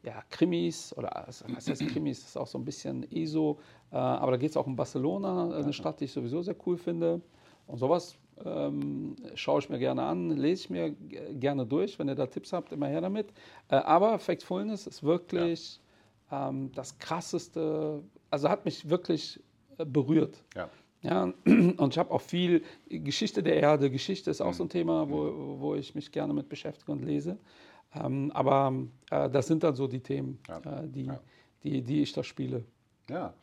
ja, 0.04 0.24
Krimis 0.32 0.98
oder 0.98 1.26
was 1.28 1.44
heißt 1.70 1.88
Krimis, 1.90 2.22
das 2.22 2.30
ist 2.30 2.38
auch 2.38 2.48
so 2.48 2.58
ein 2.58 2.66
bisschen 2.66 3.06
ESO. 3.12 3.60
Äh, 3.92 3.98
aber 3.98 4.32
da 4.32 4.38
geht 4.38 4.50
es 4.50 4.58
auch 4.58 4.66
um 4.66 4.76
Barcelona, 4.76 5.56
eine 5.56 5.74
Stadt, 5.74 6.00
die 6.00 6.06
ich 6.06 6.12
sowieso 6.12 6.42
sehr 6.42 6.56
cool 6.66 6.78
finde. 6.78 7.22
Und 7.68 7.78
sowas 7.78 8.18
ähm, 8.44 9.16
schaue 9.36 9.60
ich 9.60 9.70
mir 9.70 9.78
gerne 9.78 10.02
an, 10.04 10.32
lese 10.32 10.64
ich 10.64 10.70
mir 10.72 10.92
gerne 10.92 11.68
durch. 11.68 12.00
Wenn 12.00 12.08
ihr 12.08 12.16
da 12.16 12.26
Tipps 12.26 12.52
habt, 12.52 12.72
immer 12.72 12.88
her 12.88 13.02
damit. 13.02 13.32
Äh, 13.70 13.76
aber 13.76 14.18
Factfulness 14.18 14.88
ist 14.88 15.04
wirklich 15.04 15.82
ja. 16.32 16.50
ähm, 16.50 16.72
das 16.74 16.98
krasseste, 16.98 18.02
also 18.32 18.50
hat 18.50 18.66
mich 18.66 18.90
wirklich 18.90 19.40
berührt. 19.86 20.44
Ja. 20.56 20.70
Ja, 21.04 21.24
und 21.46 21.88
ich 21.90 21.98
habe 21.98 22.12
auch 22.12 22.22
viel 22.22 22.64
Geschichte 22.90 23.44
der 23.44 23.58
Erde. 23.58 23.92
Geschichte 23.92 24.32
ist 24.32 24.42
auch 24.42 24.54
so 24.54 24.64
ein 24.64 24.70
Thema, 24.70 25.10
wo, 25.10 25.60
wo 25.60 25.76
ich 25.76 25.94
mich 25.94 26.12
gerne 26.12 26.34
mit 26.34 26.50
beschäftige 26.50 26.92
und 26.92 27.04
lese. 27.04 27.38
Ähm, 27.94 28.32
aber 28.34 28.74
äh, 29.12 29.30
das 29.30 29.48
sind 29.48 29.64
dann 29.64 29.76
so 29.76 29.88
die 29.88 30.02
Themen, 30.02 30.40
ja. 30.48 30.58
äh, 30.58 30.88
die, 30.88 31.06
ja. 31.06 31.20
die, 31.64 31.82
die 31.82 32.02
ich 32.02 32.14
da 32.14 32.24
spiele. 32.24 32.66
Ja. 33.10 33.34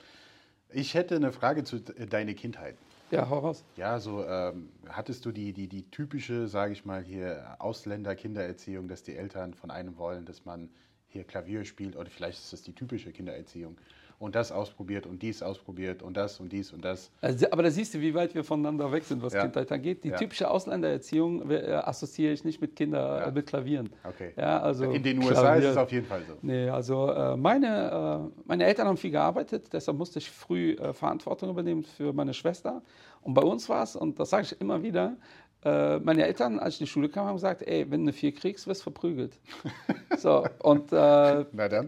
Ich 0.71 0.95
hätte 0.95 1.15
eine 1.17 1.33
Frage 1.33 1.63
zu 1.63 1.81
deiner 1.81 2.35
Kindheit. 2.35 2.77
Ja, 3.11 3.29
hau 3.29 3.39
raus. 3.39 3.65
Ja, 3.77 4.01
so 4.01 4.25
ähm, 4.25 4.71
hattest 4.89 5.25
du 5.25 5.31
die, 5.31 5.53
die, 5.53 5.69
die 5.69 5.89
typische, 5.91 6.49
sage 6.49 6.73
ich 6.73 6.85
mal, 6.85 7.03
hier 7.05 7.57
Ausländer-Kindererziehung, 7.61 8.89
dass 8.89 9.05
die 9.05 9.15
Eltern 9.15 9.55
von 9.55 9.71
einem 9.71 9.97
wollen, 9.99 10.25
dass 10.25 10.45
man 10.45 10.71
hier 11.07 11.23
Klavier 11.23 11.65
spielt 11.65 11.97
oder 11.97 12.11
vielleicht 12.11 12.39
ist 12.39 12.53
das 12.53 12.63
die 12.63 12.73
typische 12.73 13.13
Kindererziehung 13.13 13.79
und 14.25 14.35
das 14.35 14.51
ausprobiert 14.51 15.07
und 15.07 15.21
dies 15.21 15.43
ausprobiert 15.43 16.03
und 16.03 16.17
das 16.17 16.41
und 16.41 16.51
dies 16.51 16.73
und 16.73 16.83
das. 16.83 17.11
Also, 17.21 17.47
aber 17.51 17.63
da 17.63 17.71
siehst 17.71 17.93
du, 17.93 18.01
wie 18.01 18.15
weit 18.15 18.35
wir 18.35 18.43
voneinander 18.43 18.91
weg 18.91 19.05
sind, 19.05 19.23
was 19.23 19.35
ja. 19.35 19.43
Kindheit 19.43 19.71
angeht. 19.71 20.03
Die 20.03 20.09
ja. 20.09 20.17
typische 20.17 20.51
Ausländererziehung 20.51 21.51
äh, 21.51 21.73
assoziiere 21.85 22.33
ich 22.33 22.43
nicht 22.43 22.59
mit 22.59 22.75
Kindern, 22.75 23.21
ja. 23.21 23.31
mit 23.31 23.47
Klavieren. 23.47 23.91
Okay. 24.03 24.33
Ja, 24.35 24.61
also 24.61 24.85
In 24.85 25.03
den 25.03 25.19
USA 25.19 25.43
Klavier. 25.43 25.65
ist 25.65 25.71
es 25.73 25.77
auf 25.77 25.93
jeden 25.93 26.07
Fall 26.07 26.23
so. 26.27 26.39
Nee, 26.41 26.71
also 26.71 27.11
äh, 27.11 27.37
meine, 27.37 28.31
äh, 28.33 28.43
meine 28.47 28.65
Eltern 28.65 28.89
haben 28.89 28.97
viel 28.97 29.11
gearbeitet, 29.11 29.71
deshalb 29.75 29.99
musste 29.99 30.21
ich 30.21 30.31
früh 30.31 30.73
äh, 30.73 30.95
Verantwortung 30.95 31.51
übernehmen 31.51 31.85
für 31.85 32.15
meine 32.15 32.33
Schwester. 32.33 32.81
Und 33.21 33.35
bei 33.35 33.43
uns 33.43 33.69
war 33.69 33.83
es, 33.83 33.95
und 33.95 34.19
das 34.19 34.31
sage 34.31 34.45
ich 34.45 34.59
immer 34.59 34.83
wieder, 34.83 35.19
äh, 35.65 35.99
meine 35.99 36.27
Eltern, 36.27 36.59
als 36.59 36.75
ich 36.75 36.81
in 36.81 36.87
die 36.87 36.91
Schule 36.91 37.09
kam, 37.09 37.27
haben 37.27 37.37
gesagt, 37.37 37.63
ey, 37.63 37.91
wenn 37.91 38.01
du 38.01 38.05
eine 38.05 38.13
4 38.13 38.35
kriegst, 38.35 38.67
wirst 38.67 38.83
du 38.83 38.85
verprügelt. 38.85 39.39
so, 40.19 40.47
und 40.63 40.93
äh, 40.93 41.45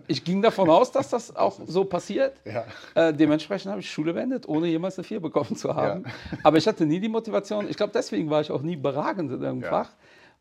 ich 0.06 0.24
ging 0.24 0.40
davon 0.40 0.70
aus, 0.70 0.92
dass 0.92 1.10
das 1.10 1.34
auch 1.36 1.60
so 1.66 1.84
passiert. 1.84 2.40
Ja. 2.44 2.64
Äh, 2.94 3.12
dementsprechend 3.12 3.70
habe 3.70 3.80
ich 3.80 3.90
Schule 3.90 4.14
beendet, 4.14 4.48
ohne 4.48 4.66
jemals 4.68 4.98
eine 4.98 5.04
4 5.04 5.20
bekommen 5.20 5.56
zu 5.56 5.74
haben. 5.74 6.04
Ja. 6.06 6.38
Aber 6.42 6.56
ich 6.56 6.66
hatte 6.66 6.86
nie 6.86 7.00
die 7.00 7.08
Motivation, 7.08 7.68
ich 7.68 7.76
glaube, 7.76 7.92
deswegen 7.94 8.30
war 8.30 8.40
ich 8.40 8.50
auch 8.50 8.62
nie 8.62 8.76
beragend 8.76 9.30
in 9.30 9.42
irgendeinem 9.42 9.62
ja. 9.62 9.68
Fach, 9.68 9.90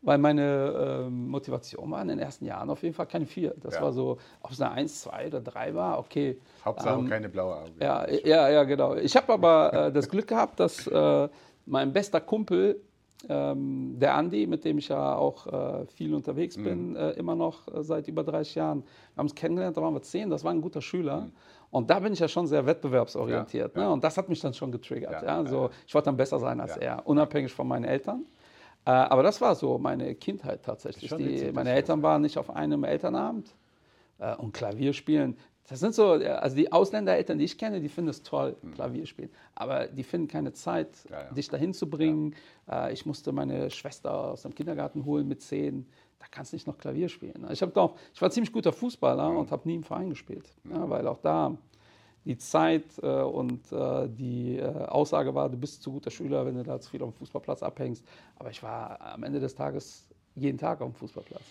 weil 0.01 0.17
meine 0.17 1.05
äh, 1.05 1.09
Motivation 1.09 1.91
war 1.91 2.01
in 2.01 2.07
den 2.07 2.19
ersten 2.19 2.45
Jahren 2.45 2.69
auf 2.69 2.83
jeden 2.83 2.95
Fall 2.95 3.07
keine 3.07 3.25
4. 3.25 3.55
Das 3.57 3.81
war 3.81 3.91
so, 3.91 4.17
ob 4.41 4.51
es 4.51 4.61
eine 4.61 4.71
1, 4.71 5.01
2 5.01 5.27
oder 5.27 5.41
3 5.41 5.75
war, 5.75 5.99
okay. 5.99 6.39
Hauptsache 6.63 6.99
ähm, 6.99 7.09
keine 7.09 7.27
blaue 7.27 7.55
Augen. 7.57 7.73
Ja, 7.81 8.09
ja, 8.09 8.47
ja, 8.47 8.63
genau. 8.63 8.95
Ich 8.95 9.17
habe 9.17 9.33
aber 9.33 9.87
äh, 9.87 9.91
das 9.91 10.07
Glück 10.07 10.27
gehabt, 10.27 10.59
dass 10.59 10.87
äh, 10.87 11.27
mein 11.65 11.91
bester 11.91 12.21
Kumpel 12.21 12.79
ähm, 13.29 13.95
der 13.97 14.15
Andi, 14.15 14.45
mit 14.45 14.65
dem 14.65 14.77
ich 14.77 14.89
ja 14.89 15.15
auch 15.15 15.47
äh, 15.47 15.85
viel 15.87 16.13
unterwegs 16.13 16.57
bin, 16.57 16.91
mhm. 16.91 16.95
äh, 16.95 17.11
immer 17.11 17.35
noch 17.35 17.67
äh, 17.67 17.83
seit 17.83 18.07
über 18.07 18.23
30 18.23 18.55
Jahren. 18.55 18.83
Wir 18.83 19.17
haben 19.17 19.25
uns 19.25 19.35
kennengelernt, 19.35 19.77
da 19.77 19.81
waren 19.81 19.93
wir 19.93 20.01
zehn, 20.01 20.29
das 20.29 20.43
war 20.43 20.51
ein 20.51 20.61
guter 20.61 20.81
Schüler. 20.81 21.21
Mhm. 21.21 21.31
Und 21.71 21.89
da 21.89 21.99
bin 21.99 22.13
ich 22.13 22.19
ja 22.19 22.27
schon 22.27 22.47
sehr 22.47 22.65
wettbewerbsorientiert. 22.65 23.75
Ja, 23.75 23.81
ne? 23.81 23.87
ja. 23.87 23.93
Und 23.93 24.03
das 24.03 24.17
hat 24.17 24.29
mich 24.29 24.39
dann 24.39 24.53
schon 24.53 24.71
getriggert. 24.71 25.23
Ja, 25.23 25.37
also, 25.37 25.69
ich 25.85 25.93
wollte 25.93 26.05
dann 26.05 26.17
besser 26.17 26.39
sein 26.39 26.59
als 26.61 26.77
er, 26.77 27.05
unabhängig 27.05 27.51
von 27.51 27.67
meinen 27.67 27.85
Eltern. 27.85 28.25
Äh, 28.85 28.91
aber 28.91 29.23
das 29.23 29.41
war 29.41 29.55
so 29.55 29.77
meine 29.77 30.13
Kindheit 30.15 30.63
tatsächlich. 30.63 31.13
Die, 31.15 31.51
meine 31.51 31.71
Eltern 31.71 32.03
waren 32.03 32.21
nicht 32.21 32.37
auf 32.37 32.49
einem 32.49 32.83
Elternabend 32.83 33.53
äh, 34.19 34.35
und 34.35 34.53
Klavier 34.53 34.93
spielen. 34.93 35.37
Das 35.67 35.79
sind 35.79 35.95
so, 35.95 36.11
also 36.11 36.55
die 36.55 36.71
Ausländereltern, 36.71 37.39
die 37.39 37.45
ich 37.45 37.57
kenne, 37.57 37.81
die 37.81 37.89
finden 37.89 38.09
es 38.09 38.21
toll, 38.21 38.55
mhm. 38.61 38.73
Klavier 38.73 39.05
spielen. 39.05 39.31
Aber 39.55 39.87
die 39.87 40.03
finden 40.03 40.27
keine 40.27 40.53
Zeit, 40.53 40.89
ja, 41.09 41.23
ja. 41.23 41.31
dich 41.31 41.47
dahin 41.47 41.73
zu 41.73 41.89
bringen. 41.89 42.35
Ja. 42.67 42.87
Äh, 42.87 42.93
ich 42.93 43.05
musste 43.05 43.31
meine 43.31 43.71
Schwester 43.71 44.31
aus 44.31 44.43
dem 44.43 44.53
Kindergarten 44.53 45.05
holen 45.05 45.27
mit 45.27 45.41
zehn. 45.41 45.87
Da 46.19 46.25
kannst 46.29 46.51
du 46.51 46.55
nicht 46.55 46.67
noch 46.67 46.77
Klavier 46.77 47.09
spielen. 47.09 47.47
Ich, 47.51 47.59
doch, 47.59 47.95
ich 48.13 48.21
war 48.21 48.29
ziemlich 48.29 48.51
guter 48.51 48.73
Fußballer 48.73 49.31
mhm. 49.31 49.37
und 49.37 49.51
habe 49.51 49.67
nie 49.67 49.75
im 49.75 49.83
Verein 49.83 50.09
gespielt. 50.09 50.53
Mhm. 50.63 50.89
weil 50.89 51.07
auch 51.07 51.19
da 51.19 51.57
die 52.25 52.37
Zeit 52.37 52.85
äh, 53.01 53.21
und 53.21 53.71
äh, 53.71 54.07
die 54.07 54.61
Aussage 54.61 55.33
war, 55.33 55.49
du 55.49 55.57
bist 55.57 55.81
zu 55.81 55.91
guter 55.91 56.11
Schüler, 56.11 56.45
wenn 56.45 56.55
du 56.55 56.63
da 56.63 56.79
zu 56.79 56.91
viel 56.91 57.01
auf 57.01 57.11
dem 57.11 57.17
Fußballplatz 57.17 57.63
abhängst. 57.63 58.05
Aber 58.37 58.51
ich 58.51 58.61
war 58.61 59.01
am 59.01 59.23
Ende 59.23 59.39
des 59.39 59.55
Tages 59.55 60.07
jeden 60.35 60.57
Tag 60.59 60.81
auf 60.81 60.91
dem 60.91 60.95
Fußballplatz. 60.95 61.43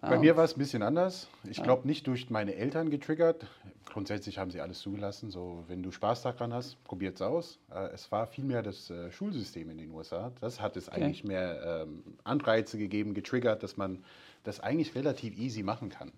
Bei 0.00 0.14
ah, 0.14 0.18
mir 0.18 0.36
war 0.36 0.44
es 0.44 0.54
ein 0.54 0.58
bisschen 0.60 0.82
anders. 0.82 1.28
Ich 1.50 1.60
glaube 1.60 1.86
nicht 1.88 2.06
durch 2.06 2.30
meine 2.30 2.54
Eltern 2.54 2.88
getriggert. 2.88 3.46
Grundsätzlich 3.86 4.38
haben 4.38 4.52
sie 4.52 4.60
alles 4.60 4.78
zugelassen. 4.78 5.30
So, 5.30 5.64
wenn 5.66 5.82
du 5.82 5.90
Spaß 5.90 6.22
daran 6.22 6.54
hast, 6.54 6.82
probiert 6.84 7.16
es 7.16 7.22
aus. 7.22 7.58
Äh, 7.74 7.88
es 7.94 8.12
war 8.12 8.28
vielmehr 8.28 8.62
das 8.62 8.90
äh, 8.90 9.10
Schulsystem 9.10 9.70
in 9.70 9.78
den 9.78 9.90
USA. 9.90 10.30
Das 10.40 10.60
hat 10.60 10.76
es 10.76 10.88
okay. 10.88 11.02
eigentlich 11.02 11.24
mehr 11.24 11.82
ähm, 11.82 12.04
Anreize 12.22 12.78
gegeben, 12.78 13.12
getriggert, 13.12 13.64
dass 13.64 13.76
man 13.76 14.04
das 14.44 14.60
eigentlich 14.60 14.94
relativ 14.94 15.36
easy 15.36 15.64
machen 15.64 15.88
kann. 15.88 16.12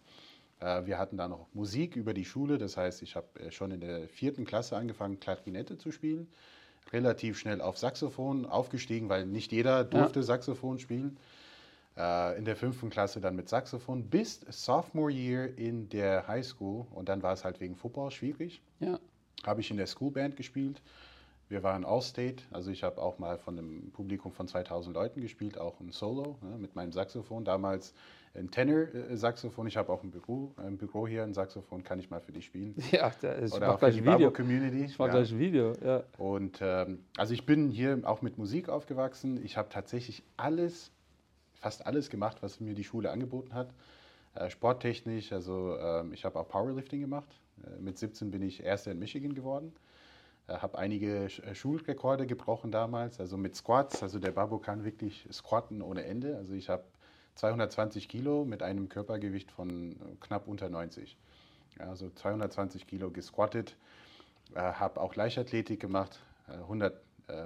Äh, 0.61 0.85
wir 0.85 0.99
hatten 0.99 1.17
da 1.17 1.27
noch 1.27 1.47
Musik 1.55 1.97
über 1.97 2.13
die 2.13 2.27
Schule. 2.27 2.59
Das 2.59 2.77
heißt, 2.77 3.01
ich 3.01 3.17
habe 3.17 3.51
schon 3.51 3.71
in 3.71 3.81
der 3.81 4.09
vierten 4.09 4.45
Klasse 4.45 4.77
angefangen, 4.77 5.21
Klarinette 5.21 5.79
zu 5.79 5.91
spielen. 5.91 6.29
Relativ 6.93 7.39
schnell 7.39 7.63
auf 7.63 7.79
Saxophon 7.79 8.45
aufgestiegen, 8.45 9.09
weil 9.09 9.25
nicht 9.25 9.53
jeder 9.53 9.85
durfte 9.85 10.21
ja. 10.21 10.25
Saxophon 10.25 10.79
spielen. 10.79 11.17
Äh, 12.01 12.39
in 12.39 12.47
der 12.47 12.57
fünften 12.57 12.89
Klasse 12.89 13.21
dann 13.21 13.37
mit 13.37 13.49
Saxophon 13.51 14.05
bis 14.05 14.41
Sophomore 14.49 15.11
Year 15.11 15.59
in 15.59 15.91
der 15.91 16.27
High 16.27 16.47
School. 16.47 16.87
Und 16.93 17.11
dann 17.11 17.23
war 17.23 17.35
es 17.35 17.45
halt 17.45 17.61
wegen 17.61 17.77
Football 17.77 18.11
schwierig. 18.11 18.63
Ja. 18.79 18.99
Habe 19.45 19.61
ich 19.61 19.71
in 19.71 19.77
der 19.77 19.87
Schoolband 19.87 20.37
gespielt. 20.37 20.81
Wir 21.51 21.65
waren 21.65 21.85
All-State, 21.85 22.45
also 22.53 22.71
ich 22.71 22.85
habe 22.85 23.03
auch 23.03 23.19
mal 23.19 23.37
von 23.37 23.59
einem 23.59 23.91
Publikum 23.91 24.33
von 24.33 24.47
2000 24.47 24.95
Leuten 24.95 25.21
gespielt, 25.21 25.59
auch 25.59 25.81
ein 25.81 25.91
Solo 25.91 26.39
ne, 26.43 26.57
mit 26.59 26.77
meinem 26.77 26.93
Saxophon. 26.93 27.45
Damals 27.45 27.93
ein 28.35 28.53
Tenor-Saxophon. 28.53 29.67
Ich 29.67 29.77
habe 29.77 29.93
auch 29.93 30.05
ein 30.05 30.13
Büro, 30.13 30.55
ein 30.59 30.79
Büro 30.79 31.09
hier, 31.09 31.25
ein 31.25 31.35
Saxophon 31.35 31.83
kann 31.83 31.99
ich 31.99 32.09
mal 32.09 32.21
für 32.21 32.31
dich 32.31 32.47
spielen. 32.47 32.77
Ja, 32.93 33.13
da 33.21 33.33
ist, 33.33 33.53
Oder 33.53 33.71
auch 33.71 33.81
für 33.81 33.87
gleich 33.87 33.95
die 33.95 34.01
ein 34.03 34.15
Video. 34.15 34.31
Babo-Community. 34.31 34.85
Ich 34.85 34.99
mach 34.99 35.07
ja. 35.07 35.13
gleich 35.15 35.33
ein 35.33 35.39
Video, 35.41 35.73
ja. 35.85 36.05
Und 36.19 36.61
ähm, 36.63 37.05
also 37.17 37.35
ich 37.35 37.45
bin 37.45 37.69
hier 37.69 37.99
auch 38.05 38.23
mit 38.23 38.39
Musik 38.39 38.69
aufgewachsen. 38.69 39.45
Ich 39.45 39.57
habe 39.57 39.69
tatsächlich 39.69 40.23
alles, 40.37 40.93
fast 41.61 41.87
alles 41.87 42.11
gemacht, 42.11 42.39
was 42.43 42.61
mir 42.61 42.75
die 42.75 42.85
Schule 42.85 43.11
angeboten 43.11 43.55
hat. 43.55 43.73
Äh, 44.35 44.51
sporttechnisch, 44.51 45.33
also 45.33 45.77
ähm, 45.79 46.13
ich 46.13 46.25
habe 46.25 46.39
auch 46.39 46.49
Powerlifting 46.49 47.01
gemacht. 47.01 47.29
Äh, 47.65 47.81
mit 47.81 47.99
17 47.99 48.31
bin 48.31 48.43
ich 48.43 48.63
Erster 48.63 48.93
in 48.93 48.99
Michigan 48.99 49.35
geworden. 49.35 49.73
Äh, 50.47 50.55
habe 50.55 50.79
einige 50.79 51.27
Sch- 51.27 51.43
äh, 51.43 51.55
Schulrekorde 51.55 52.27
gebrochen 52.27 52.71
damals, 52.71 53.21
also 53.21 53.37
mit 53.37 53.55
Squats. 53.57 54.03
Also 54.03 54.19
der 54.19 54.33
Babo 54.33 54.59
kann 54.59 54.85
wirklich 54.85 55.29
squatten 55.33 55.83
ohne 55.83 56.05
Ende. 56.05 56.37
Also 56.37 56.55
ich 56.55 56.69
habe 56.69 56.85
220 57.35 58.09
Kilo 58.09 58.45
mit 58.45 58.63
einem 58.63 58.89
Körpergewicht 58.89 59.51
von 59.51 59.93
äh, 59.93 59.97
knapp 60.21 60.49
unter 60.49 60.69
90. 60.69 61.17
Ja, 61.79 61.89
also 61.89 62.11
220 62.11 62.87
Kilo 62.87 63.11
gesquattet. 63.11 63.77
Äh, 64.55 64.61
habe 64.61 65.01
auch 65.01 65.15
Leichtathletik 65.15 65.81
gemacht, 65.81 66.21
äh, 66.49 66.53
100, 66.53 66.95
äh, 66.95 66.97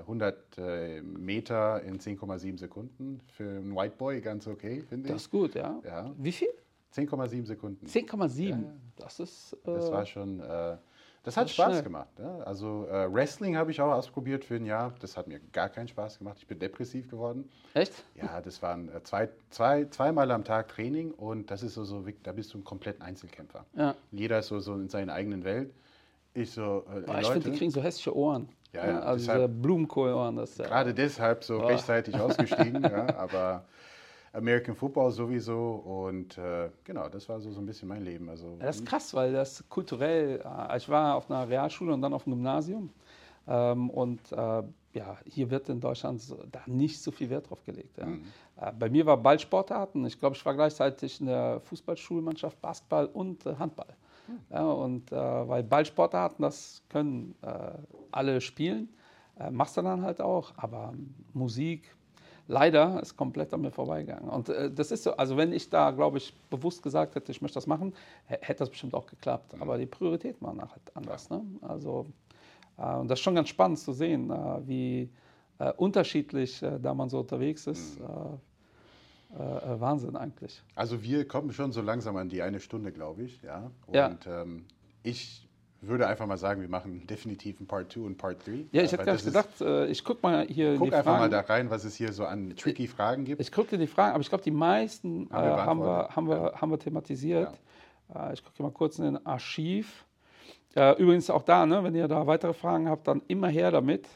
100 0.01 0.59
äh, 0.59 1.01
Meter 1.03 1.83
in 1.83 1.99
10,7 1.99 2.59
Sekunden. 2.59 3.21
Für 3.37 3.45
einen 3.49 3.75
White 3.75 3.97
Boy 3.97 4.21
ganz 4.21 4.47
okay, 4.47 4.83
finde 4.89 5.09
Das 5.09 5.17
ich. 5.17 5.25
ist 5.27 5.31
gut, 5.31 5.55
ja. 5.55 5.81
Ja. 5.85 6.13
Wie 6.19 6.33
viel? 6.33 6.49
10,7 6.95 7.45
Sekunden. 7.47 7.87
10,7. 7.87 8.65
Das 8.97 9.19
ist. 9.21 9.53
Äh, 9.65 9.73
Das 9.75 9.91
war 9.91 10.07
schon, 10.07 10.39
äh, 10.41 10.77
das 11.25 11.37
hat 11.37 11.49
Spaß 11.51 11.71
schnell. 11.73 11.83
gemacht. 11.83 12.11
Ja? 12.19 12.39
Also 12.41 12.87
äh, 12.87 13.13
Wrestling 13.13 13.57
habe 13.57 13.71
ich 13.73 13.81
auch 13.81 13.91
ausprobiert 13.93 14.45
für 14.45 14.57
ein 14.57 14.67
Jahr. 14.67 14.95
Das 15.01 15.17
hat 15.17 15.27
mir 15.27 15.41
gar 15.53 15.71
keinen 15.71 15.89
Spaß 15.89 16.19
gemacht. 16.19 16.37
Ich 16.39 16.47
bin 16.47 16.59
depressiv 16.59 17.09
geworden. 17.09 17.49
echt? 17.73 18.05
Ja, 18.15 18.41
das 18.41 18.63
waren 18.63 18.89
äh, 18.95 19.03
zwei, 19.03 19.29
zwei, 19.51 19.87
zweimal 19.87 20.31
am 20.31 20.45
Tag 20.45 20.69
Training 20.69 21.11
und 21.13 21.51
das 21.51 21.63
ist 21.63 21.75
so, 21.75 21.85
so 21.85 22.05
da 22.23 22.31
bist 22.33 22.53
du 22.55 22.59
ein 22.59 22.65
komplett 22.65 23.01
Einzelkämpfer. 23.01 23.65
Ja. 23.75 23.95
Jeder 24.13 24.39
ist 24.41 24.49
so, 24.49 24.61
so 24.61 24.75
in 24.75 24.89
seiner 24.89 25.15
eigenen 25.15 25.43
Welt. 25.45 25.73
Ich 26.35 26.51
so, 26.51 26.85
äh, 26.93 27.09
Aber 27.09 27.21
ich 27.21 27.29
finde, 27.29 27.51
die 27.51 27.57
kriegen 27.57 27.71
so 27.71 27.81
hässliche 27.83 28.15
Ohren. 28.17 28.49
Ja, 28.73 28.87
ja, 28.87 28.99
also 29.01 29.25
deshalb- 29.25 29.39
diese 29.53 29.61
Blumenkohlohren, 29.63 30.37
das 30.37 30.57
ja. 30.59 30.67
gerade 30.67 30.93
deshalb 30.93 31.45
so 31.45 31.59
Boah. 31.59 31.69
rechtzeitig 31.69 32.15
ausgestiegen. 32.21 32.83
ja, 32.83 33.15
aber 33.17 33.65
American 34.33 34.75
Football 34.75 35.13
sowieso 35.13 35.75
und 35.75 36.37
äh, 36.39 36.71
genau, 36.83 37.09
das 37.09 37.29
war 37.29 37.41
so, 37.41 37.53
so 37.53 37.61
ein 37.61 37.67
bisschen 37.67 37.87
mein 37.89 38.03
Leben. 38.03 38.29
Also, 38.29 38.57
Ja, 38.59 38.67
das 38.67 38.77
ist 38.79 38.87
krass, 38.87 39.15
weil 39.15 39.33
das 39.33 39.63
kulturell, 39.69 40.41
äh, 40.45 40.77
ich 40.77 40.89
war 40.89 41.15
auf 41.15 41.31
einer 41.31 41.49
Realschule 41.49 41.95
und 41.95 42.03
dann 42.03 42.13
auf 42.13 42.27
einem 42.27 42.35
Gymnasium. 42.37 42.91
Ähm, 43.47 43.91
und 43.91 44.33
äh, 44.33 44.37
ja, 44.95 45.19
hier 45.25 45.51
wird 45.51 45.69
in 45.69 45.79
Deutschland 45.81 46.21
so, 46.21 46.43
da 46.51 46.61
nicht 46.67 47.01
so 47.01 47.13
viel 47.13 47.31
Wert 47.31 47.49
drauf 47.51 47.63
gelegt. 47.65 47.97
Ja. 47.99 48.09
Äh, 48.69 48.73
bei 48.77 48.89
mir 48.91 49.07
war 49.07 49.19
Ballsportarten. 49.19 50.05
Ich 50.07 50.19
glaube, 50.19 50.35
ich 50.35 50.45
war 50.45 50.55
gleichzeitig 50.55 51.21
in 51.21 51.27
der 51.27 51.61
Fußballschulmannschaft, 51.61 52.61
Basketball 52.61 53.07
und 53.07 53.47
äh, 53.47 53.55
Handball. 53.57 53.95
Ja, 54.51 54.65
und 54.65 55.13
äh, 55.13 55.17
weil 55.49 55.63
Ballsportarten, 55.63 56.43
das 56.43 56.83
können 56.89 57.35
äh, 57.43 57.49
alle 58.11 58.41
spielen, 58.41 58.89
äh, 59.39 59.51
machst 59.51 59.77
du 59.77 59.83
dann 59.83 60.03
halt 60.03 60.21
auch. 60.21 60.53
Aber 60.57 60.95
Musik, 61.33 61.95
leider 62.47 63.01
ist 63.01 63.17
komplett 63.17 63.53
an 63.55 63.63
mir 63.63 63.71
vorbeigegangen. 63.71 64.29
Und 64.29 64.49
äh, 64.49 64.71
das 64.71 64.91
ist 64.91 65.05
so, 65.05 65.17
also 65.17 65.37
wenn 65.37 65.53
ich 65.53 65.69
da, 65.71 65.91
glaube 65.91 66.19
ich, 66.19 66.35
bewusst 66.51 66.83
gesagt 66.83 67.15
hätte, 67.15 67.33
ich 67.33 67.43
möchte 67.43 67.57
das 67.57 67.67
machen, 67.67 67.95
hä- 68.29 68.39
hätte 68.41 68.61
das 68.61 68.71
bestimmt 68.71 68.95
auch 68.95 69.07
geklappt. 69.07 69.55
Aber 69.61 69.79
die 69.79 69.87
Prioritäten 69.87 70.47
waren 70.47 70.61
halt 70.61 70.95
anders. 70.95 71.31
Ne? 71.31 71.43
Also, 71.63 72.07
äh, 72.79 72.95
und 72.97 73.09
das 73.09 73.19
ist 73.19 73.25
schon 73.25 73.35
ganz 73.35 73.49
spannend 73.49 73.79
zu 73.79 73.93
sehen, 73.93 74.31
äh, 74.31 74.67
wie 74.67 75.11
äh, 75.59 75.73
unterschiedlich 75.73 76.63
äh, 76.63 76.79
da 76.81 76.95
man 76.95 77.09
so 77.09 77.21
unterwegs 77.21 77.67
ist. 77.67 77.99
Äh, 78.01 78.03
äh, 79.33 79.43
äh, 79.43 79.81
Wahnsinn 79.81 80.17
eigentlich. 80.17 80.63
Also 80.75 81.03
wir 81.03 81.27
kommen 81.27 81.53
schon 81.53 81.73
so 81.73 81.81
langsam 81.81 82.17
an 82.17 82.29
die 82.29 82.43
eine 82.43 82.61
Stunde, 82.61 82.93
glaube 82.93 83.25
ich. 83.25 83.43
Ja. 83.43 83.71
Und 83.87 83.95
Ja. 83.95 84.17
Ähm, 84.27 84.67
ich 85.03 85.47
würde 85.81 86.07
einfach 86.07 86.27
mal 86.27 86.39
sagen, 86.39 86.61
wir 86.61 86.69
machen 86.69 87.07
definitiv 87.07 87.61
ein 87.61 87.67
Part 87.67 87.93
2 87.93 88.01
und 88.01 88.17
Part 88.17 88.47
3. 88.47 88.67
Ja, 88.73 88.83
ich 88.83 88.93
hätte 88.93 89.05
gar 89.05 89.13
nicht 89.13 89.25
gedacht, 89.25 89.61
äh, 89.61 89.87
ich 89.87 90.03
gucke 90.03 90.21
mal 90.23 90.47
hier 90.47 90.75
in 90.75 90.79
Guck 90.79 90.93
einfach 90.93 91.13
mal 91.13 91.31
Fragen. 91.31 91.33
da 91.33 91.41
rein, 91.41 91.71
was 91.71 91.85
es 91.85 91.95
hier 91.97 92.13
so 92.13 92.25
an 92.25 92.55
tricky 92.57 92.87
Fragen 92.87 93.25
gibt. 93.25 93.41
Ich 93.41 93.53
gucke 93.53 93.77
die 93.77 93.87
Fragen, 93.87 94.15
aber 94.15 94.21
ich 94.23 94.29
glaube, 94.29 94.45
die 94.45 94.51
meisten 94.51 95.29
äh, 95.31 95.35
Haben 95.35 95.45
wir 95.45 95.67
haben, 95.67 95.81
wir, 95.81 96.09
haben, 96.17 96.29
wir, 96.29 96.53
haben 96.61 96.71
wir 96.71 96.79
thematisiert. 96.79 97.53
Äh, 98.15 98.33
ich 98.35 98.43
gucke 98.45 98.63
mal 98.63 98.71
kurz 98.73 98.99
in 98.99 99.05
den 99.05 99.27
Archiv. 99.27 100.07
Äh, 100.75 101.01
übrigens 101.01 101.31
auch 101.31 101.43
da, 101.43 101.67
ne, 101.67 101.85
wenn 101.85 101.95
ihr 101.95 102.09
da 102.09 102.27
weitere 102.27 102.55
Fragen 102.55 102.89
habt, 102.89 103.07
dann 103.07 103.23
immer 103.29 103.49
her 103.49 103.71
damit. 103.71 104.09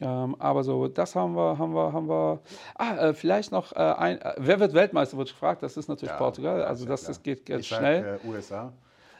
Ähm, 0.00 0.36
aber 0.38 0.64
so, 0.64 0.88
das 0.88 1.14
haben 1.14 1.34
wir, 1.34 1.58
haben 1.58 1.74
wir, 1.74 1.92
haben 1.92 2.08
wir. 2.08 2.40
Ah, 2.74 2.96
äh, 2.96 3.14
vielleicht 3.14 3.52
noch 3.52 3.72
äh, 3.72 3.78
ein. 3.78 4.20
Äh, 4.20 4.34
wer 4.38 4.58
wird 4.58 4.72
Weltmeister, 4.72 5.16
wurde 5.16 5.30
gefragt. 5.30 5.62
Das 5.62 5.76
ist 5.76 5.88
natürlich 5.88 6.12
Ja, 6.12 6.18
Portugal. 6.18 6.64
Also 6.64 6.86
das, 6.86 7.04
das 7.04 7.22
geht 7.22 7.44
ganz 7.46 7.62
ich 7.62 7.68
sag, 7.68 7.78
schnell. 7.78 8.18
Äh, 8.24 8.28
USA. 8.28 8.72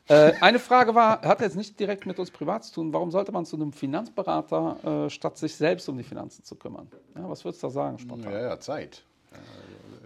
Äh, 0.09 0.33
eine 0.41 0.59
Frage 0.59 0.95
war, 0.95 1.20
hat 1.22 1.41
jetzt 1.41 1.57
nicht 1.57 1.78
direkt 1.78 2.07
mit 2.07 2.18
uns 2.18 2.31
privat 2.31 2.64
zu 2.64 2.74
tun, 2.74 2.93
warum 2.93 3.11
sollte 3.11 3.31
man 3.31 3.45
zu 3.45 3.57
einem 3.57 3.72
Finanzberater, 3.72 5.05
äh, 5.07 5.11
statt 5.11 5.39
sich 5.39 5.55
selbst 5.55 5.89
um 5.89 5.97
die 5.99 6.03
Finanzen 6.03 6.43
zu 6.45 6.57
kümmern? 6.57 6.89
Ja, 7.14 7.28
was 7.28 7.45
würdest 7.45 7.62
du 7.62 7.68
da 7.68 7.72
sagen, 7.72 7.99
spontan? 7.99 8.33
Ja, 8.33 8.41
ja, 8.41 8.59
Zeit. 8.59 9.05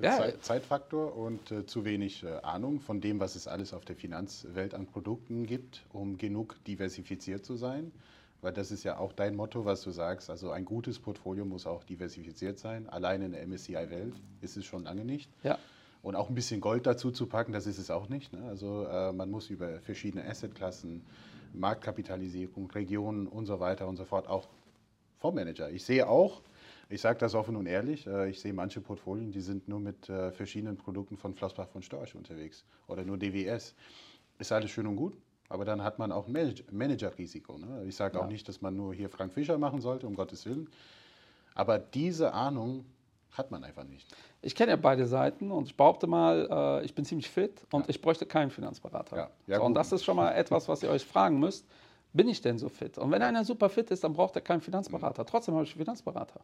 Ja. 0.02 0.18
Zeit 0.18 0.44
Zeitfaktor 0.44 1.16
und 1.16 1.50
äh, 1.52 1.64
zu 1.66 1.84
wenig 1.84 2.24
äh, 2.24 2.40
Ahnung 2.42 2.80
von 2.80 3.00
dem, 3.00 3.20
was 3.20 3.36
es 3.36 3.46
alles 3.46 3.72
auf 3.72 3.84
der 3.84 3.96
Finanzwelt 3.96 4.74
an 4.74 4.86
Produkten 4.86 5.46
gibt, 5.46 5.86
um 5.92 6.18
genug 6.18 6.56
diversifiziert 6.64 7.44
zu 7.46 7.54
sein. 7.56 7.92
Weil 8.44 8.52
das 8.52 8.70
ist 8.70 8.84
ja 8.84 8.98
auch 8.98 9.14
dein 9.14 9.36
Motto, 9.36 9.64
was 9.64 9.80
du 9.80 9.90
sagst. 9.90 10.28
Also 10.28 10.50
ein 10.50 10.66
gutes 10.66 10.98
Portfolio 10.98 11.46
muss 11.46 11.66
auch 11.66 11.82
diversifiziert 11.82 12.58
sein. 12.58 12.86
Allein 12.90 13.22
in 13.22 13.32
der 13.32 13.46
MSCI-Welt 13.46 14.12
ist 14.42 14.58
es 14.58 14.66
schon 14.66 14.84
lange 14.84 15.06
nicht. 15.06 15.30
Ja. 15.42 15.58
Und 16.02 16.14
auch 16.14 16.28
ein 16.28 16.34
bisschen 16.34 16.60
Gold 16.60 16.86
dazu 16.86 17.10
zu 17.10 17.26
packen, 17.26 17.52
das 17.52 17.66
ist 17.66 17.78
es 17.78 17.90
auch 17.90 18.10
nicht. 18.10 18.34
Ne? 18.34 18.42
Also 18.46 18.84
äh, 18.84 19.12
man 19.14 19.30
muss 19.30 19.48
über 19.48 19.80
verschiedene 19.80 20.28
Assetklassen, 20.28 21.06
Marktkapitalisierung, 21.54 22.70
Regionen 22.70 23.28
und 23.28 23.46
so 23.46 23.60
weiter 23.60 23.88
und 23.88 23.96
so 23.96 24.04
fort 24.04 24.28
auch 24.28 24.46
Fondsmanager. 25.20 25.70
Ich 25.70 25.86
sehe 25.86 26.06
auch, 26.06 26.42
ich 26.90 27.00
sage 27.00 27.18
das 27.18 27.34
offen 27.34 27.56
und 27.56 27.64
ehrlich, 27.64 28.06
äh, 28.06 28.28
ich 28.28 28.42
sehe 28.42 28.52
manche 28.52 28.82
Portfolien, 28.82 29.32
die 29.32 29.40
sind 29.40 29.68
nur 29.68 29.80
mit 29.80 30.10
äh, 30.10 30.32
verschiedenen 30.32 30.76
Produkten 30.76 31.16
von 31.16 31.32
Flossbach 31.34 31.68
von 31.68 31.80
Storch 31.80 32.14
unterwegs 32.14 32.66
oder 32.88 33.06
nur 33.06 33.16
DWS. 33.16 33.74
Ist 34.38 34.52
alles 34.52 34.70
schön 34.70 34.86
und 34.86 34.96
gut, 34.96 35.16
aber 35.54 35.64
dann 35.64 35.82
hat 35.84 35.98
man 36.00 36.10
auch 36.12 36.26
Managerrisiko. 36.26 37.56
Ne? 37.56 37.84
Ich 37.86 37.94
sage 37.96 38.18
auch 38.18 38.24
Ja. 38.24 38.28
nicht, 38.28 38.48
dass 38.48 38.60
man 38.60 38.76
nur 38.76 38.92
hier 38.92 39.08
Frank 39.08 39.32
Fischer 39.32 39.56
machen 39.56 39.80
sollte, 39.80 40.06
um 40.06 40.14
Gottes 40.16 40.44
Willen. 40.46 40.68
Aber 41.54 41.78
diese 41.78 42.34
Ahnung 42.34 42.84
hat 43.30 43.50
man 43.52 43.62
einfach 43.62 43.84
nicht. 43.84 44.12
Ich 44.42 44.54
kenne 44.56 44.72
ja 44.72 44.76
beide 44.76 45.06
Seiten 45.06 45.52
und 45.52 45.66
ich 45.68 45.76
behaupte 45.76 46.06
mal, 46.08 46.80
äh, 46.80 46.84
ich 46.84 46.94
bin 46.94 47.04
ziemlich 47.04 47.30
fit 47.30 47.64
und 47.72 47.88
ich 47.88 48.00
bräuchte 48.00 48.26
keinen 48.26 48.50
Finanzberater. 48.50 49.16
Ja. 49.16 49.30
Ja, 49.46 49.58
so, 49.58 49.64
und 49.64 49.74
das 49.74 49.92
ist 49.92 50.04
schon 50.04 50.16
mal 50.16 50.32
etwas, 50.32 50.68
was 50.68 50.82
ihr 50.82 50.90
euch 50.90 51.04
fragen 51.04 51.38
müsst. 51.38 51.64
Bin 52.12 52.28
ich 52.28 52.40
denn 52.40 52.58
so 52.58 52.68
fit? 52.68 52.98
Und 52.98 53.10
wenn 53.12 53.22
einer 53.22 53.44
super 53.44 53.68
fit 53.68 53.90
ist, 53.90 54.04
dann 54.04 54.12
braucht 54.12 54.34
er 54.36 54.42
keinen 54.42 54.60
Finanzberater. 54.60 55.24
Trotzdem 55.24 55.54
habe 55.54 55.64
ich 55.64 55.70
einen 55.72 55.84
Finanzberater. 55.84 56.40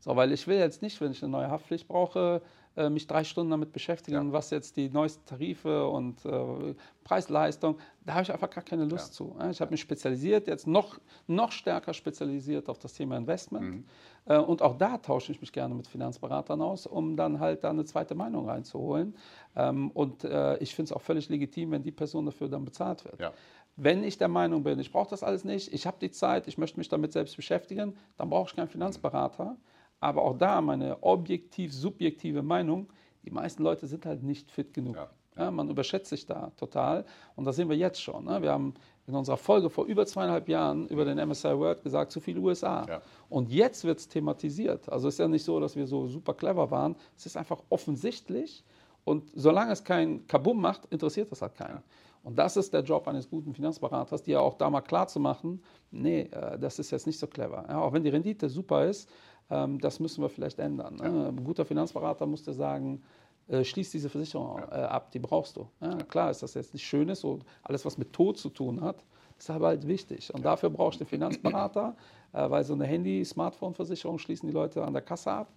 So, 0.00 0.14
weil 0.14 0.32
ich 0.32 0.46
will 0.46 0.58
jetzt 0.58 0.80
nicht, 0.82 1.00
wenn 1.00 1.10
ich 1.10 1.22
eine 1.22 1.32
neue 1.32 1.50
Haftpflicht 1.50 1.88
brauche, 1.88 2.40
äh, 2.76 2.88
mich 2.88 3.08
drei 3.08 3.24
Stunden 3.24 3.50
damit 3.50 3.72
beschäftigen, 3.72 4.28
Ja. 4.28 4.32
was 4.32 4.50
jetzt 4.50 4.76
die 4.76 4.88
neuesten 4.90 5.24
Tarife 5.26 5.88
und 5.88 6.24
äh, 6.24 6.74
Preis-Leistung, 7.02 7.78
da 8.04 8.12
habe 8.14 8.22
ich 8.22 8.32
einfach 8.32 8.48
gar 8.48 8.62
keine 8.62 8.84
Lust 8.84 9.08
Ja. 9.08 9.12
zu. 9.16 9.36
Ja, 9.40 9.50
Ich 9.50 9.60
habe 9.60 9.72
mich 9.72 9.80
spezialisiert, 9.80 10.46
jetzt 10.46 10.68
noch, 10.68 10.98
noch 11.26 11.50
stärker 11.50 11.92
spezialisiert 11.94 12.68
auf 12.68 12.78
das 12.78 12.92
Thema 12.94 13.16
Investment. 13.16 13.84
Äh, 14.26 14.38
Und 14.38 14.62
auch 14.62 14.78
da 14.78 14.98
tausche 14.98 15.32
ich 15.32 15.40
mich 15.40 15.52
gerne 15.52 15.74
mit 15.74 15.88
Finanzberatern 15.88 16.62
aus, 16.62 16.86
um 16.86 17.16
dann 17.16 17.40
halt 17.40 17.64
da 17.64 17.70
eine 17.70 17.84
zweite 17.84 18.14
Meinung 18.14 18.48
reinzuholen. 18.48 19.16
Ähm, 19.56 19.90
Und 19.90 20.22
äh, 20.22 20.58
ich 20.58 20.74
finde 20.76 20.90
es 20.90 20.92
auch 20.92 21.02
völlig 21.02 21.28
legitim, 21.28 21.72
wenn 21.72 21.82
die 21.82 21.90
Person 21.92 22.26
dafür 22.26 22.48
dann 22.48 22.64
bezahlt 22.64 23.04
wird. 23.04 23.18
Ja. 23.20 23.32
Wenn 23.74 24.04
ich 24.04 24.18
der 24.18 24.28
Meinung 24.28 24.62
bin, 24.62 24.78
ich 24.78 24.92
brauche 24.92 25.10
das 25.10 25.22
alles 25.24 25.44
nicht, 25.44 25.72
ich 25.72 25.86
habe 25.86 25.96
die 26.00 26.10
Zeit, 26.10 26.46
ich 26.46 26.58
möchte 26.58 26.78
mich 26.78 26.88
damit 26.88 27.12
selbst 27.12 27.34
beschäftigen, 27.36 27.96
dann 28.16 28.28
brauche 28.30 28.50
ich 28.50 28.56
keinen 28.56 28.68
Finanzberater. 28.68 29.56
Aber 30.00 30.22
auch 30.22 30.36
da 30.36 30.60
meine 30.60 31.02
objektiv-subjektive 31.02 32.42
Meinung, 32.42 32.88
die 33.24 33.30
meisten 33.30 33.62
Leute 33.62 33.86
sind 33.86 34.06
halt 34.06 34.22
nicht 34.22 34.50
fit 34.50 34.72
genug. 34.72 34.96
Ja, 34.96 35.10
Ja, 35.36 35.50
man 35.50 35.68
überschätzt 35.68 36.10
sich 36.10 36.26
da 36.26 36.50
total. 36.56 37.04
Und 37.36 37.44
das 37.44 37.56
sehen 37.56 37.68
wir 37.68 37.76
jetzt 37.76 38.00
schon. 38.00 38.24
Ne? 38.24 38.40
Wir 38.42 38.52
haben 38.52 38.74
in 39.06 39.14
unserer 39.14 39.36
Folge 39.36 39.70
vor 39.70 39.86
über 39.86 40.06
zweieinhalb 40.06 40.48
Jahren 40.48 40.86
über 40.88 41.04
den 41.04 41.18
MSI 41.28 41.58
World 41.58 41.82
gesagt, 41.82 42.12
zu 42.12 42.20
viel 42.20 42.38
USA. 42.38 42.86
Ja. 42.86 43.02
Und 43.28 43.50
jetzt 43.50 43.84
wird 43.84 43.98
es 43.98 44.08
thematisiert. 44.08 44.88
Also 44.88 45.08
es 45.08 45.14
ist 45.14 45.18
ja 45.18 45.28
nicht 45.28 45.44
so, 45.44 45.58
dass 45.58 45.74
wir 45.74 45.86
so 45.86 46.06
super 46.06 46.34
clever 46.34 46.70
waren. 46.70 46.94
Es 47.16 47.26
ist 47.26 47.36
einfach 47.36 47.62
offensichtlich. 47.70 48.64
Und 49.04 49.30
solange 49.34 49.72
es 49.72 49.82
kein 49.82 50.26
Kabum 50.26 50.60
macht, 50.60 50.84
interessiert 50.90 51.32
das 51.32 51.40
halt 51.40 51.54
keinen. 51.54 51.82
Und 52.22 52.38
das 52.38 52.58
ist 52.58 52.74
der 52.74 52.82
Job 52.82 53.08
eines 53.08 53.30
guten 53.30 53.54
Finanzberaters, 53.54 54.22
dir 54.22 54.42
auch 54.42 54.54
da 54.54 54.68
mal 54.68 54.82
klar 54.82 55.08
zu 55.08 55.18
machen, 55.18 55.62
nee, 55.90 56.28
äh, 56.30 56.58
das 56.58 56.78
ist 56.78 56.90
jetzt 56.90 57.06
nicht 57.06 57.18
so 57.18 57.26
clever. 57.26 57.64
Ja, 57.66 57.80
auch 57.80 57.92
wenn 57.94 58.02
die 58.02 58.10
Rendite 58.10 58.50
super 58.50 58.84
ist, 58.84 59.08
das 59.48 59.98
müssen 59.98 60.22
wir 60.22 60.28
vielleicht 60.28 60.58
ändern. 60.58 60.96
Ne? 60.96 61.28
Ein 61.28 61.42
guter 61.42 61.64
Finanzberater 61.64 62.26
muss 62.26 62.42
dir 62.42 62.52
sagen, 62.52 63.02
äh, 63.48 63.64
schließ 63.64 63.90
diese 63.90 64.10
Versicherung 64.10 64.58
äh, 64.70 64.74
ab, 64.74 65.10
die 65.10 65.18
brauchst 65.18 65.56
du. 65.56 65.66
Ja, 65.80 65.96
klar 65.96 66.30
ist 66.30 66.42
das 66.42 66.54
jetzt 66.54 66.74
nicht 66.74 66.84
Schönes 66.84 67.24
und 67.24 67.44
alles, 67.62 67.84
was 67.84 67.96
mit 67.96 68.12
Tod 68.12 68.36
zu 68.36 68.50
tun 68.50 68.82
hat, 68.82 69.02
ist 69.38 69.48
aber 69.48 69.68
halt 69.68 69.86
wichtig. 69.86 70.32
Und 70.34 70.44
dafür 70.44 70.68
brauchst 70.68 71.00
du 71.00 71.04
einen 71.04 71.08
Finanzberater, 71.08 71.96
äh, 72.34 72.50
weil 72.50 72.62
so 72.64 72.74
eine 72.74 72.84
Handy-Smartphone-Versicherung 72.84 74.18
schließen 74.18 74.48
die 74.48 74.52
Leute 74.52 74.84
an 74.84 74.92
der 74.92 75.02
Kasse 75.02 75.30
ab. 75.30 75.48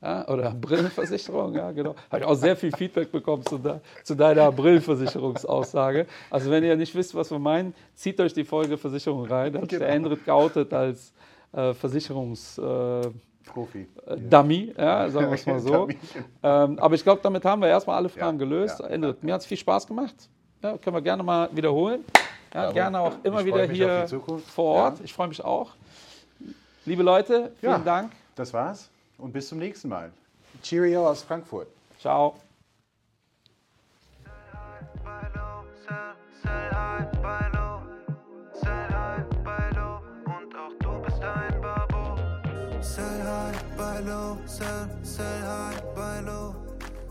Ja, 0.00 0.26
oder 0.28 0.50
Brillenversicherung, 0.52 1.54
ja, 1.54 1.70
genau. 1.70 1.94
Habe 2.10 2.22
ich 2.22 2.24
auch 2.24 2.34
sehr 2.34 2.56
viel 2.56 2.72
Feedback 2.72 3.12
bekommen 3.12 3.44
zu, 3.46 3.56
de, 3.56 3.78
zu, 4.02 4.16
deiner 4.16 4.50
Brillenversicherungsaussage. 4.50 6.06
Also, 6.28 6.50
wenn 6.50 6.64
ihr 6.64 6.74
nicht 6.74 6.92
wisst, 6.96 7.14
was 7.14 7.30
wir 7.30 7.38
meinen, 7.38 7.72
zieht 7.94 8.20
euch 8.20 8.34
die 8.34 8.44
Folge 8.44 8.76
Versicherung 8.76 9.26
rein. 9.26 9.52
Da 9.52 9.60
hat 9.60 9.68
genau. 9.68 9.84
der 9.84 9.88
Endrit 9.90 10.24
geoutet 10.24 10.72
als 10.72 11.12
äh, 11.52 11.72
Versicherungs. 11.72 12.58
Profi. 13.52 13.86
Äh, 14.06 14.16
Dummy, 14.16 14.74
ja, 14.76 15.08
sagen 15.10 15.26
wir 15.26 15.34
es 15.34 15.46
mal 15.46 15.60
so. 15.60 15.88
ähm, 16.42 16.78
aber 16.78 16.94
ich 16.94 17.02
glaube, 17.02 17.20
damit 17.22 17.44
haben 17.44 17.60
wir 17.62 17.68
erstmal 17.68 17.96
alle 17.96 18.08
Fragen 18.08 18.38
ja, 18.38 18.44
gelöst. 18.44 18.80
Ja, 18.80 18.86
Endrit, 18.86 19.22
mir 19.22 19.34
hat 19.34 19.42
es 19.42 19.46
viel 19.46 19.58
Spaß 19.58 19.86
gemacht. 19.86 20.14
Ja, 20.62 20.78
können 20.78 20.96
wir 20.96 21.02
gerne 21.02 21.22
mal 21.22 21.48
wiederholen. 21.52 22.04
Ja, 22.54 22.70
gerne 22.70 23.00
auch 23.00 23.14
immer 23.22 23.44
wieder 23.44 23.64
hier 23.64 24.06
vor 24.54 24.74
Ort. 24.76 25.00
Ich 25.04 25.12
freue 25.12 25.28
mich 25.28 25.42
auch. 25.42 25.72
Liebe 26.84 27.02
Leute, 27.02 27.52
vielen 27.60 27.84
Dank. 27.84 28.12
Das 28.34 28.52
war's 28.52 28.90
und 29.18 29.32
bis 29.32 29.48
zum 29.48 29.58
nächsten 29.58 29.88
Mal. 29.88 30.10
Cheerio 30.62 31.08
aus 31.08 31.22
Frankfurt. 31.22 31.68
Ciao. 31.98 32.34
Sell 36.42 37.61
sell, 44.52 44.88
sell 45.02 45.40
high, 45.46 45.80
buy 45.94 46.20
low, 46.20 46.54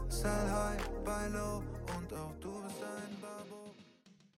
sell 0.10 0.48
high, 0.48 0.78
buy 1.04 1.28
low 1.34 1.64
und 1.98 2.14
auch 2.14 2.36
du. 2.40 2.61